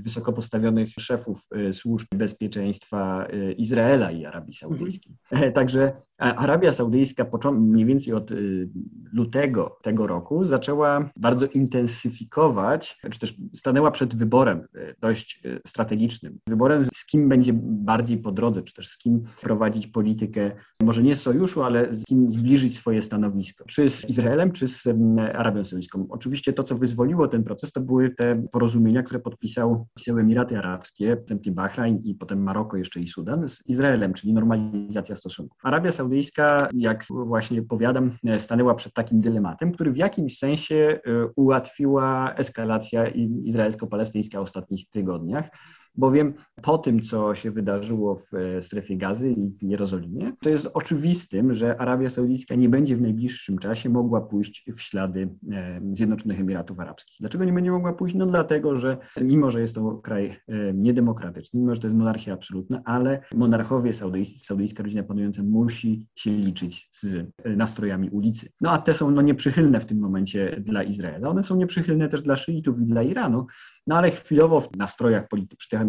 wysoko 0.00 0.32
postawionych 0.32 0.88
szefów 0.98 1.48
służb 1.72 2.06
bezpieczeństwa 2.14 3.26
Izraela 3.56 4.10
i 4.10 4.24
Arabii 4.24 4.52
Saudyjskiej. 4.52 4.93
E, 5.30 5.52
także 5.52 5.92
Arabia 6.18 6.72
Saudyjska 6.72 7.26
mniej 7.52 7.84
więcej 7.84 8.14
od 8.14 8.30
y, 8.30 8.68
lutego 9.12 9.78
tego 9.82 10.06
roku 10.06 10.46
zaczęła 10.46 11.10
bardzo 11.16 11.46
intensyfikować, 11.46 12.98
czy 13.10 13.18
też 13.18 13.36
stanęła 13.54 13.90
przed 13.90 14.14
wyborem 14.14 14.58
y, 14.76 14.94
dość 15.00 15.40
y, 15.46 15.60
strategicznym. 15.66 16.38
Wyborem, 16.48 16.86
z 16.94 17.06
kim 17.06 17.28
będzie 17.28 17.52
bardziej 17.62 18.18
po 18.18 18.32
drodze, 18.32 18.62
czy 18.62 18.74
też 18.74 18.88
z 18.88 18.98
kim 18.98 19.24
prowadzić 19.40 19.86
politykę, 19.86 20.50
może 20.82 21.02
nie 21.02 21.16
sojuszu, 21.16 21.62
ale 21.62 21.94
z 21.94 22.04
kim 22.04 22.30
zbliżyć 22.30 22.76
swoje 22.76 23.02
stanowisko. 23.02 23.64
Czy 23.64 23.90
z 23.90 24.08
Izraelem, 24.08 24.52
czy 24.52 24.68
z 24.68 24.88
Arabią 25.34 25.64
Saudyjską. 25.64 26.06
Oczywiście 26.10 26.52
to, 26.52 26.64
co 26.64 26.76
wyzwoliło 26.76 27.28
ten 27.28 27.44
proces, 27.44 27.72
to 27.72 27.80
były 27.80 28.10
te 28.10 28.42
porozumienia, 28.52 29.02
które 29.02 29.20
podpisał, 29.20 29.86
podpisały 29.94 30.20
Emiraty 30.20 30.58
Arabskie, 30.58 31.16
następnie 31.16 31.52
Bahrajn 31.52 32.00
i 32.04 32.14
potem 32.14 32.42
Maroko 32.42 32.76
jeszcze 32.76 33.00
i 33.00 33.08
Sudan 33.08 33.48
z 33.48 33.68
Izraelem, 33.68 34.12
czyli 34.12 34.32
normalizacja 34.32 34.83
normalizacja 34.84 35.14
stosunków. 35.14 35.58
Arabia 35.62 35.92
Saudyjska, 35.92 36.68
jak 36.74 37.04
właśnie 37.10 37.62
powiadam, 37.62 38.16
stanęła 38.38 38.74
przed 38.74 38.92
takim 38.92 39.20
dylematem, 39.20 39.72
który 39.72 39.92
w 39.92 39.96
jakimś 39.96 40.38
sensie 40.38 41.00
ułatwiła 41.36 42.34
eskalacja 42.34 43.04
izraelsko-palestyńska 43.44 44.38
w 44.38 44.42
ostatnich 44.42 44.88
tygodniach 44.90 45.50
bowiem 45.96 46.34
po 46.62 46.78
tym, 46.78 47.02
co 47.02 47.34
się 47.34 47.50
wydarzyło 47.50 48.16
w 48.16 48.34
e, 48.34 48.62
strefie 48.62 48.96
gazy 48.96 49.32
i 49.32 49.50
w 49.50 49.62
Jerozolimie, 49.62 50.32
to 50.42 50.50
jest 50.50 50.70
oczywistym, 50.74 51.54
że 51.54 51.80
Arabia 51.80 52.08
Saudyjska 52.08 52.54
nie 52.54 52.68
będzie 52.68 52.96
w 52.96 53.00
najbliższym 53.00 53.58
czasie 53.58 53.88
mogła 53.88 54.20
pójść 54.20 54.64
w 54.76 54.80
ślady 54.80 55.28
e, 55.52 55.80
Zjednoczonych 55.92 56.40
Emiratów 56.40 56.80
Arabskich. 56.80 57.16
Dlaczego 57.20 57.44
nie 57.44 57.52
będzie 57.52 57.70
mogła 57.70 57.92
pójść? 57.92 58.14
No 58.14 58.26
dlatego, 58.26 58.76
że 58.76 58.98
mimo, 59.20 59.50
że 59.50 59.60
jest 59.60 59.74
to 59.74 59.94
kraj 59.94 60.36
e, 60.48 60.74
niedemokratyczny, 60.74 61.60
mimo, 61.60 61.74
że 61.74 61.80
to 61.80 61.86
jest 61.86 61.96
monarchia 61.96 62.34
absolutna, 62.34 62.82
ale 62.84 63.20
monarchowie 63.34 63.94
saudyjscy, 63.94 64.46
saudyjska 64.46 64.82
rodzina 64.82 65.02
panująca 65.02 65.42
musi 65.42 66.06
się 66.14 66.30
liczyć 66.30 66.88
z 66.90 67.26
nastrojami 67.56 68.10
ulicy. 68.10 68.48
No 68.60 68.70
a 68.70 68.78
te 68.78 68.94
są 68.94 69.10
no, 69.10 69.22
nieprzychylne 69.22 69.80
w 69.80 69.86
tym 69.86 69.98
momencie 69.98 70.56
dla 70.60 70.82
Izraela. 70.82 71.28
One 71.28 71.44
są 71.44 71.56
nieprzychylne 71.56 72.08
też 72.08 72.22
dla 72.22 72.36
szyitów 72.36 72.80
i 72.80 72.84
dla 72.84 73.02
Iranu, 73.02 73.46
no 73.86 73.96
ale 73.96 74.10
chwilowo 74.10 74.60
w 74.60 74.76
nastrojach 74.76 75.28
politycznych, 75.28 75.82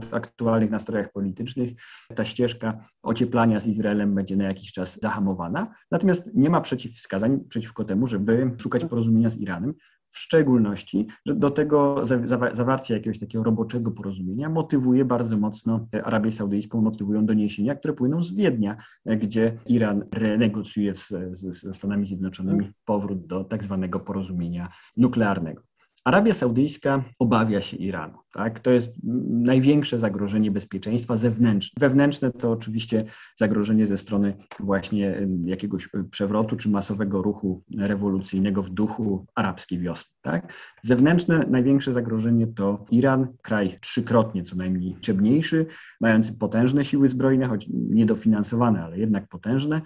tych 0.00 0.14
aktualnych 0.14 0.70
nastrojach 0.70 1.12
politycznych, 1.12 1.72
ta 2.14 2.24
ścieżka 2.24 2.84
ocieplania 3.02 3.60
z 3.60 3.66
Izraelem 3.66 4.14
będzie 4.14 4.36
na 4.36 4.44
jakiś 4.44 4.72
czas 4.72 5.00
zahamowana. 5.00 5.74
Natomiast 5.90 6.34
nie 6.34 6.50
ma 6.50 6.60
przeciwwskazań 6.60 7.40
przeciwko 7.48 7.84
temu, 7.84 8.06
żeby 8.06 8.50
szukać 8.62 8.84
porozumienia 8.84 9.30
z 9.30 9.40
Iranem. 9.40 9.74
W 10.10 10.18
szczególności, 10.18 11.06
że 11.26 11.34
do 11.34 11.50
tego 11.50 12.04
zawarcie 12.52 12.94
jakiegoś 12.94 13.18
takiego 13.18 13.44
roboczego 13.44 13.90
porozumienia 13.90 14.48
motywuje 14.48 15.04
bardzo 15.04 15.36
mocno 15.36 15.86
Arabię 16.04 16.32
Saudyjską, 16.32 16.80
motywują 16.80 17.26
doniesienia, 17.26 17.74
które 17.74 17.94
płyną 17.94 18.22
z 18.22 18.34
Wiednia, 18.34 18.76
gdzie 19.06 19.58
Iran 19.66 20.04
renegocjuje 20.14 20.94
ze 21.30 21.72
Stanami 21.72 22.06
Zjednoczonymi 22.06 22.72
powrót 22.84 23.26
do 23.26 23.44
tak 23.44 23.64
zwanego 23.64 24.00
porozumienia 24.00 24.68
nuklearnego. 24.96 25.67
Arabia 26.04 26.34
Saudyjska 26.34 27.04
obawia 27.18 27.62
się 27.62 27.76
Iranu. 27.76 28.18
Tak? 28.32 28.60
To 28.60 28.70
jest 28.70 28.98
największe 29.28 30.00
zagrożenie 30.00 30.50
bezpieczeństwa 30.50 31.16
zewnętrzne. 31.16 31.80
Wewnętrzne 31.80 32.32
to 32.32 32.52
oczywiście 32.52 33.04
zagrożenie 33.36 33.86
ze 33.86 33.96
strony 33.96 34.36
właśnie 34.60 35.26
jakiegoś 35.44 35.88
przewrotu 36.10 36.56
czy 36.56 36.68
masowego 36.68 37.22
ruchu 37.22 37.62
rewolucyjnego 37.78 38.62
w 38.62 38.70
duchu 38.70 39.26
arabskiej 39.34 39.78
wiosny. 39.78 40.16
Tak? 40.22 40.52
Zewnętrzne 40.82 41.46
największe 41.50 41.92
zagrożenie 41.92 42.46
to 42.46 42.84
Iran, 42.90 43.28
kraj 43.42 43.78
trzykrotnie 43.80 44.44
co 44.44 44.56
najmniej 44.56 44.94
liczebniejszy, 44.94 45.66
mający 46.00 46.32
potężne 46.32 46.84
siły 46.84 47.08
zbrojne, 47.08 47.46
choć 47.46 47.68
niedofinansowane, 47.72 48.84
ale 48.84 48.98
jednak 48.98 49.28
potężne, 49.28 49.82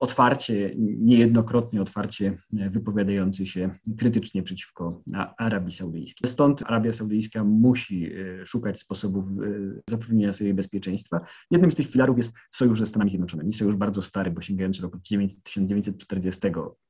otwarcie, 0.00 0.74
niejednokrotnie 0.78 1.82
otwarcie 1.82 2.38
wypowiadający 2.52 3.46
się 3.46 3.70
krytycznie 3.98 4.42
przeciwko 4.42 5.02
Arabii 5.38 5.72
Saudyjskiej. 5.72 6.30
Stąd 6.30 6.62
Arabia 6.66 6.92
Saudyjska 6.92 7.44
musi 7.58 8.12
e, 8.12 8.46
szukać 8.46 8.80
sposobów 8.80 9.24
e, 9.26 9.80
zapewnienia 9.90 10.32
sobie 10.32 10.54
bezpieczeństwa. 10.54 11.20
Jednym 11.50 11.70
z 11.70 11.74
tych 11.74 11.86
filarów 11.90 12.16
jest 12.16 12.34
sojusz 12.50 12.78
ze 12.78 12.86
Stanami 12.86 13.10
Zjednoczonymi, 13.10 13.52
sojusz 13.52 13.76
bardzo 13.76 14.02
stary, 14.02 14.30
bo 14.30 14.40
sięgający 14.40 14.82
roku 14.82 14.98
1940, 14.98 16.40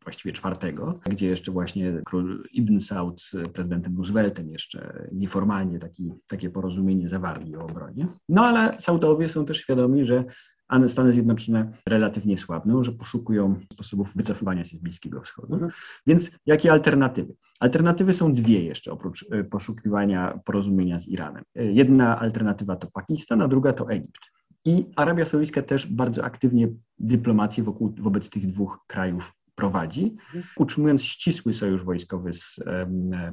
właściwie 0.05 0.33
czwartego, 0.33 1.01
gdzie 1.11 1.27
jeszcze 1.27 1.53
właśnie 1.53 2.03
król 2.05 2.49
Ibn 2.53 2.81
Saud 2.81 3.23
z 3.23 3.37
prezydentem 3.53 3.97
Rooseveltem 3.97 4.51
jeszcze 4.51 5.09
nieformalnie 5.13 5.79
taki, 5.79 6.13
takie 6.29 6.51
porozumienie 6.51 7.09
zawarli 7.09 7.57
o 7.57 7.65
obronie. 7.65 8.07
No 8.29 8.47
ale 8.47 8.81
Saudowie 8.81 9.29
są 9.29 9.47
też 9.47 9.59
świadomi, 9.59 10.05
że 10.05 10.25
a 10.69 10.89
Stany 10.89 11.13
Zjednoczone 11.13 11.73
relatywnie 11.87 12.39
słabną, 12.39 12.85
że 12.85 12.93
poszukują 12.93 13.61
sposobów 13.73 14.17
wycofywania 14.17 14.65
się 14.65 14.77
z 14.77 14.81
Bliskiego 14.81 15.21
Wschodu. 15.21 15.55
Mhm. 15.55 15.73
Więc 16.07 16.31
jakie 16.47 16.73
alternatywy? 16.73 17.35
Alternatywy 17.61 18.13
są 18.13 18.35
dwie 18.35 18.65
jeszcze 18.65 18.93
oprócz 18.93 19.27
e, 19.31 19.45
poszukiwania 19.45 20.41
porozumienia 20.45 20.99
z 20.99 21.09
Iranem. 21.09 21.45
E, 21.55 21.65
jedna 21.65 22.19
alternatywa 22.19 22.77
to 22.77 22.91
Pakistan, 22.91 23.43
a 23.43 23.49
druga 23.49 23.73
to 23.73 23.91
Egipt. 23.91 24.33
I 24.65 24.87
Arabia 24.97 25.25
Saudyjska 25.25 25.63
też 25.63 25.87
bardzo 25.87 26.25
aktywnie 26.25 26.69
dyplomację 26.99 27.65
wokół, 27.65 27.95
wobec 27.99 28.31
tych 28.31 28.47
dwóch 28.47 28.85
krajów 28.87 29.33
prowadzi, 29.55 30.17
mhm. 30.27 30.45
utrzymując 30.57 31.03
ścisły 31.03 31.55
sojusz 31.55 31.85
wojskowy 31.85 32.33
z 32.33 32.61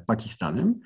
Pakistanem, 0.05 0.67
E, 0.69 0.79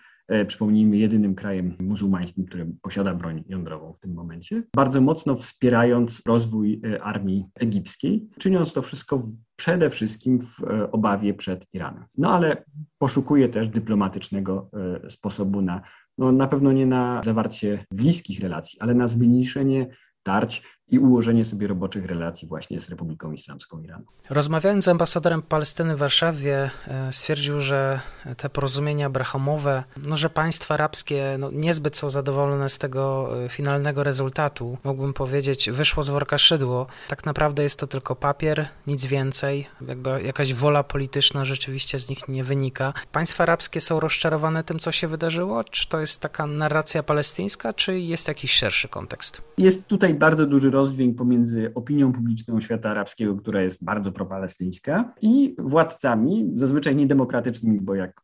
przypomnijmy, 0.48 0.98
jedynym 0.98 1.36
krajem 1.36 1.76
muzułmańskim, 1.80 2.46
który 2.46 2.68
posiada 2.82 3.14
broń 3.14 3.44
jądrową 3.48 3.94
w 3.94 4.00
tym 4.00 4.14
momencie, 4.14 4.64
bardzo 4.76 5.02
mocno 5.02 5.36
wspierając 5.36 6.22
rozwój 6.26 6.82
e, 6.86 7.04
armii 7.04 7.46
egipskiej, 7.56 8.30
czyniąc 8.40 8.74
to 8.74 8.82
wszystko 8.82 9.22
przede 9.56 9.90
wszystkim 9.90 10.40
w 10.42 10.64
e, 10.64 10.92
obawie 10.92 11.34
przed 11.34 11.66
Iranem. 11.74 12.06
No 12.18 12.34
ale 12.34 12.64
poszukuje 12.98 13.50
też 13.50 13.68
dyplomatycznego 13.68 14.70
sposobu 15.10 15.62
na, 15.62 15.82
no 16.18 16.32
na 16.32 16.48
pewno 16.48 16.72
nie 16.72 16.86
na 16.86 17.22
zawarcie 17.24 17.86
bliskich 17.92 18.40
relacji, 18.40 18.80
ale 18.80 18.94
na 18.94 19.08
zmniejszenie 19.08 19.88
tarć 20.24 20.79
i 20.92 21.00
ułożenie 21.00 21.46
sobie 21.46 21.68
roboczych 21.68 22.06
relacji 22.06 22.48
właśnie 22.48 22.82
z 22.82 22.90
Republiką 22.90 23.32
Islamską 23.32 23.82
Iranu. 23.82 24.04
Rozmawiając 24.30 24.86
z 24.86 24.88
ambasadorem 24.88 25.42
Palestyny 25.42 25.96
w 25.96 26.00
Warszawie, 26.00 26.72
e, 26.88 27.14
stwierdził, 27.14 27.62
że 27.62 28.00
te 28.38 28.50
porozumienia 28.50 29.06
abrahamowe, 29.06 29.84
no, 30.06 30.18
że 30.18 30.30
państwa 30.30 30.74
arabskie 30.74 31.38
no, 31.40 31.52
niezbyt 31.52 31.98
są 31.98 32.10
zadowolone 32.10 32.70
z 32.70 32.78
tego 32.78 33.30
e, 33.46 33.50
finalnego 33.50 34.04
rezultatu. 34.04 34.78
Mógłbym 34.84 35.14
powiedzieć, 35.14 35.72
wyszło 35.72 36.04
z 36.04 36.10
worka 36.10 36.38
szydło. 36.38 36.88
Tak 37.08 37.26
naprawdę 37.26 37.64
jest 37.64 37.80
to 37.80 37.88
tylko 37.88 38.16
papier, 38.16 38.68
nic 38.88 39.06
więcej. 39.06 39.68
Jakby 39.88 40.22
jakaś 40.24 40.54
wola 40.54 40.84
polityczna 40.84 41.46
rzeczywiście 41.46 42.00
z 42.00 42.10
nich 42.10 42.28
nie 42.28 42.44
wynika. 42.44 42.94
Państwa 43.12 43.44
arabskie 43.44 43.82
są 43.82 44.00
rozczarowane 44.00 44.64
tym, 44.64 44.80
co 44.80 44.92
się 44.92 45.08
wydarzyło? 45.08 45.64
Czy 45.64 45.90
to 45.90 46.00
jest 46.00 46.22
taka 46.22 46.48
narracja 46.48 47.04
palestyńska, 47.04 47.74
czy 47.74 48.00
jest 48.00 48.28
jakiś 48.28 48.52
szerszy 48.52 48.88
kontekst? 48.88 49.42
Jest 49.58 49.88
tutaj 49.88 50.14
bardzo 50.14 50.46
duży 50.46 50.72
rozdźwięk 50.80 51.18
pomiędzy 51.18 51.72
opinią 51.76 52.12
publiczną 52.12 52.62
świata 52.62 52.90
arabskiego, 52.90 53.36
która 53.36 53.62
jest 53.62 53.86
bardzo 53.86 54.12
propalestyńska, 54.12 55.14
i 55.22 55.56
władcami, 55.58 56.52
zazwyczaj 56.56 56.96
niedemokratycznymi, 56.96 57.82
bo 57.82 57.96
jak 57.96 58.22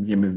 wiemy, 0.00 0.32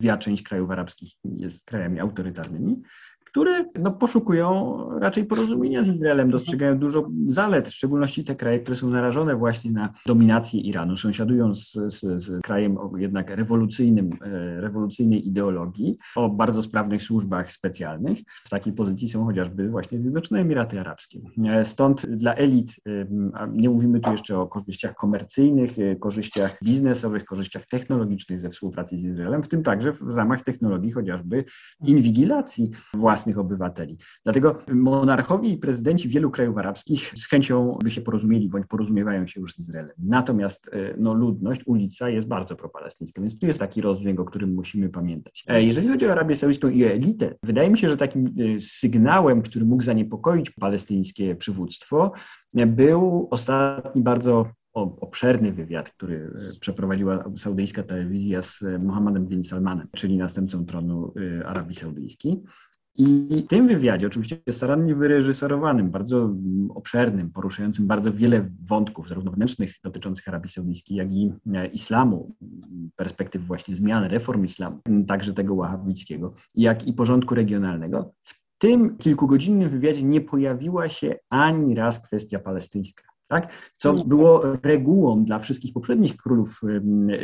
dwie 0.00 0.18
część 0.18 0.42
krajów 0.42 0.70
arabskich 0.70 1.12
jest 1.24 1.66
krajami 1.66 2.00
autorytarnymi, 2.00 2.82
które 3.30 3.64
no, 3.78 3.90
poszukują 3.90 4.78
raczej 4.98 5.24
porozumienia 5.24 5.84
z 5.84 5.88
Izraelem, 5.88 6.30
dostrzegają 6.30 6.78
dużo 6.78 7.10
zalet, 7.28 7.68
w 7.68 7.72
szczególności 7.72 8.24
te 8.24 8.34
kraje, 8.34 8.60
które 8.60 8.76
są 8.76 8.90
narażone 8.90 9.36
właśnie 9.36 9.70
na 9.70 9.92
dominację 10.06 10.60
Iranu, 10.60 10.96
sąsiadują 10.96 11.54
z, 11.54 11.72
z, 11.72 12.22
z 12.22 12.42
krajem 12.42 12.78
o 12.78 12.96
jednak 12.96 13.30
rewolucyjnym, 13.30 14.10
e, 14.22 14.60
rewolucyjnej 14.60 15.28
ideologii, 15.28 15.98
o 16.16 16.28
bardzo 16.28 16.62
sprawnych 16.62 17.02
służbach 17.02 17.52
specjalnych. 17.52 18.18
W 18.44 18.50
takiej 18.50 18.72
pozycji 18.72 19.08
są 19.08 19.24
chociażby 19.24 19.70
właśnie 19.70 19.98
Zjednoczone 19.98 20.40
Emiraty 20.40 20.80
Arabskie. 20.80 21.20
E, 21.44 21.64
stąd 21.64 22.06
dla 22.06 22.34
elit, 22.34 22.76
e, 22.86 23.06
nie 23.52 23.70
mówimy 23.70 24.00
tu 24.00 24.10
jeszcze 24.10 24.38
o 24.38 24.46
korzyściach 24.46 24.94
komercyjnych, 24.94 25.70
korzyściach 26.00 26.58
biznesowych, 26.64 27.24
korzyściach 27.24 27.66
technologicznych 27.66 28.40
ze 28.40 28.48
współpracy 28.48 28.96
z 28.96 29.04
Izraelem, 29.04 29.42
w 29.42 29.48
tym 29.48 29.62
także 29.62 29.92
w 29.92 30.16
ramach 30.16 30.42
technologii 30.42 30.90
chociażby 30.90 31.44
inwigilacji 31.84 32.70
własnych 32.94 33.19
własnych 33.20 33.38
obywateli. 33.38 33.96
Dlatego 34.24 34.58
monarchowie 34.68 35.48
i 35.48 35.58
prezydenci 35.58 36.08
wielu 36.08 36.30
krajów 36.30 36.58
arabskich 36.58 37.12
z 37.16 37.28
chęcią 37.28 37.78
by 37.82 37.90
się 37.90 38.00
porozumieli 38.00 38.48
bądź 38.48 38.66
porozumiewają 38.66 39.26
się 39.26 39.40
już 39.40 39.54
z 39.54 39.58
Izraelem. 39.58 39.96
Natomiast 39.98 40.70
e, 40.72 40.94
no, 40.98 41.14
ludność, 41.14 41.62
ulica 41.66 42.08
jest 42.08 42.28
bardzo 42.28 42.56
propalestyńska, 42.56 43.22
więc 43.22 43.38
tu 43.38 43.46
jest 43.46 43.58
taki 43.58 43.80
rozdźwięk, 43.80 44.20
o 44.20 44.24
którym 44.24 44.54
musimy 44.54 44.88
pamiętać. 44.88 45.44
E, 45.48 45.62
jeżeli 45.62 45.88
chodzi 45.88 46.06
o 46.06 46.12
Arabię 46.12 46.36
Saudyjską 46.36 46.68
i 46.68 46.84
elitę, 46.84 47.34
wydaje 47.42 47.70
mi 47.70 47.78
się, 47.78 47.88
że 47.88 47.96
takim 47.96 48.24
e, 48.24 48.60
sygnałem, 48.60 49.42
który 49.42 49.64
mógł 49.64 49.82
zaniepokoić 49.82 50.50
palestyńskie 50.50 51.36
przywództwo, 51.36 52.12
był 52.66 53.28
ostatni 53.30 54.02
bardzo 54.02 54.46
obszerny 54.74 55.52
wywiad, 55.52 55.90
który 55.90 56.30
przeprowadziła 56.60 57.24
saudyjska 57.36 57.82
telewizja 57.82 58.42
z 58.42 58.64
Mohammedem 58.82 59.26
bin 59.26 59.44
Salmanem, 59.44 59.88
czyli 59.96 60.16
następcą 60.16 60.66
tronu 60.66 61.14
Arabii 61.46 61.74
Saudyjskiej. 61.74 62.42
I 62.96 63.42
w 63.46 63.48
tym 63.48 63.68
wywiadzie, 63.68 64.06
oczywiście 64.06 64.36
starannie 64.50 64.94
wyreżyserowanym, 64.94 65.90
bardzo 65.90 66.34
obszernym, 66.74 67.30
poruszającym 67.30 67.86
bardzo 67.86 68.12
wiele 68.12 68.50
wątków, 68.68 69.08
zarówno 69.08 69.30
wewnętrznych 69.30 69.74
dotyczących 69.84 70.28
Arabii 70.28 70.50
Saudyjskiej, 70.50 70.96
jak 70.96 71.12
i 71.12 71.32
e, 71.54 71.66
islamu, 71.66 72.34
perspektyw 72.96 73.46
właśnie 73.46 73.76
zmian, 73.76 74.04
reform 74.04 74.44
islamu, 74.44 74.80
także 75.06 75.34
tego 75.34 75.56
wahabickiego, 75.56 76.34
jak 76.54 76.86
i 76.86 76.92
porządku 76.92 77.34
regionalnego, 77.34 78.14
w 78.22 78.34
tym 78.58 78.96
kilkugodzinnym 78.96 79.70
wywiadzie 79.70 80.02
nie 80.02 80.20
pojawiła 80.20 80.88
się 80.88 81.14
ani 81.30 81.74
raz 81.74 82.06
kwestia 82.06 82.38
palestyńska. 82.38 83.09
Tak? 83.30 83.52
co 83.76 83.92
no 83.92 84.04
było 84.04 84.42
regułą 84.62 85.24
dla 85.24 85.38
wszystkich 85.38 85.72
poprzednich 85.72 86.16
królów, 86.16 86.60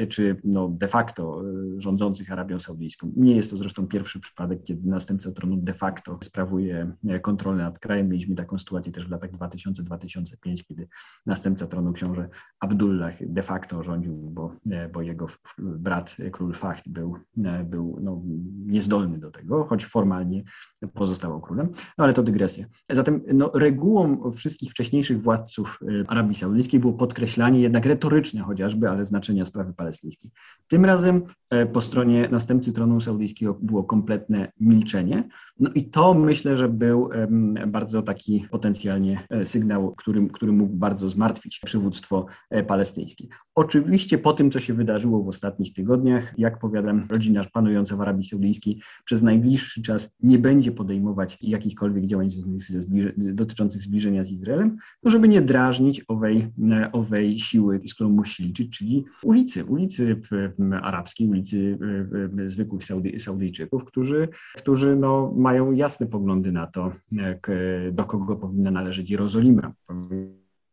czy 0.08 0.36
no 0.44 0.68
de 0.68 0.88
facto 0.88 1.42
e, 1.76 1.80
rządzących 1.80 2.32
Arabią 2.32 2.60
Saudyjską. 2.60 3.12
Nie 3.16 3.36
jest 3.36 3.50
to 3.50 3.56
zresztą 3.56 3.86
pierwszy 3.86 4.20
przypadek, 4.20 4.64
kiedy 4.64 4.88
następca 4.88 5.32
tronu 5.32 5.56
de 5.56 5.74
facto 5.74 6.18
sprawuje 6.22 6.92
e, 7.08 7.20
kontrolę 7.20 7.64
nad 7.64 7.78
krajem. 7.78 8.08
Mieliśmy 8.08 8.34
taką 8.34 8.58
sytuację 8.58 8.92
też 8.92 9.08
w 9.08 9.10
latach 9.10 9.30
2000-2005, 9.30 10.64
kiedy 10.68 10.88
następca 11.26 11.66
tronu 11.66 11.92
książę 11.92 12.28
Abdullah 12.60 13.14
de 13.20 13.42
facto 13.42 13.82
rządził, 13.82 14.14
bo, 14.16 14.52
e, 14.70 14.88
bo 14.88 15.02
jego 15.02 15.26
brat 15.58 16.16
król 16.32 16.54
Fahd 16.54 16.88
był, 16.88 17.16
był 17.64 17.98
no, 18.02 18.22
niezdolny 18.66 19.18
do 19.18 19.30
tego, 19.30 19.64
choć 19.64 19.84
formalnie 19.84 20.44
pozostawał 20.94 21.40
królem, 21.40 21.68
no 21.98 22.04
ale 22.04 22.12
to 22.12 22.22
dygresja. 22.22 22.66
Zatem 22.90 23.22
no, 23.34 23.50
regułą 23.54 24.32
wszystkich 24.32 24.70
wcześniejszych 24.70 25.22
władców 25.22 25.80
Arabii 26.08 26.34
Saudyjskiej 26.34 26.80
było 26.80 26.92
podkreślanie 26.92 27.60
jednak 27.60 27.86
retoryczne 27.86 28.40
chociażby, 28.40 28.90
ale 28.90 29.04
znaczenia 29.04 29.46
sprawy 29.46 29.72
palestyńskiej. 29.72 30.30
Tym 30.68 30.84
razem 30.84 31.22
e, 31.50 31.66
po 31.66 31.80
stronie 31.80 32.28
następcy 32.32 32.72
tronu 32.72 33.00
saudyjskiego 33.00 33.58
było 33.62 33.84
kompletne 33.84 34.52
milczenie. 34.60 35.28
No 35.60 35.70
i 35.74 35.84
to 35.84 36.14
myślę, 36.14 36.56
że 36.56 36.68
był 36.68 37.10
bardzo 37.66 38.02
taki 38.02 38.46
potencjalnie 38.50 39.26
e, 39.30 39.46
sygnał, 39.46 39.94
który, 39.94 40.28
który 40.28 40.52
mógł 40.52 40.76
bardzo 40.76 41.08
zmartwić 41.08 41.60
przywództwo 41.64 42.26
e, 42.50 42.62
palestyńskie. 42.62 43.24
Oczywiście 43.54 44.18
po 44.18 44.32
tym, 44.32 44.50
co 44.50 44.60
się 44.60 44.74
wydarzyło 44.74 45.22
w 45.22 45.28
ostatnich 45.28 45.72
tygodniach, 45.72 46.34
jak 46.38 46.58
powiadam, 46.58 47.06
rodzina 47.10 47.44
panująca 47.52 47.96
w 47.96 48.00
Arabii 48.00 48.24
Saudyjskiej 48.24 48.80
przez 49.04 49.22
najbliższy 49.22 49.82
czas 49.82 50.16
nie 50.22 50.38
będzie 50.38 50.72
podejmować 50.72 51.38
jakichkolwiek 51.40 52.04
działań 52.04 52.30
dotyczących 53.16 53.82
zbliżenia 53.82 54.24
z 54.24 54.30
Izraelem, 54.30 54.76
no 55.02 55.10
żeby 55.10 55.28
nie 55.28 55.42
drażnić 55.42 56.04
owej, 56.08 56.48
owej 56.92 57.40
siły, 57.40 57.80
z 57.86 57.94
którą 57.94 58.10
musi 58.10 58.44
liczyć, 58.44 58.78
czyli 58.78 59.04
ulicy, 59.22 59.64
ulicy 59.64 60.20
arabskiej, 60.82 61.28
ulicy 61.28 61.78
zwykłych 62.46 62.84
Saudy, 62.84 63.20
Saudyjczyków, 63.20 63.84
którzy, 63.84 64.28
którzy 64.56 64.96
no, 64.96 65.32
mają 65.46 65.72
jasne 65.72 66.06
poglądy 66.06 66.52
na 66.52 66.66
to, 66.66 66.92
jak, 67.12 67.50
do 67.92 68.04
kogo 68.04 68.36
powinna 68.36 68.70
należeć 68.70 69.10
Jerozolima. 69.10 69.72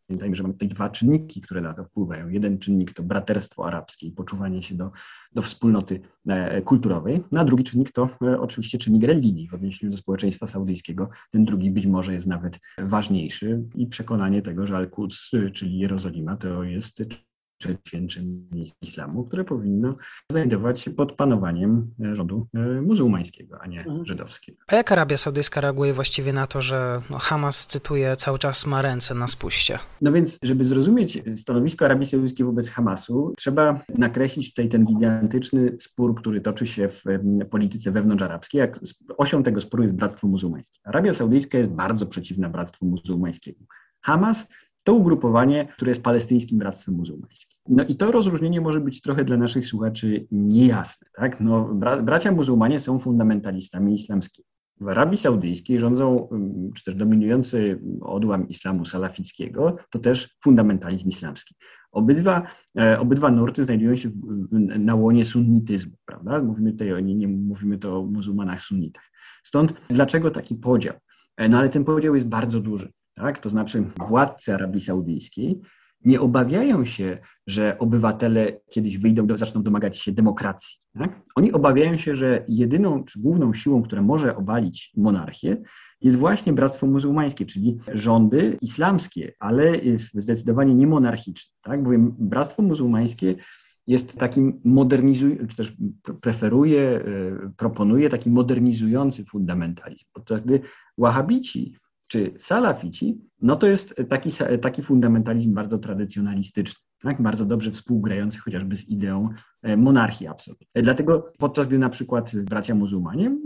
Pamiętajmy, 0.08 0.36
że 0.36 0.44
mamy 0.44 0.54
tutaj 0.54 0.68
dwa 0.68 0.90
czynniki, 0.90 1.42
które 1.42 1.62
na 1.62 1.74
to 1.74 1.84
wpływają. 1.84 2.30
Jeden 2.30 2.58
czynnik 2.58 2.94
to 2.94 3.04
braterstwo 3.04 3.66
arabskie 3.68 4.08
i 4.08 4.12
poczuwanie 4.12 4.64
się 4.64 4.76
do, 4.76 4.92
do 5.34 5.42
wspólnoty 5.42 6.02
e, 6.28 6.62
kulturowej, 6.62 7.24
no 7.32 7.40
a 7.40 7.46
drugi 7.46 7.64
czynnik 7.64 7.92
to 7.92 8.10
e, 8.22 8.40
oczywiście 8.40 8.78
czynnik 8.78 9.04
religii 9.04 9.48
w 9.48 9.54
odniesieniu 9.54 9.92
do 9.92 9.98
społeczeństwa 9.98 10.48
saudyjskiego. 10.48 11.10
Ten 11.32 11.46
drugi 11.46 11.72
być 11.72 11.88
może 11.88 12.14
jest 12.14 12.28
nawet 12.28 12.60
ważniejszy 12.78 13.64
i 13.76 13.88
przekonanie 13.88 14.42
tego, 14.42 14.68
że 14.68 14.78
Al-Quds, 14.78 15.32
czyli 15.54 15.78
Jerozolima, 15.78 16.38
to 16.38 16.64
jest 16.64 17.04
miejsc 18.52 18.76
islamu, 18.82 19.23
które 19.23 19.43
powinno 19.43 19.95
znajdować 20.32 20.82
się 20.82 20.91
pod 20.91 21.15
panowaniem 21.15 21.91
e, 22.06 22.15
rządu 22.15 22.47
e, 22.54 22.82
muzułmańskiego, 22.82 23.62
a 23.62 23.67
nie 23.67 23.80
mhm. 23.80 24.06
żydowskiego. 24.06 24.58
A 24.67 24.76
jak 24.76 24.91
Arabia 24.91 25.17
Saudyjska 25.17 25.62
reaguje 25.62 25.93
właściwie 25.93 26.34
na 26.34 26.47
to, 26.47 26.62
że 26.62 27.02
no, 27.10 27.17
Hamas, 27.17 27.67
cytuję, 27.67 28.15
cały 28.15 28.39
czas 28.39 28.67
ma 28.67 28.82
ręce 28.82 29.15
na 29.15 29.28
spuście? 29.28 29.80
No 30.02 30.12
więc, 30.12 30.39
żeby 30.43 30.65
zrozumieć 30.65 31.23
stanowisko 31.36 31.86
Arabii 31.86 32.06
Saudyjskiej 32.06 32.45
wobec 32.45 32.69
Hamasu, 32.69 33.34
trzeba 33.38 33.80
nakreślić 33.97 34.49
tutaj 34.49 34.69
ten 34.69 34.86
gigantyczny 34.86 35.76
spór, 35.80 36.15
który 36.15 36.41
toczy 36.41 36.67
się 36.67 36.89
w 36.89 37.04
polityce 37.52 37.91
wewnątrzarabskiej. 37.91 38.60
Jak 38.60 38.80
osią 39.17 39.43
tego 39.43 39.62
sporu 39.62 39.84
jest 39.84 39.95
Bractwo 39.95 40.28
Muzułmańskie. 40.28 40.80
Arabia 40.84 41.13
Saudyjska 41.13 41.58
jest 41.58 41.71
bardzo 41.71 42.06
przeciwna 42.06 42.49
Bractwu 42.49 42.86
Muzułmańskiemu. 42.86 43.65
Hamas 44.02 44.47
to 44.84 44.93
ugrupowanie, 44.93 45.67
które 45.76 45.91
jest 45.91 46.04
palestyńskim 46.04 46.58
bractwem 46.58 46.95
muzułmańskim. 46.95 47.53
No 47.69 47.84
i 47.84 47.95
to 47.95 48.12
rozróżnienie 48.12 48.62
może 48.62 48.80
być 48.80 49.02
trochę 49.02 49.23
dla 49.23 49.38
naszych 49.38 49.67
słuchaczy 49.67 50.28
niejasne. 50.32 51.08
Tak? 51.15 51.39
No, 51.39 51.73
bra 51.73 52.02
bracia 52.02 52.32
muzułmanie 52.32 52.80
są 52.80 52.99
fundamentalistami 52.99 53.93
islamskimi. 53.93 54.45
W 54.82 54.88
Arabii 54.88 55.17
Saudyjskiej 55.17 55.80
rządzą, 55.80 56.30
mm, 56.30 56.71
czy 56.73 56.84
też 56.84 56.95
dominujący 56.95 57.80
odłam 58.02 58.49
islamu 58.49 58.86
salafickiego, 58.86 59.78
to 59.89 59.99
też 59.99 60.38
fundamentalizm 60.43 61.10
islamski. 61.10 61.56
Obydwa, 61.91 62.47
e, 62.80 62.99
obydwa 62.99 63.32
nurty 63.32 63.63
znajdują 63.63 63.95
się 63.95 64.10
w, 64.10 64.19
na 64.80 64.95
łonie 64.95 65.26
sunnityzmu, 65.26 65.93
prawda? 66.06 66.39
Mówimy 66.39 66.71
tutaj 66.71 66.93
o, 66.93 66.99
nie, 66.99 67.15
nie 67.15 67.28
mówimy 67.28 67.78
to 67.78 67.99
o 67.99 68.06
muzułmanach 68.06 68.62
sunnitach. 68.62 69.12
Stąd 69.43 69.73
dlaczego 69.89 70.32
taki 70.32 70.56
podział? 70.56 70.93
E, 71.38 71.49
no 71.49 71.58
ale 71.58 71.69
ten 71.69 71.84
podział 71.84 72.15
jest 72.15 72.30
bardzo 72.30 72.60
duży. 72.60 72.91
Tak? 73.15 73.39
To 73.39 73.49
znaczy 73.49 73.84
władcy 74.08 74.54
Arabii 74.54 74.82
Saudyjskiej 74.82 75.62
nie 76.06 76.22
obawiają 76.22 76.86
się, 76.86 77.18
że 77.48 77.80
obywatele 77.80 78.60
kiedyś 78.70 78.98
wyjdą, 78.98 79.28
do, 79.28 79.38
zaczną 79.38 79.63
domagać 79.63 79.98
się 79.98 80.12
demokracji. 80.12 80.78
Tak? 80.98 81.22
Oni 81.36 81.52
obawiają 81.52 81.98
się, 81.98 82.16
że 82.16 82.46
jedyną 82.48 83.04
czy 83.04 83.20
główną 83.20 83.54
siłą, 83.54 83.84
która 83.84 84.02
może 84.02 84.36
obalić 84.36 84.92
monarchię, 84.98 85.58
jest 86.02 86.18
właśnie 86.18 86.54
Bractwo 86.54 86.88
Muzułmańskie, 86.88 87.46
czyli 87.46 87.78
rządy 87.94 88.58
islamskie, 88.62 89.34
ale 89.39 89.72
zdecydowanie 90.13 90.76
nie 90.76 90.88
monarchiczne. 90.88 91.56
Tak? 91.62 91.84
Bowiem 91.84 92.16
Bractwo 92.20 92.62
Muzułmańskie 92.62 93.36
jest 93.88 94.18
takim 94.18 94.62
modernizującym, 94.63 95.48
czy 95.48 95.56
też 95.56 95.74
preferuje, 96.22 96.82
e, 96.82 97.04
proponuje 97.58 98.10
taki 98.10 98.30
modernizujący 98.30 99.26
fundamentalizm, 99.26 100.06
podczas 100.13 100.42
gdy 100.42 100.62
wahabici 100.98 101.76
czy 102.13 102.34
salafici, 102.38 103.21
no 103.41 103.56
to 103.56 103.67
jest 103.67 103.95
taki, 104.10 104.30
taki 104.62 104.84
fundamentalizm 104.84 105.54
bardzo 105.54 105.78
tradycjonalistyczny, 105.78 106.82
tak? 107.02 107.21
bardzo 107.21 107.45
dobrze 107.45 107.71
współgrający 107.71 108.39
chociażby 108.39 108.76
z 108.76 108.89
ideą 108.89 109.30
e, 109.62 109.78
monarchii 109.78 110.28
absolutnej. 110.28 110.67
Dlatego 110.76 111.32
podczas 111.38 111.67
gdy 111.67 111.78
na 111.78 111.89
przykład 111.89 112.36
bracia 112.36 112.76
muzułmanie 112.76 113.38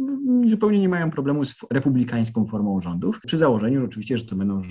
zupełnie 0.47 0.79
nie 0.79 0.89
mają 0.89 1.11
problemu 1.11 1.45
z 1.45 1.55
republikańską 1.71 2.45
formą 2.45 2.81
rządów, 2.81 3.19
przy 3.25 3.37
założeniu 3.37 3.85
oczywiście, 3.85 4.17
że 4.17 4.25
to 4.25 4.35
będą 4.35 4.61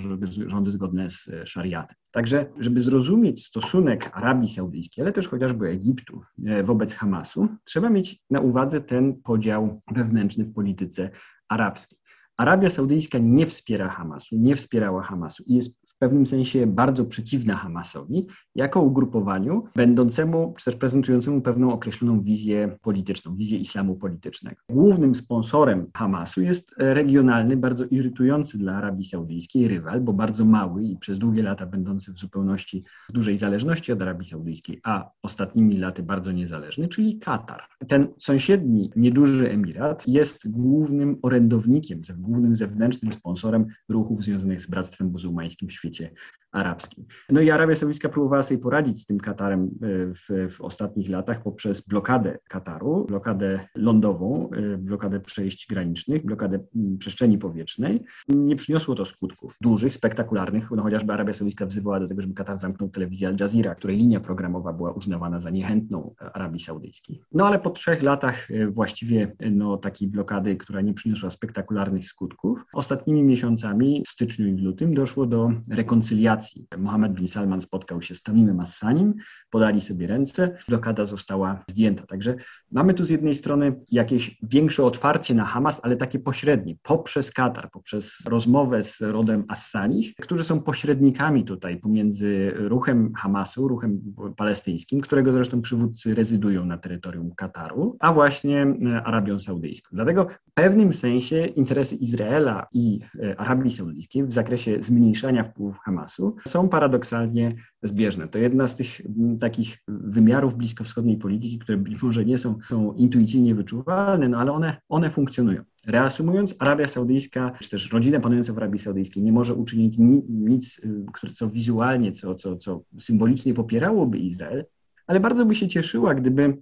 rządy 0.45 0.71
zgodne 0.71 1.11
z 1.11 1.27
e, 1.27 1.45
szariatem. 1.45 1.95
Także, 2.11 2.45
żeby 2.59 2.81
zrozumieć 2.81 3.45
stosunek 3.45 4.11
Arabii 4.13 4.49
Saudyjskiej, 4.49 5.01
ale 5.01 5.13
też 5.13 5.27
chociażby 5.27 5.67
Egiptu 5.67 6.21
e, 6.45 6.63
wobec 6.63 6.93
Hamasu, 6.93 7.47
trzeba 7.63 7.89
mieć 7.89 8.23
na 8.29 8.39
uwadze 8.39 8.81
ten 8.81 9.21
podział 9.21 9.81
wewnętrzny 9.91 10.43
w 10.43 10.53
polityce 10.53 11.09
arabskiej. 11.49 11.99
Arabia 12.37 12.69
Saudyjska 12.69 13.17
nie 13.17 13.45
wspiera 13.45 13.89
Hamasu, 13.89 14.35
nie 14.35 14.55
wspierała 14.55 15.03
Hamasu 15.03 15.43
i 15.47 15.55
jest 15.55 15.86
w 15.97 15.99
pewnym 15.99 16.27
sensie 16.27 16.67
bardzo 16.67 17.05
przeciwna 17.05 17.55
Hamasowi 17.55 18.27
jako 18.55 18.81
ugrupowaniu 18.81 19.63
będącemu, 19.75 20.53
czy 20.57 20.65
też 20.65 20.75
prezentującemu 20.75 21.41
pewną 21.41 21.73
określoną 21.73 22.21
wizję 22.21 22.77
polityczną, 22.81 23.35
wizję 23.35 23.59
islamu 23.59 23.95
politycznego. 23.95 24.61
Głównym 24.69 25.15
sponsorem 25.15 25.87
Hamasu 25.95 26.41
jest 26.41 26.75
regionalny, 26.77 27.57
bardzo 27.57 27.85
irytujący 27.85 28.57
dla 28.57 28.75
Arabii 28.75 29.05
Saudyjskiej 29.05 29.67
rywal, 29.67 30.01
bo 30.01 30.13
bardzo 30.13 30.45
mały 30.45 30.83
i 30.83 30.97
przez 30.97 31.19
długie 31.19 31.43
lata 31.43 31.65
będący 31.65 32.13
w 32.13 32.17
zupełności 32.17 32.83
w 33.09 33.13
dużej 33.13 33.37
zależności 33.37 33.91
od 33.91 34.01
Arabii 34.01 34.25
Saudyjskiej, 34.25 34.79
a 34.83 35.09
ostatnimi 35.23 35.77
laty 35.77 36.03
bardzo 36.03 36.31
niezależny, 36.31 36.87
czyli 36.87 37.19
Katar. 37.19 37.61
Ten 37.87 38.07
sąsiedni, 38.19 38.91
nieduży 38.95 39.51
emirat 39.51 40.07
jest 40.07 40.51
głównym 40.51 41.17
orędownikiem, 41.21 42.01
głównym 42.17 42.55
zewnętrznym 42.55 43.13
sponsorem 43.13 43.65
ruchów 43.89 44.23
związanych 44.23 44.61
z 44.61 44.69
Bractwem 44.69 45.11
Muzułmańskim 45.11 45.69
w 45.69 45.73
świecie 45.93 46.11
arabskim. 46.57 47.05
No 47.29 47.41
i 47.41 47.49
Arabia 47.49 47.75
Saudyjska 47.75 48.09
próbowała 48.09 48.43
sobie 48.43 48.61
poradzić 48.61 49.01
z 49.01 49.05
tym 49.05 49.17
Katarem 49.17 49.61
e, 49.61 49.67
w, 50.13 50.53
w 50.55 50.61
ostatnich 50.61 51.09
latach 51.09 51.43
poprzez 51.43 51.87
blokadę 51.87 52.37
Kataru, 52.47 53.05
blokadę 53.05 53.59
lądową, 53.75 54.49
e, 54.53 54.77
blokadę 54.77 55.19
przejść 55.19 55.67
granicznych, 55.69 56.25
blokadę 56.25 56.59
przestrzeni 56.99 57.37
powietrznej. 57.37 58.03
Nie 58.29 58.55
przyniosło 58.55 58.95
to 58.95 59.05
skutków 59.05 59.57
dużych, 59.61 59.93
spektakularnych. 59.93 60.71
No 60.71 60.83
chociażby 60.83 61.13
Arabia 61.13 61.33
Saudyjska 61.33 61.65
wzywała 61.65 61.99
do 61.99 62.07
tego, 62.07 62.21
żeby 62.21 62.33
Katar 62.33 62.57
zamknął 62.57 62.89
telewizję 62.89 63.27
Al 63.27 63.35
Jazeera, 63.39 63.75
której 63.75 63.97
linia 63.97 64.19
programowa 64.19 64.73
była 64.73 64.91
uznawana 64.91 65.39
za 65.39 65.49
niechętną 65.49 66.13
Arabii 66.33 66.59
Saudyjskiej. 66.59 67.21
No 67.31 67.47
ale 67.47 67.59
po 67.59 67.69
trzech 67.69 68.03
latach 68.03 68.51
e, 68.51 68.67
właściwie 68.67 69.35
no, 69.51 69.77
takiej 69.77 70.07
blokady, 70.07 70.55
która 70.55 70.81
nie 70.81 70.93
przyniosła 70.93 71.29
spektakularnych 71.29 72.09
skutków, 72.09 72.65
ostatnimi 72.73 73.23
miesiącami 73.23 74.03
w 74.07 74.09
styczniu 74.09 74.47
i 74.47 74.55
w 74.55 74.61
lutym 74.61 74.93
doszło 74.93 75.25
do 75.25 75.51
rekoncyliacji 75.69 76.46
Mohammed 76.77 77.13
bin 77.13 77.27
Salman 77.27 77.61
spotkał 77.61 78.01
się 78.01 78.15
z 78.15 78.23
Tamimem 78.23 78.59
Assanim, 78.59 79.13
podali 79.49 79.81
sobie 79.81 80.07
ręce, 80.07 80.57
blokada 80.67 81.05
została 81.05 81.63
zdjęta. 81.69 82.05
Także 82.05 82.35
mamy 82.71 82.93
tu 82.93 83.05
z 83.05 83.09
jednej 83.09 83.35
strony 83.35 83.75
jakieś 83.91 84.37
większe 84.43 84.83
otwarcie 84.83 85.33
na 85.33 85.45
Hamas, 85.45 85.79
ale 85.83 85.95
takie 85.95 86.19
pośrednie, 86.19 86.75
poprzez 86.83 87.31
Katar, 87.31 87.71
poprzez 87.71 88.17
rozmowę 88.27 88.83
z 88.83 89.01
rodem 89.01 89.43
Assanich, 89.47 90.15
którzy 90.15 90.43
są 90.43 90.61
pośrednikami 90.61 91.45
tutaj 91.45 91.77
pomiędzy 91.77 92.53
ruchem 92.55 93.13
Hamasu, 93.13 93.67
ruchem 93.67 94.01
palestyńskim, 94.37 95.01
którego 95.01 95.31
zresztą 95.31 95.61
przywódcy 95.61 96.15
rezydują 96.15 96.65
na 96.65 96.77
terytorium 96.77 97.31
Kataru, 97.35 97.97
a 97.99 98.13
właśnie 98.13 98.75
e, 98.85 99.03
Arabią 99.03 99.39
Saudyjską. 99.39 99.89
Dlatego 99.93 100.27
w 100.47 100.53
pewnym 100.53 100.93
sensie 100.93 101.45
interesy 101.45 101.95
Izraela 101.95 102.67
i 102.73 102.99
e, 103.23 103.39
Arabii 103.39 103.71
Saudyjskiej 103.71 104.23
w 104.23 104.33
zakresie 104.33 104.83
zmniejszania 104.83 105.43
wpływów 105.43 105.79
Hamasu 105.79 106.26
są 106.47 106.69
paradoksalnie 106.69 107.55
zbieżne. 107.83 108.27
To 108.27 108.39
jedna 108.39 108.67
z 108.67 108.75
tych 108.75 109.01
takich 109.39 109.77
wymiarów 109.87 110.55
bliskowschodniej 110.55 111.17
polityki, 111.17 111.59
które 111.59 111.77
być 111.77 112.03
może 112.03 112.25
nie 112.25 112.37
są, 112.37 112.55
są 112.69 112.93
intuicyjnie 112.93 113.55
wyczuwalne, 113.55 114.29
no 114.29 114.37
ale 114.37 114.51
one, 114.51 114.77
one 114.89 115.09
funkcjonują. 115.09 115.63
Reasumując, 115.87 116.55
Arabia 116.59 116.87
Saudyjska, 116.87 117.51
czy 117.59 117.69
też 117.69 117.91
rodzina 117.91 118.19
panująca 118.19 118.53
w 118.53 118.57
Arabii 118.57 118.79
Saudyjskiej 118.79 119.23
nie 119.23 119.31
może 119.31 119.53
uczynić 119.53 119.97
nic, 120.29 120.81
y, 121.23 121.33
co 121.33 121.49
wizualnie, 121.49 122.11
co, 122.11 122.35
co, 122.35 122.57
co 122.57 122.81
symbolicznie 122.99 123.53
popierałoby 123.53 124.17
Izrael, 124.17 124.65
ale 125.07 125.19
bardzo 125.19 125.45
by 125.45 125.55
się 125.55 125.67
cieszyła, 125.67 126.15
gdyby 126.15 126.57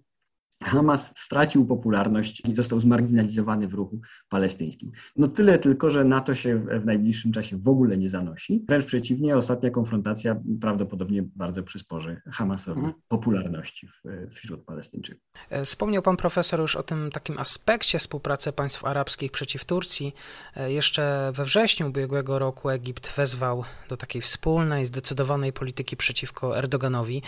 Hamas 0.64 1.14
stracił 1.18 1.66
popularność 1.66 2.42
i 2.48 2.56
został 2.56 2.80
zmarginalizowany 2.80 3.68
w 3.68 3.74
ruchu 3.74 4.00
palestyńskim. 4.30 4.92
No 5.16 5.28
tyle 5.28 5.60
tylko, 5.60 5.92
że 5.92 6.04
na 6.04 6.22
to 6.22 6.36
się 6.36 6.66
w 6.82 6.86
najbliższym 6.86 7.32
czasie 7.32 7.58
w 7.58 7.68
ogóle 7.68 7.98
nie 7.98 8.10
zanosi. 8.10 8.66
Wręcz 8.68 8.86
przeciwnie, 8.86 9.38
ostatnia 9.38 9.70
konfrontacja 9.70 10.42
prawdopodobnie 10.62 11.24
bardzo 11.36 11.64
przysporzy 11.64 12.22
Hamasowi 12.32 12.80
mhm. 12.80 12.94
popularności 13.08 13.88
w, 13.88 14.02
wśród 14.36 14.66
Palestyńczyków. 14.66 15.24
E, 15.50 15.66
wspomniał 15.66 16.02
pan 16.02 16.18
profesor 16.18 16.60
już 16.60 16.76
o 16.76 16.84
tym 16.84 17.12
takim 17.12 17.38
aspekcie 17.38 18.00
współpracy 18.00 18.52
państw 18.52 18.86
arabskich 18.86 19.32
przeciw 19.32 19.66
Turcji. 19.66 20.16
E, 20.56 20.72
jeszcze 20.72 21.32
we 21.36 21.46
wrześniu 21.46 21.88
ubiegłego 21.88 22.40
roku 22.40 22.70
Egipt 22.70 23.16
wezwał 23.16 23.64
do 23.90 23.98
takiej 23.98 24.22
wspólnej, 24.22 24.86
zdecydowanej 24.86 25.54
polityki 25.54 25.98
przeciwko 25.98 26.58
Erdoganowi. 26.58 27.22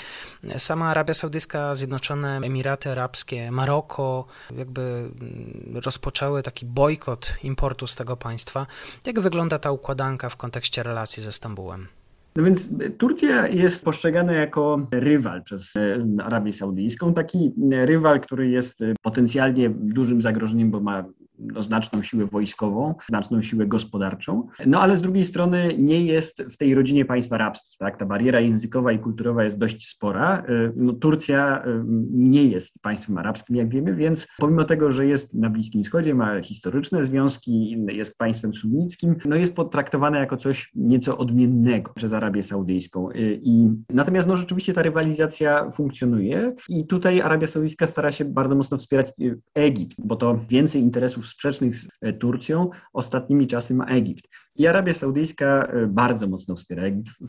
E, 0.44 0.60
sama 0.60 0.90
Arabia 0.90 1.14
Saudyjska, 1.14 1.76
Zjednoczone 1.76 2.38
Emiraty 2.44 2.92
Arabskie, 2.92 3.17
arabskie, 3.18 3.52
Maroko, 3.52 4.26
jakby 4.58 4.82
mm, 4.82 5.82
rozpoczęły 5.86 6.44
taki 6.44 6.66
bojkot 6.66 7.34
importu 7.44 7.88
z 7.88 7.96
tego 7.96 8.18
państwa. 8.18 8.68
Jak 9.06 9.20
wygląda 9.20 9.60
ta 9.60 9.72
układanka 9.72 10.30
w 10.30 10.38
kontekście 10.38 10.84
relacji 10.84 11.24
ze 11.24 11.32
Stambułem? 11.32 11.88
No 12.36 12.44
więc 12.44 12.70
Turcja 12.98 13.48
jest 13.48 13.86
postrzegana 13.86 14.34
jako 14.34 14.88
rywal 14.92 15.44
przez 15.44 15.76
e, 15.76 16.06
Arabię 16.24 16.54
Saudyjską, 16.54 17.14
taki 17.14 17.52
rywal, 17.72 18.20
który 18.20 18.50
jest 18.50 18.84
potencjalnie 19.02 19.70
dużym 19.70 20.22
zagrożeniem, 20.22 20.72
bo 20.72 20.80
ma 20.80 21.04
no, 21.40 21.64
znaczną 21.64 22.04
siłę 22.04 22.26
wojskową, 22.26 22.96
znaczną 23.10 23.42
siłę 23.42 23.68
gospodarczą, 23.68 24.48
no 24.66 24.82
ale 24.82 24.98
z 24.98 25.02
drugiej 25.02 25.26
strony 25.26 25.70
nie 25.78 26.06
jest 26.06 26.44
w 26.44 26.58
tej 26.58 26.76
rodzinie 26.76 27.06
państw 27.06 27.34
arabskich, 27.34 27.78
tak? 27.78 27.98
Ta 27.98 28.06
bariera 28.06 28.40
językowa 28.40 28.92
i 28.92 29.00
kulturowa 29.00 29.44
jest 29.44 29.58
dość 29.58 29.88
spora. 29.88 30.44
Y, 30.50 30.74
no, 30.76 30.94
Turcja 30.94 31.64
y, 31.66 31.84
nie 32.12 32.44
jest 32.44 32.82
państwem 32.82 33.18
arabskim, 33.18 33.56
jak 33.56 33.70
wiemy, 33.70 33.96
więc 33.96 34.28
pomimo 34.38 34.64
tego, 34.64 34.92
że 34.92 35.06
jest 35.06 35.36
na 35.36 35.50
Bliskim 35.50 35.84
Wschodzie, 35.84 36.16
ma 36.16 36.42
historyczne 36.42 37.06
związki, 37.06 37.78
jest 37.88 38.18
państwem 38.18 38.54
sunnickim, 38.54 39.16
no 39.26 39.36
jest 39.36 39.56
potraktowane 39.56 40.20
jako 40.20 40.38
coś 40.38 40.72
nieco 40.76 41.18
odmiennego 41.18 41.94
przez 41.96 42.14
Arabię 42.14 42.44
Saudyjską. 42.44 43.12
Y, 43.12 43.40
I 43.44 43.70
natomiast 43.90 44.28
no 44.28 44.38
rzeczywiście 44.38 44.74
ta 44.74 44.82
rywalizacja 44.82 45.72
funkcjonuje 45.72 46.56
i 46.70 46.88
tutaj 46.88 47.22
Arabia 47.22 47.48
Saudyjska 47.48 47.88
stara 47.88 48.12
się 48.12 48.26
bardzo 48.26 48.56
mocno 48.56 48.78
wspierać 48.78 49.12
Egipt, 49.54 49.98
bo 50.00 50.16
to 50.16 50.40
więcej 50.50 50.82
interesów 50.82 51.27
sprzecznych 51.28 51.76
z 51.76 51.88
e, 52.02 52.14
Turcją 52.14 52.70
ostatnimi 52.94 53.48
czasy 53.48 53.74
ma 53.74 53.86
Egipt. 53.86 54.28
I 54.58 54.68
Arabia 54.68 54.94
Saudyjska 54.94 55.66
e, 55.66 55.88
bardzo 55.88 56.28
mocno 56.28 56.56
wspiera 56.56 56.84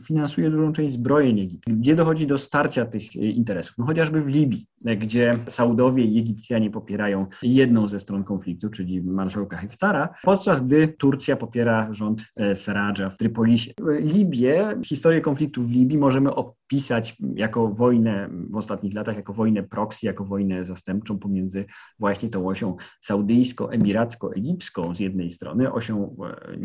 finansuje 0.05 0.49
dużą 0.49 0.73
część 0.73 0.93
zbrojeń 0.93 1.39
Egiptu, 1.39 1.71
gdzie 1.71 1.95
dochodzi 1.95 2.27
do 2.27 2.37
starcia 2.37 2.85
tych 2.85 3.03
e, 3.15 3.19
interesów. 3.19 3.77
No 3.77 3.85
chociażby 3.85 4.21
w 4.21 4.27
Libii, 4.27 4.67
gdzie 4.97 5.35
Saudowie 5.49 6.03
i 6.03 6.19
Egipcjanie 6.19 6.71
popierają 6.71 7.27
jedną 7.43 7.87
ze 7.87 7.99
stron 7.99 8.23
konfliktu, 8.23 8.69
czyli 8.69 9.01
marszałka 9.01 9.57
Heftara, 9.57 10.09
podczas 10.23 10.65
gdy 10.65 10.87
Turcja 10.87 11.35
popiera 11.35 11.93
rząd 11.93 12.23
Saradża 12.53 13.09
w 13.09 13.17
Trypolisie. 13.17 13.73
Libię, 13.99 14.77
historię 14.85 15.21
konfliktu 15.21 15.63
w 15.63 15.71
Libii 15.71 15.97
możemy 15.97 16.35
opisać 16.35 17.17
jako 17.35 17.67
wojnę 17.67 18.29
w 18.49 18.55
ostatnich 18.55 18.93
latach, 18.93 19.15
jako 19.15 19.33
wojnę 19.33 19.63
proxy, 19.63 20.05
jako 20.05 20.25
wojnę 20.25 20.65
zastępczą 20.65 21.19
pomiędzy 21.19 21.65
właśnie 21.99 22.29
tą 22.29 22.47
osią 22.47 22.75
saudyjsko-emiracko-egipską 23.05 24.95
z 24.95 24.99
jednej 24.99 25.29
strony, 25.29 25.73
osią 25.73 26.15
e, 26.53 26.57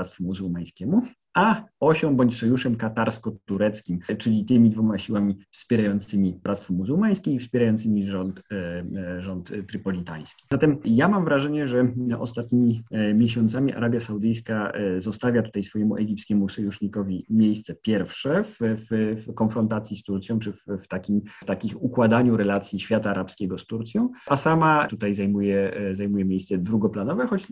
niechętną 0.00 0.04
Bractwu 0.04 0.24
Muzułmańskiemu, 0.24 1.02
a 1.34 1.64
osią 1.80 2.16
bądź 2.16 2.38
sojuszem 2.38 2.76
katarsko-tureckim, 2.76 3.98
czyli 4.18 4.44
tymi 4.44 4.70
dwoma 4.70 4.98
siłami 4.98 5.38
wspierającymi 5.50 6.40
Bractwo 6.42 6.74
Muzułmańskie 6.74 7.30
i 7.30 7.38
wspierającymi 7.38 8.06
rząd, 8.06 8.42
e, 8.52 8.84
e, 9.16 9.22
rząd 9.22 9.52
trypolitański. 9.68 10.44
Zatem 10.52 10.78
ja 10.84 11.08
mam 11.08 11.24
wrażenie, 11.24 11.68
że 11.68 11.88
ostatnimi 12.18 12.82
miesiącami 13.14 13.72
Arabia 13.72 14.00
Saudyjska 14.00 14.72
zostawia 14.98 15.42
tutaj 15.42 15.64
swojemu 15.64 15.96
egipskiemu 15.96 16.48
sojusznikowi 16.48 17.26
miejsce 17.30 17.74
pierwsze 17.74 18.44
w, 18.44 18.58
w, 18.60 19.16
w 19.26 19.34
konfrontacji 19.34 19.96
z 19.96 20.02
Turcją, 20.02 20.38
czy 20.38 20.52
w, 20.52 20.64
w, 20.82 20.88
takim, 20.88 21.22
w 21.42 21.44
takich 21.44 21.82
układaniu 21.82 22.36
relacji 22.36 22.80
świata 22.80 23.10
arabskiego 23.10 23.58
z 23.58 23.66
Turcją, 23.66 24.10
a 24.26 24.36
sama 24.36 24.86
tutaj 24.86 25.14
zajmuje, 25.14 25.80
zajmuje 25.92 26.24
miejsce 26.24 26.58
drugoplanowe, 26.58 27.26
choć 27.26 27.46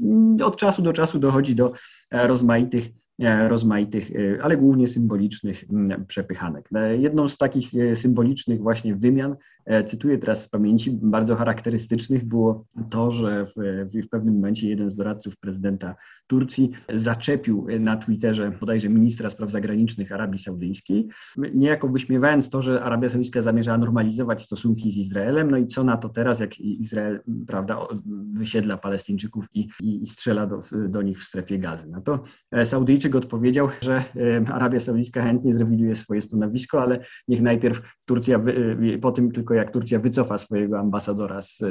od 0.45 0.57
czasu 0.57 0.83
do 0.83 0.93
czasu 0.93 1.19
dochodzi 1.19 1.55
do 1.55 1.73
rozmaitych 2.13 2.89
E, 2.89 3.08
rozmaitych, 3.49 4.11
e, 4.11 4.43
ale 4.43 4.57
głównie 4.57 4.89
symbolicznych 4.89 5.65
mm, 5.71 6.07
przepychanek. 6.07 6.69
E, 6.75 6.97
jedną 6.97 7.29
z 7.29 7.39
takich 7.39 7.71
symbolicznych 7.95 8.63
właśnie 8.63 8.97
wymian, 8.97 9.37
cytuję 9.87 10.19
teraz 10.19 10.43
z 10.43 10.49
pamięci, 10.49 10.91
bardzo 11.03 11.37
charakterystycznych 11.37 12.25
było 12.25 12.65
to, 12.91 13.11
że 13.11 13.47
w, 13.47 13.87
w 14.05 14.09
pewnym 14.09 14.35
momencie 14.35 14.69
jeden 14.69 14.91
z 14.91 14.95
doradców 14.95 15.39
prezydenta 15.39 15.95
Turcji 16.29 16.71
zaczepił 16.95 17.67
na 17.81 17.97
Twitterze 17.97 18.53
bodajże 18.61 18.89
ministra 18.89 19.31
spraw 19.31 19.51
zagranicznych 19.51 20.13
Arabii 20.13 20.39
Saudyjskiej, 20.39 21.09
niejako 21.55 21.89
wyśmiewając 21.89 22.51
to, 22.51 22.63
że 22.63 22.83
Arabia 22.83 23.09
Saudyjska 23.09 23.43
zamierza 23.43 23.79
normalizować 23.79 24.43
stosunki 24.43 24.93
z 24.93 24.97
Izraelem, 24.97 25.51
no 25.51 25.57
i 25.57 25.67
co 25.67 25.85
na 25.85 25.97
to 25.97 26.09
teraz, 26.09 26.41
jak 26.41 26.61
Izrael 26.61 27.21
prawda, 27.47 27.79
wysiedla 28.33 28.77
Palestyńczyków 28.77 29.47
i, 29.55 29.69
i 29.81 30.07
strzela 30.07 30.47
do, 30.47 30.63
do 30.89 31.03
nich 31.03 31.21
w 31.21 31.25
strefie 31.25 31.59
gazy. 31.59 31.91
Na 31.91 32.01
to 32.01 32.25
Saudyjczycy 32.65 32.99
Brytyjczyk 32.99 33.15
odpowiedział, 33.15 33.69
że 33.81 34.05
Arabia 34.53 34.81
Saudyjska 34.81 35.23
chętnie 35.23 35.55
zrewiduje 35.55 35.97
swoje 35.97 36.23
stanowisko, 36.23 36.83
ale 36.83 37.05
niech 37.29 37.43
najpierw 37.43 37.83
Turcja, 38.05 38.41
y, 38.95 38.99
po 39.01 39.13
tym 39.13 39.33
tylko 39.33 39.55
jak 39.55 39.73
Turcja 39.73 39.99
wycofa 39.99 40.39
swojego 40.39 40.79
ambasadora 40.79 41.43
z 41.43 41.63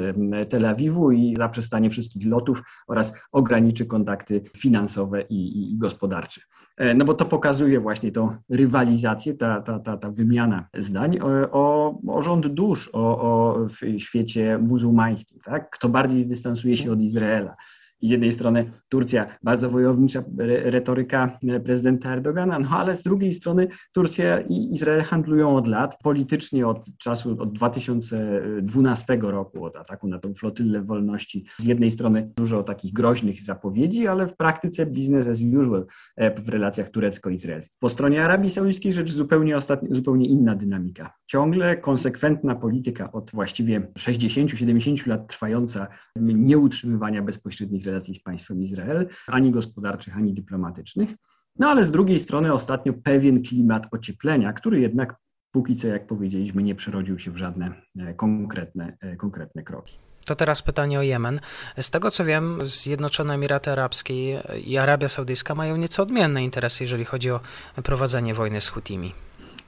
Tel 0.48 0.66
Awiwu 0.66 1.12
i 1.12 1.36
zaprzestanie 1.36 1.90
wszystkich 1.90 2.26
lotów 2.26 2.62
oraz 2.88 3.12
ograniczy 3.32 3.86
kontakty 3.86 4.40
finansowe 4.56 5.22
i, 5.22 5.72
i 5.72 5.78
gospodarcze. 5.78 6.40
E, 6.76 6.94
no 6.94 7.04
bo 7.04 7.14
to 7.14 7.24
pokazuje 7.24 7.80
właśnie 7.80 8.12
tą 8.12 8.36
rywalizację, 8.50 9.34
ta, 9.34 9.60
ta, 9.60 9.78
ta, 9.78 9.96
ta 9.96 10.10
wymiana 10.10 10.68
zdań 10.78 11.18
o, 11.52 11.94
o 12.08 12.22
rząd 12.22 12.46
dusz 12.46 12.90
o, 12.92 13.20
o 13.20 13.56
w 13.68 13.98
świecie 13.98 14.58
muzułmańskim. 14.58 15.40
Tak? 15.44 15.70
Kto 15.70 15.88
bardziej 15.88 16.22
zdystansuje 16.22 16.76
się 16.76 16.92
od 16.92 17.00
Izraela, 17.00 17.56
z 18.02 18.10
jednej 18.10 18.32
strony 18.32 18.72
Turcja, 18.88 19.38
bardzo 19.42 19.70
wojownicza 19.70 20.22
retoryka 20.64 21.38
prezydenta 21.64 22.12
Erdogana, 22.12 22.58
no 22.58 22.68
ale 22.70 22.96
z 22.96 23.02
drugiej 23.02 23.32
strony 23.32 23.68
Turcja 23.92 24.40
i 24.40 24.72
Izrael 24.72 25.02
handlują 25.02 25.56
od 25.56 25.66
lat, 25.66 25.98
politycznie 26.02 26.66
od 26.66 26.86
czasu, 26.98 27.36
od 27.40 27.52
2012 27.52 29.18
roku, 29.20 29.64
od 29.64 29.76
ataku 29.76 30.08
na 30.08 30.18
tą 30.18 30.34
flotylę 30.34 30.82
wolności. 30.82 31.44
Z 31.58 31.64
jednej 31.64 31.90
strony 31.90 32.30
dużo 32.36 32.62
takich 32.62 32.92
groźnych 32.92 33.42
zapowiedzi, 33.42 34.06
ale 34.06 34.26
w 34.26 34.36
praktyce 34.36 34.86
business 34.86 35.26
as 35.26 35.38
usual 35.60 35.86
e, 36.16 36.40
w 36.40 36.48
relacjach 36.48 36.90
turecko-izraelskich. 36.90 37.78
Po 37.80 37.88
stronie 37.88 38.24
Arabii 38.24 38.50
Saudyjskiej 38.50 38.92
rzecz 38.92 39.12
zupełnie, 39.12 39.56
zupełnie 39.90 40.28
inna 40.28 40.54
dynamika. 40.54 41.12
Ciągle 41.26 41.76
konsekwentna 41.76 42.54
polityka 42.54 43.12
od 43.12 43.30
właściwie 43.30 43.80
60-70 43.98 45.06
lat 45.06 45.28
trwająca 45.28 45.86
nieutrzymywania 46.16 47.22
bezpośrednich 47.22 47.87
relacji 47.90 48.14
z 48.14 48.22
państwem 48.22 48.62
Izrael, 48.62 49.08
ani 49.26 49.50
gospodarczych, 49.50 50.16
ani 50.16 50.34
dyplomatycznych. 50.34 51.10
No 51.58 51.68
ale 51.68 51.84
z 51.84 51.90
drugiej 51.90 52.18
strony 52.18 52.52
ostatnio 52.52 52.92
pewien 52.92 53.42
klimat 53.42 53.86
ocieplenia, 53.90 54.52
który 54.52 54.80
jednak 54.80 55.14
póki 55.52 55.76
co, 55.76 55.88
jak 55.88 56.06
powiedzieliśmy, 56.06 56.62
nie 56.62 56.74
przerodził 56.74 57.18
się 57.18 57.30
w 57.30 57.36
żadne 57.36 57.72
e, 57.98 58.14
konkretne, 58.14 58.96
e, 59.00 59.16
konkretne 59.16 59.62
kroki. 59.62 59.98
To 60.26 60.36
teraz 60.36 60.62
pytanie 60.62 60.98
o 60.98 61.02
Jemen. 61.02 61.40
Z 61.80 61.90
tego 61.90 62.10
co 62.10 62.24
wiem, 62.24 62.58
Zjednoczone 62.62 63.34
Emiraty 63.34 63.70
Arabskie 63.70 64.42
i 64.64 64.78
Arabia 64.78 65.08
Saudyjska 65.08 65.54
mają 65.54 65.76
nieco 65.76 66.02
odmienne 66.02 66.44
interesy, 66.44 66.84
jeżeli 66.84 67.04
chodzi 67.04 67.30
o 67.30 67.40
prowadzenie 67.82 68.34
wojny 68.34 68.60
z 68.60 68.68
Hutimi. 68.68 69.12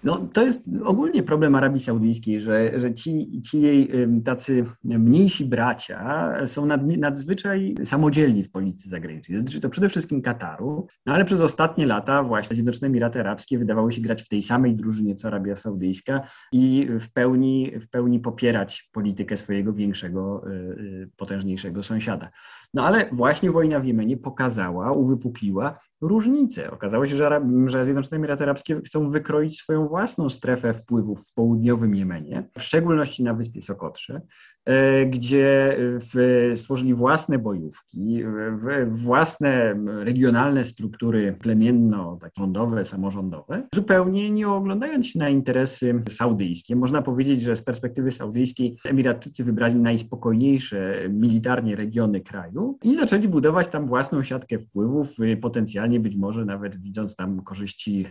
No, 0.04 0.28
to 0.32 0.42
jest 0.42 0.68
ogólnie 0.84 1.22
problem 1.22 1.54
Arabii 1.54 1.80
Saudyjskiej, 1.80 2.40
że, 2.40 2.80
że 2.80 2.94
ci, 2.94 3.40
ci 3.42 3.60
jej 3.60 3.90
tacy 4.24 4.66
mniejsi 4.84 5.44
bracia 5.44 6.32
są 6.46 6.66
nad, 6.66 6.80
nadzwyczaj 6.86 7.74
samodzielni 7.84 8.44
w 8.44 8.50
polityce 8.50 8.90
zagranicznej. 8.90 9.38
Dotyczy 9.38 9.60
to 9.60 9.68
przede 9.68 9.88
wszystkim 9.88 10.22
Kataru, 10.22 10.86
no 11.06 11.14
ale 11.14 11.24
przez 11.24 11.40
ostatnie 11.40 11.86
lata 11.86 12.22
właśnie 12.22 12.54
Zjednoczone 12.54 12.86
Emiraty 12.86 13.20
Arabskie 13.20 13.58
wydawały 13.58 13.92
się 13.92 14.00
grać 14.00 14.22
w 14.22 14.28
tej 14.28 14.42
samej 14.42 14.76
drużynie 14.76 15.14
co 15.14 15.28
Arabia 15.28 15.56
Saudyjska 15.56 16.22
i 16.52 16.88
w 17.00 17.12
pełni, 17.12 17.72
w 17.80 17.90
pełni 17.90 18.20
popierać 18.20 18.90
politykę 18.92 19.36
swojego 19.36 19.72
większego, 19.72 20.42
y, 20.46 20.52
y, 20.52 21.10
potężniejszego 21.16 21.82
sąsiada. 21.82 22.30
No 22.74 22.86
ale 22.86 23.08
właśnie 23.12 23.50
wojna 23.50 23.80
w 23.80 23.84
Jemenie 23.84 24.16
pokazała, 24.16 24.92
uwypukliła, 24.92 25.78
różnice. 26.00 26.70
Okazało 26.70 27.06
się, 27.06 27.16
że, 27.16 27.40
że 27.66 27.84
Zjednoczone 27.84 28.16
Emiraty 28.16 28.42
Arabskie 28.42 28.80
chcą 28.86 29.10
wykroić 29.10 29.58
swoją 29.58 29.88
własną 29.88 30.30
strefę 30.30 30.74
wpływów 30.74 31.28
w 31.28 31.34
południowym 31.34 31.94
Jemenie, 31.94 32.48
w 32.58 32.62
szczególności 32.62 33.24
na 33.24 33.34
wyspie 33.34 33.62
Sokotrze, 33.62 34.20
e, 34.64 35.06
gdzie 35.06 35.76
stworzyli 36.54 36.94
własne 36.94 37.38
bojówki, 37.38 38.22
własne 38.90 39.74
regionalne 40.04 40.64
struktury 40.64 41.36
plemienno-rządowe, 41.40 42.84
samorządowe, 42.84 43.68
zupełnie 43.74 44.30
nie 44.30 44.48
oglądając 44.48 45.06
się 45.06 45.18
na 45.18 45.28
interesy 45.28 46.02
saudyjskie. 46.08 46.76
Można 46.76 47.02
powiedzieć, 47.02 47.42
że 47.42 47.56
z 47.56 47.64
perspektywy 47.64 48.10
saudyjskiej 48.10 48.76
Emiratczycy 48.84 49.44
wybrali 49.44 49.76
najspokojniejsze 49.76 51.08
militarnie 51.08 51.76
regiony 51.76 52.20
kraju 52.20 52.78
i 52.84 52.96
zaczęli 52.96 53.28
budować 53.28 53.68
tam 53.68 53.86
własną 53.86 54.22
siatkę 54.22 54.58
wpływów, 54.58 55.16
potencjalnie 55.42 55.89
być 55.98 56.16
może 56.16 56.44
nawet 56.44 56.76
widząc 56.76 57.16
tam 57.16 57.42
korzyści 57.42 58.06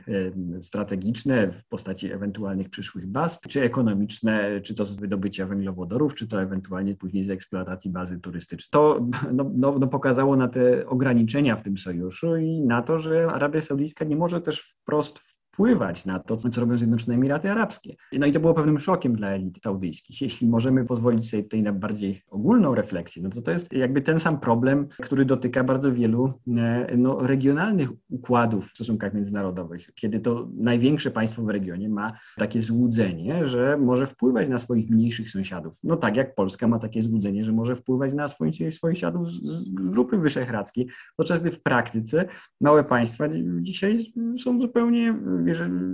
strategiczne 0.62 1.52
w 1.52 1.68
postaci 1.68 2.12
ewentualnych 2.12 2.70
przyszłych 2.70 3.08
baz, 3.08 3.42
czy 3.50 3.62
ekonomiczne, 3.62 4.62
czy 4.62 4.76
to 4.76 4.86
z 4.86 4.94
wydobycia 4.94 5.46
węglowodorów, 5.46 6.16
czy 6.16 6.28
to 6.28 6.42
ewentualnie 6.42 6.96
później 6.96 7.24
z 7.24 7.30
eksploatacji 7.30 7.92
bazy 7.92 8.20
turystycznej. 8.20 8.70
To 8.72 9.08
no, 9.34 9.52
no, 9.56 9.80
no 9.80 9.88
pokazało 9.88 10.36
na 10.36 10.48
te 10.48 10.88
ograniczenia 10.88 11.56
w 11.56 11.62
tym 11.62 11.78
sojuszu 11.78 12.38
i 12.38 12.62
na 12.62 12.82
to, 12.82 13.00
że 13.00 13.28
Arabia 13.28 13.62
Saudyjska 13.62 14.06
nie 14.06 14.16
może 14.16 14.42
też 14.42 14.62
wprost 14.62 15.39
wpływać 15.60 16.05
na 16.05 16.20
to, 16.20 16.38
co 16.38 16.62
robią 16.62 16.78
Zjednoczone 16.78 17.14
Emiraty 17.14 17.51
Arabskie. 17.51 17.95
No 18.12 18.26
i 18.26 18.32
to 18.32 18.39
było 18.39 18.53
pewnym 18.53 18.80
szokiem 18.80 19.16
dla 19.16 19.30
elit 19.30 19.60
saudyjskich. 19.64 20.22
Jeśli 20.22 20.47
możemy 20.47 20.86
pozwolić 20.86 21.30
sobie 21.30 21.43
tutaj 21.43 21.64
na 21.64 21.74
bardziej 21.74 22.22
ogólną 22.30 22.76
refleksję, 22.76 23.24
no 23.24 23.30
to 23.30 23.41
to 23.41 23.51
jest 23.51 23.74
jakby 23.74 24.01
ten 24.01 24.20
sam 24.20 24.39
problem, 24.39 24.88
który 25.01 25.26
dotyka 25.26 25.64
bardzo 25.64 25.93
wielu 25.93 26.34
e, 26.57 26.97
no, 26.97 27.20
regionalnych 27.20 27.89
układów 28.10 28.66
w 28.66 28.70
stosunkach 28.70 29.14
międzynarodowych, 29.14 29.89
kiedy 29.95 30.20
to 30.20 30.47
największe 30.57 31.12
państwo 31.12 31.43
w 31.43 31.49
regionie 31.49 31.89
ma 31.89 32.14
takie 32.38 32.62
złudzenie, 32.62 33.47
że 33.47 33.78
może 33.78 34.07
wpływać 34.07 34.49
na 34.49 34.57
swoich 34.57 34.89
mniejszych 34.89 35.32
sąsiadów. 35.32 35.74
No 35.84 35.97
tak 35.97 36.16
jak 36.18 36.36
Polska 36.36 36.68
ma 36.68 36.80
takie 36.80 37.01
złudzenie, 37.01 37.45
że 37.45 37.51
może 37.51 37.76
wpływać 37.76 38.14
na 38.14 38.28
swoich, 38.28 38.55
sąsiadów 38.80 39.32
z 39.32 39.70
Grupy 39.70 40.18
Wyszehradzkiej, 40.18 40.88
podczas 41.18 41.39
gdy 41.39 41.51
w 41.51 41.62
praktyce 41.62 42.26
małe 42.62 42.84
państwa 42.84 43.26
dzisiaj 43.62 43.97
są 44.43 44.62
zupełnie 44.62 45.16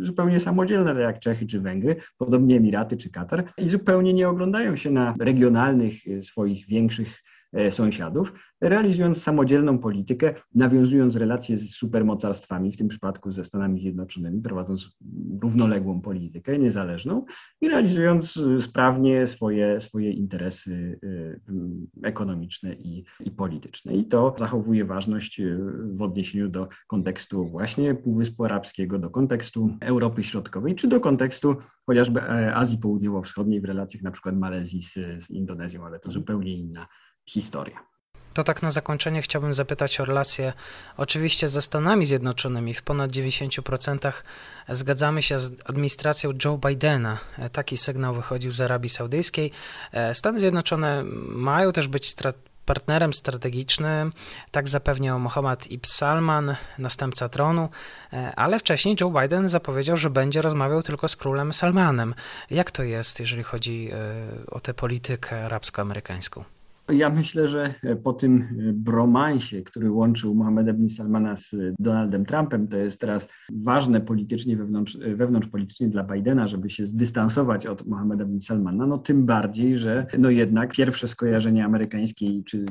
zupełnie 0.01 0.39
samodzielne, 0.39 0.93
tak 0.93 1.01
jak 1.01 1.19
Czechy 1.19 1.45
czy 1.45 1.61
Węgry, 1.61 1.95
podobnie 2.17 2.57
Emiraty 2.57 2.97
czy 2.97 3.09
Katar, 3.09 3.43
i 3.57 3.67
zupełnie 3.67 4.13
nie 4.13 4.29
oglądają 4.29 4.75
się 4.75 4.91
na 4.91 5.15
regionalnych 5.19 5.93
e, 6.07 6.23
swoich 6.23 6.67
większych 6.67 7.23
sąsiadów, 7.69 8.33
realizując 8.61 9.23
samodzielną 9.23 9.79
politykę, 9.79 10.33
nawiązując 10.55 11.15
relacje 11.15 11.57
z 11.57 11.75
supermocarstwami, 11.75 12.71
w 12.71 12.77
tym 12.77 12.87
przypadku 12.87 13.31
ze 13.31 13.43
Stanami 13.43 13.79
Zjednoczonymi, 13.79 14.41
prowadząc 14.41 14.97
równoległą 15.41 16.01
politykę, 16.01 16.59
niezależną 16.59 17.25
i 17.61 17.69
realizując 17.69 18.37
e, 18.37 18.61
sprawnie 18.61 19.27
swoje, 19.27 19.81
swoje 19.81 20.11
interesy 20.11 20.99
e, 22.03 22.07
ekonomiczne 22.07 22.73
i, 22.73 23.05
i 23.19 23.31
polityczne. 23.31 23.93
I 23.93 24.05
to 24.05 24.35
zachowuje 24.39 24.85
ważność 24.85 25.41
w 25.93 26.01
odniesieniu 26.01 26.49
do 26.49 26.67
kontekstu 26.87 27.47
właśnie 27.47 27.95
Półwyspu 27.95 28.45
Arabskiego, 28.45 28.99
do 28.99 29.09
kontekstu 29.09 29.77
Europy 29.81 30.23
Środkowej, 30.23 30.75
czy 30.75 30.87
do 30.87 30.99
kontekstu 30.99 31.55
chociażby 31.85 32.21
Azji 32.55 32.77
Południowo-Wschodniej 32.77 33.61
w 33.61 33.65
relacjach 33.65 34.03
na 34.03 34.11
przykład 34.11 34.35
Malezji 34.35 34.81
z, 34.81 34.93
z 35.19 35.29
Indonezją, 35.31 35.85
ale 35.85 35.99
to 35.99 36.11
zupełnie 36.11 36.53
inna 36.53 36.87
historia. 37.25 37.85
To 38.33 38.43
tak 38.43 38.61
na 38.61 38.71
zakończenie 38.71 39.21
chciałbym 39.21 39.53
zapytać 39.53 39.99
o 39.99 40.05
relacje 40.05 40.53
oczywiście 40.97 41.49
ze 41.49 41.61
Stanami 41.61 42.05
Zjednoczonymi. 42.05 42.73
W 42.73 42.81
ponad 42.81 43.11
90% 43.11 44.11
zgadzamy 44.69 45.21
się 45.21 45.39
z 45.39 45.51
administracją 45.65 46.31
Joe 46.45 46.57
Bidena. 46.57 47.17
Taki 47.51 47.77
sygnał 47.77 48.13
wychodził 48.13 48.51
z 48.51 48.61
Arabii 48.61 48.89
Saudyjskiej. 48.89 49.51
Stany 50.13 50.39
Zjednoczone 50.39 51.03
mają 51.27 51.71
też 51.71 51.87
być 51.87 52.13
partnerem 52.65 53.13
strategicznym, 53.13 54.13
tak 54.51 54.69
zapewniał 54.69 55.19
Mohammed 55.19 55.71
Ibn 55.71 55.87
Salman, 55.87 56.55
następca 56.77 57.29
tronu, 57.29 57.69
ale 58.35 58.59
wcześniej 58.59 58.95
Joe 59.01 59.21
Biden 59.21 59.47
zapowiedział, 59.47 59.97
że 59.97 60.09
będzie 60.09 60.41
rozmawiał 60.41 60.81
tylko 60.81 61.07
z 61.07 61.15
królem 61.15 61.53
Salmanem. 61.53 62.15
Jak 62.49 62.71
to 62.71 62.83
jest, 62.83 63.19
jeżeli 63.19 63.43
chodzi 63.43 63.89
e, 63.91 63.97
o 64.51 64.59
tę 64.59 64.73
politykę 64.73 65.45
arabsko-amerykańską? 65.45 66.54
Ja 66.89 67.09
myślę, 67.09 67.47
że 67.47 67.73
po 68.03 68.13
tym 68.13 68.47
bromansie, 68.73 69.61
który 69.61 69.91
łączył 69.91 70.35
Mohameda 70.35 70.73
bin 70.73 70.89
Salmana 70.89 71.37
z 71.37 71.55
Donaldem 71.79 72.25
Trumpem, 72.25 72.67
to 72.67 72.77
jest 72.77 73.01
teraz 73.01 73.29
ważne 73.51 74.01
politycznie, 74.01 74.57
wewnątrz, 74.57 74.97
wewnątrz 74.97 75.47
politycznie 75.47 75.89
dla 75.89 76.03
Bidena, 76.03 76.47
żeby 76.47 76.69
się 76.69 76.85
zdystansować 76.85 77.67
od 77.67 77.87
Mohameda 77.87 78.25
bin 78.25 78.41
Salmana, 78.41 78.87
no 78.87 78.97
tym 78.97 79.25
bardziej, 79.25 79.75
że 79.75 80.07
no 80.17 80.29
jednak 80.29 80.71
pierwsze 80.71 81.07
skojarzenie 81.07 81.65
amerykańskiej 81.65 82.43
czy 82.43 82.65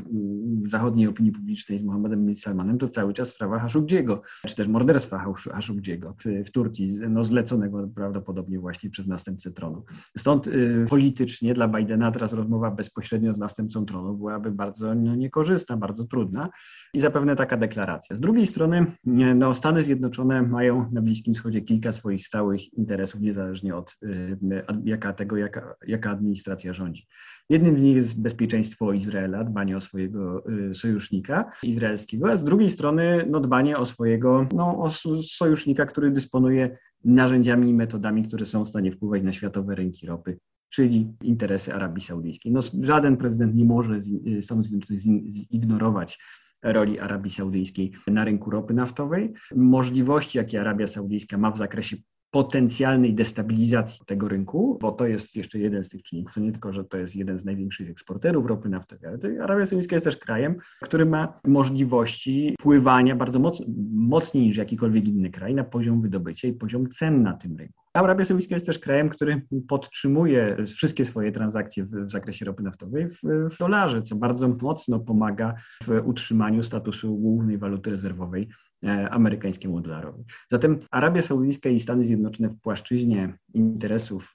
zachodniej 0.69 1.07
opinii 1.07 1.33
publicznej 1.33 1.79
z 1.79 1.83
Mohamedem 1.85 2.27
bin 2.27 2.37
Salmanem 2.37 2.79
to 2.79 2.89
cały 2.89 3.15
czas 3.15 3.29
sprawa 3.29 3.59
Hashugdziego, 3.59 4.23
czy 4.47 4.57
też 4.57 4.69
morderstwa 4.69 5.25
Hashugdziego 5.53 6.17
w, 6.19 6.49
w 6.49 6.51
Turcji, 6.51 6.99
no 7.09 7.25
zleconego 7.25 7.89
prawdopodobnie 7.95 8.59
właśnie 8.59 8.91
przez 8.91 9.07
następcę 9.07 9.51
tronu. 9.51 9.83
Stąd 10.19 10.47
y, 10.47 10.87
politycznie 10.91 11.55
dla 11.55 11.69
Bidena 11.69 12.11
teraz 12.11 12.33
rozmowa 12.33 12.71
bezpośrednio 12.71 13.35
z 13.35 13.39
następcą 13.39 13.87
tronu 13.87 14.03
byłaby 14.12 14.50
bardzo 14.50 14.94
no, 14.94 15.14
niekorzystna, 15.14 15.76
bardzo 15.76 16.05
trudna 16.05 16.50
i 16.94 17.00
zapewne 17.00 17.36
taka 17.36 17.57
deklaracja. 17.57 18.16
Z 18.16 18.20
drugiej 18.20 18.46
strony 18.46 18.86
no, 19.34 19.55
Stany 19.55 19.82
Zjednoczone 19.82 20.42
mają 20.42 20.90
na 20.92 21.02
Bliskim 21.02 21.34
Wschodzie 21.34 21.61
kilka 21.61 21.92
swoich 21.92 22.26
stałych 22.26 22.72
interesów, 22.72 23.20
niezależnie 23.20 23.76
od 23.76 23.96
y, 24.02 24.36
jaka 24.84 25.12
tego, 25.12 25.36
jaka, 25.36 25.74
jaka 25.86 26.11
administracja 26.11 26.72
rządzi. 26.72 27.07
Jednym 27.48 27.78
z 27.78 27.82
nich 27.82 27.96
jest 27.96 28.22
bezpieczeństwo 28.22 28.92
Izraela, 28.92 29.44
dbanie 29.44 29.76
o 29.76 29.80
swojego 29.80 30.44
y, 30.70 30.74
sojusznika 30.74 31.50
izraelskiego, 31.62 32.30
a 32.30 32.36
z 32.36 32.44
drugiej 32.44 32.70
strony 32.70 33.26
no, 33.30 33.40
dbanie 33.40 33.76
o 33.76 33.86
swojego 33.86 34.46
no, 34.55 34.82
o 34.82 34.90
sojusznika, 35.22 35.86
który 35.86 36.11
dysponuje 36.11 36.78
narzędziami 37.05 37.70
i 37.70 37.74
metodami, 37.74 38.28
które 38.28 38.46
są 38.46 38.64
w 38.64 38.68
stanie 38.68 38.92
wpływać 38.92 39.22
na 39.22 39.32
światowe 39.32 39.74
rynki 39.74 40.07
ropy 40.07 40.38
czyli 40.75 41.14
interesy 41.22 41.75
Arabii 41.75 42.03
Saudyjskiej. 42.03 42.53
No, 42.53 42.61
żaden 42.81 43.16
prezydent 43.16 43.55
nie 43.55 43.64
może 43.64 43.99
y, 44.27 44.43
Stanów 44.43 44.66
Zjednoczonych 44.66 45.03
zignorować 45.31 46.18
roli 46.62 46.99
Arabii 46.99 47.31
Saudyjskiej 47.31 47.93
na 48.07 48.25
rynku 48.25 48.51
ropy 48.51 48.75
naftowej, 48.75 49.33
możliwości, 49.57 50.39
jakie 50.39 50.61
Arabia 50.61 50.87
Saudyjska 50.87 51.39
ma 51.39 51.51
w 51.51 51.59
zakresie 51.59 51.97
potencjalnej 52.31 53.14
destabilizacji 53.14 54.07
tego 54.07 54.29
rynku, 54.29 54.79
bo 54.81 54.93
to 54.93 55.07
jest 55.07 55.37
jeszcze 55.37 55.59
jeden 55.59 55.85
z 55.85 55.89
tych 55.89 56.03
czynników. 56.03 56.37
Nie 56.37 56.53
tylko, 56.53 56.72
że 56.72 56.85
to 56.85 56.99
jest 56.99 57.16
jeden 57.16 57.39
z 57.39 57.45
największych 57.45 57.91
eksporterów 57.91 58.47
ropy 58.47 58.68
naftowej, 58.68 59.11
ale 59.11 59.43
Arabia 59.43 59.66
Saudyjska 59.66 59.97
jest 59.97 60.05
też 60.05 60.16
krajem, 60.16 60.57
który 60.83 61.07
ma 61.07 61.41
możliwości 61.45 62.55
wpływania 62.61 63.16
bardzo 63.16 63.39
moc, 63.39 63.62
mocniej 63.93 64.47
niż 64.47 64.57
jakikolwiek 64.57 65.09
inny 65.09 65.31
kraj 65.31 65.55
na 65.55 65.64
poziom 65.64 66.03
wydobycia 66.03 66.49
i 66.49 66.53
poziom 66.53 66.89
cen 66.89 67.22
na 67.22 67.33
tym 67.33 67.57
rynku. 67.57 67.84
Arabia 67.95 68.24
Saudyjska 68.24 68.55
jest 68.55 68.66
też 68.66 68.78
krajem, 68.78 69.09
który 69.09 69.42
podtrzymuje 69.68 70.57
wszystkie 70.66 71.05
swoje 71.05 71.32
transakcje 71.32 71.84
w, 71.84 71.90
w 71.90 72.11
zakresie 72.11 72.45
ropy 72.45 72.62
naftowej 72.62 73.11
w, 73.11 73.20
w 73.55 73.59
dolarze, 73.59 74.03
co 74.03 74.16
bardzo 74.16 74.49
mocno 74.49 75.01
pomaga 75.01 75.55
w 75.84 76.03
utrzymaniu 76.05 76.62
statusu 76.62 77.16
głównej 77.16 77.59
waluty 77.59 77.90
rezerwowej 77.90 78.49
E, 78.84 79.11
amerykańskiemu 79.11 79.80
dolarowi. 79.80 80.24
Zatem 80.51 80.78
Arabia 80.90 81.22
Saudyjska 81.22 81.68
i 81.68 81.78
Stany 81.78 82.05
Zjednoczone 82.05 82.49
w 82.49 82.61
płaszczyźnie 82.61 83.38
interesów 83.55 84.34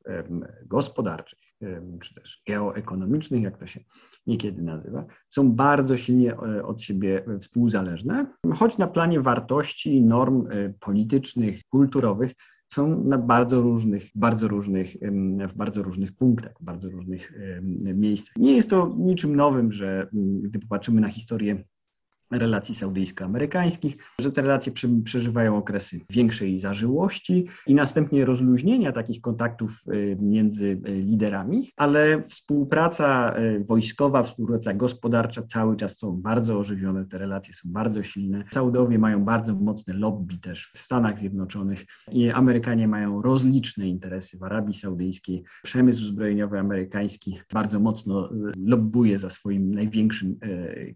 gospodarczych, 0.65 1.39
czy 2.01 2.15
też 2.15 2.41
geoekonomicznych, 2.47 3.41
jak 3.41 3.57
to 3.57 3.67
się 3.67 3.79
niekiedy 4.27 4.61
nazywa, 4.61 5.05
są 5.29 5.51
bardzo 5.51 5.97
silnie 5.97 6.33
e, 6.33 6.65
od 6.65 6.81
siebie 6.81 7.25
współzależne, 7.41 8.25
choć 8.55 8.77
na 8.77 8.87
planie 8.87 9.21
wartości, 9.21 10.01
norm 10.01 10.47
e, 10.51 10.73
politycznych, 10.79 11.61
kulturowych 11.67 12.33
są 12.69 13.03
na 13.03 13.17
bardzo 13.17 13.61
różnych, 13.61 14.03
bardzo 14.15 14.47
różnych, 14.47 14.95
w 15.49 15.53
bardzo 15.55 15.83
różnych 15.83 16.11
punktach, 16.11 16.53
w 16.61 16.63
bardzo 16.63 16.89
różnych 16.89 17.33
miejscach. 17.95 18.35
Nie 18.37 18.55
jest 18.55 18.69
to 18.69 18.95
niczym 18.97 19.35
nowym, 19.35 19.71
że 19.71 20.09
gdy 20.41 20.59
popatrzymy 20.59 21.01
na 21.01 21.09
historię 21.09 21.63
relacji 22.31 22.75
saudyjsko-amerykańskich, 22.75 23.97
że 24.19 24.31
te 24.31 24.41
relacje 24.41 24.73
przeżywają 25.03 25.57
okresy 25.57 25.99
większej 26.09 26.59
zażyłości 26.59 27.47
i 27.67 27.75
następnie 27.75 28.25
rozluźnienia 28.25 28.91
takich 28.91 29.21
kontaktów 29.21 29.83
y, 29.87 30.17
między 30.21 30.67
y, 30.67 30.91
liderami, 30.91 31.71
ale 31.77 32.21
współpraca 32.21 33.37
y, 33.39 33.63
wojskowa, 33.63 34.23
współpraca 34.23 34.73
gospodarcza 34.73 35.43
cały 35.43 35.75
czas 35.75 35.97
są 35.97 36.21
bardzo 36.21 36.59
ożywione, 36.59 37.05
te 37.05 37.17
relacje 37.17 37.53
są 37.53 37.69
bardzo 37.71 38.03
silne. 38.03 38.43
Saudowie 38.51 38.99
mają 38.99 39.23
bardzo 39.23 39.55
mocne 39.55 39.93
lobby 39.93 40.37
też 40.37 40.71
w 40.73 40.79
Stanach 40.79 41.19
Zjednoczonych 41.19 41.85
i 42.11 42.29
Amerykanie 42.29 42.87
mają 42.87 43.21
rozliczne 43.21 43.87
interesy 43.87 44.37
w 44.37 44.43
Arabii 44.43 44.73
Saudyjskiej. 44.73 45.43
Przemysł 45.63 46.05
zbrojeniowy 46.05 46.59
amerykański 46.59 47.39
bardzo 47.53 47.79
mocno 47.79 48.29
lobbuje 48.57 49.19
za 49.19 49.29
swoim 49.29 49.75
największym 49.75 50.39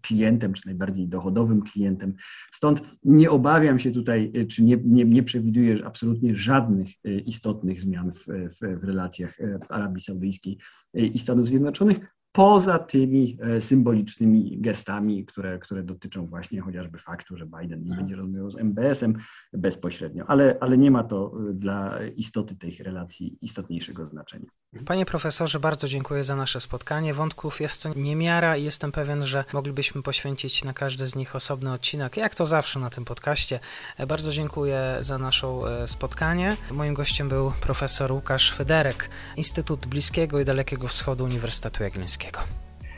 klientem, 0.02 0.52
czy 0.52 0.66
najbardziej 0.66 1.08
dochodowym 1.08 1.23
dochodowym 1.24 1.62
klientem. 1.62 2.14
Stąd 2.52 2.82
nie 3.04 3.30
obawiam 3.30 3.78
się 3.78 3.92
tutaj, 3.92 4.32
czy 4.48 4.64
nie, 4.64 4.76
nie, 4.84 5.04
nie 5.04 5.22
przewiduję 5.22 5.86
absolutnie 5.86 6.34
żadnych 6.34 6.88
istotnych 7.04 7.80
zmian 7.80 8.12
w, 8.12 8.24
w, 8.26 8.80
w 8.80 8.84
relacjach 8.84 9.38
Arabii 9.68 10.00
Saudyjskiej 10.00 10.58
i 10.94 11.18
Stanów 11.18 11.48
Zjednoczonych 11.48 12.13
poza 12.36 12.78
tymi 12.78 13.38
e, 13.40 13.60
symbolicznymi 13.60 14.60
gestami, 14.60 15.24
które, 15.24 15.58
które 15.58 15.82
dotyczą 15.82 16.26
właśnie 16.26 16.60
chociażby 16.60 16.98
faktu, 16.98 17.36
że 17.36 17.46
Biden 17.46 17.80
nie 17.82 17.90
mhm. 17.90 17.96
będzie 17.96 18.16
rozmawiał 18.16 18.50
z 18.50 18.56
MBS-em 18.56 19.14
bezpośrednio, 19.52 20.24
ale, 20.26 20.56
ale 20.60 20.78
nie 20.78 20.90
ma 20.90 21.04
to 21.04 21.32
e, 21.50 21.52
dla 21.52 21.98
istoty 22.16 22.56
tych 22.56 22.80
relacji 22.80 23.38
istotniejszego 23.42 24.06
znaczenia. 24.06 24.46
Panie 24.86 25.06
profesorze, 25.06 25.60
bardzo 25.60 25.88
dziękuję 25.88 26.24
za 26.24 26.36
nasze 26.36 26.60
spotkanie. 26.60 27.14
Wątków 27.14 27.60
jest 27.60 27.82
to 27.82 27.88
niemiara 27.96 28.56
i 28.56 28.64
jestem 28.64 28.92
pewien, 28.92 29.26
że 29.26 29.44
moglibyśmy 29.52 30.02
poświęcić 30.02 30.64
na 30.64 30.72
każdy 30.72 31.08
z 31.08 31.16
nich 31.16 31.36
osobny 31.36 31.72
odcinek, 31.72 32.16
jak 32.16 32.34
to 32.34 32.46
zawsze 32.46 32.80
na 32.80 32.90
tym 32.90 33.04
podcaście. 33.04 33.60
E, 33.98 34.06
bardzo 34.06 34.32
dziękuję 34.32 34.96
za 35.00 35.18
nasze 35.18 35.46
spotkanie. 35.86 36.56
Moim 36.70 36.94
gościem 36.94 37.28
był 37.28 37.52
profesor 37.60 38.12
Łukasz 38.12 38.52
Federek, 38.52 39.10
Instytut 39.36 39.86
Bliskiego 39.86 40.40
i 40.40 40.44
Dalekiego 40.44 40.88
Wschodu 40.88 41.24
Uniwersytetu 41.24 41.82
Jagiellońskiego. 41.82 42.23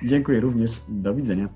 Dziękuję 0.02 0.40
również. 0.40 0.80
Do 0.88 1.14
widzenia. 1.14 1.46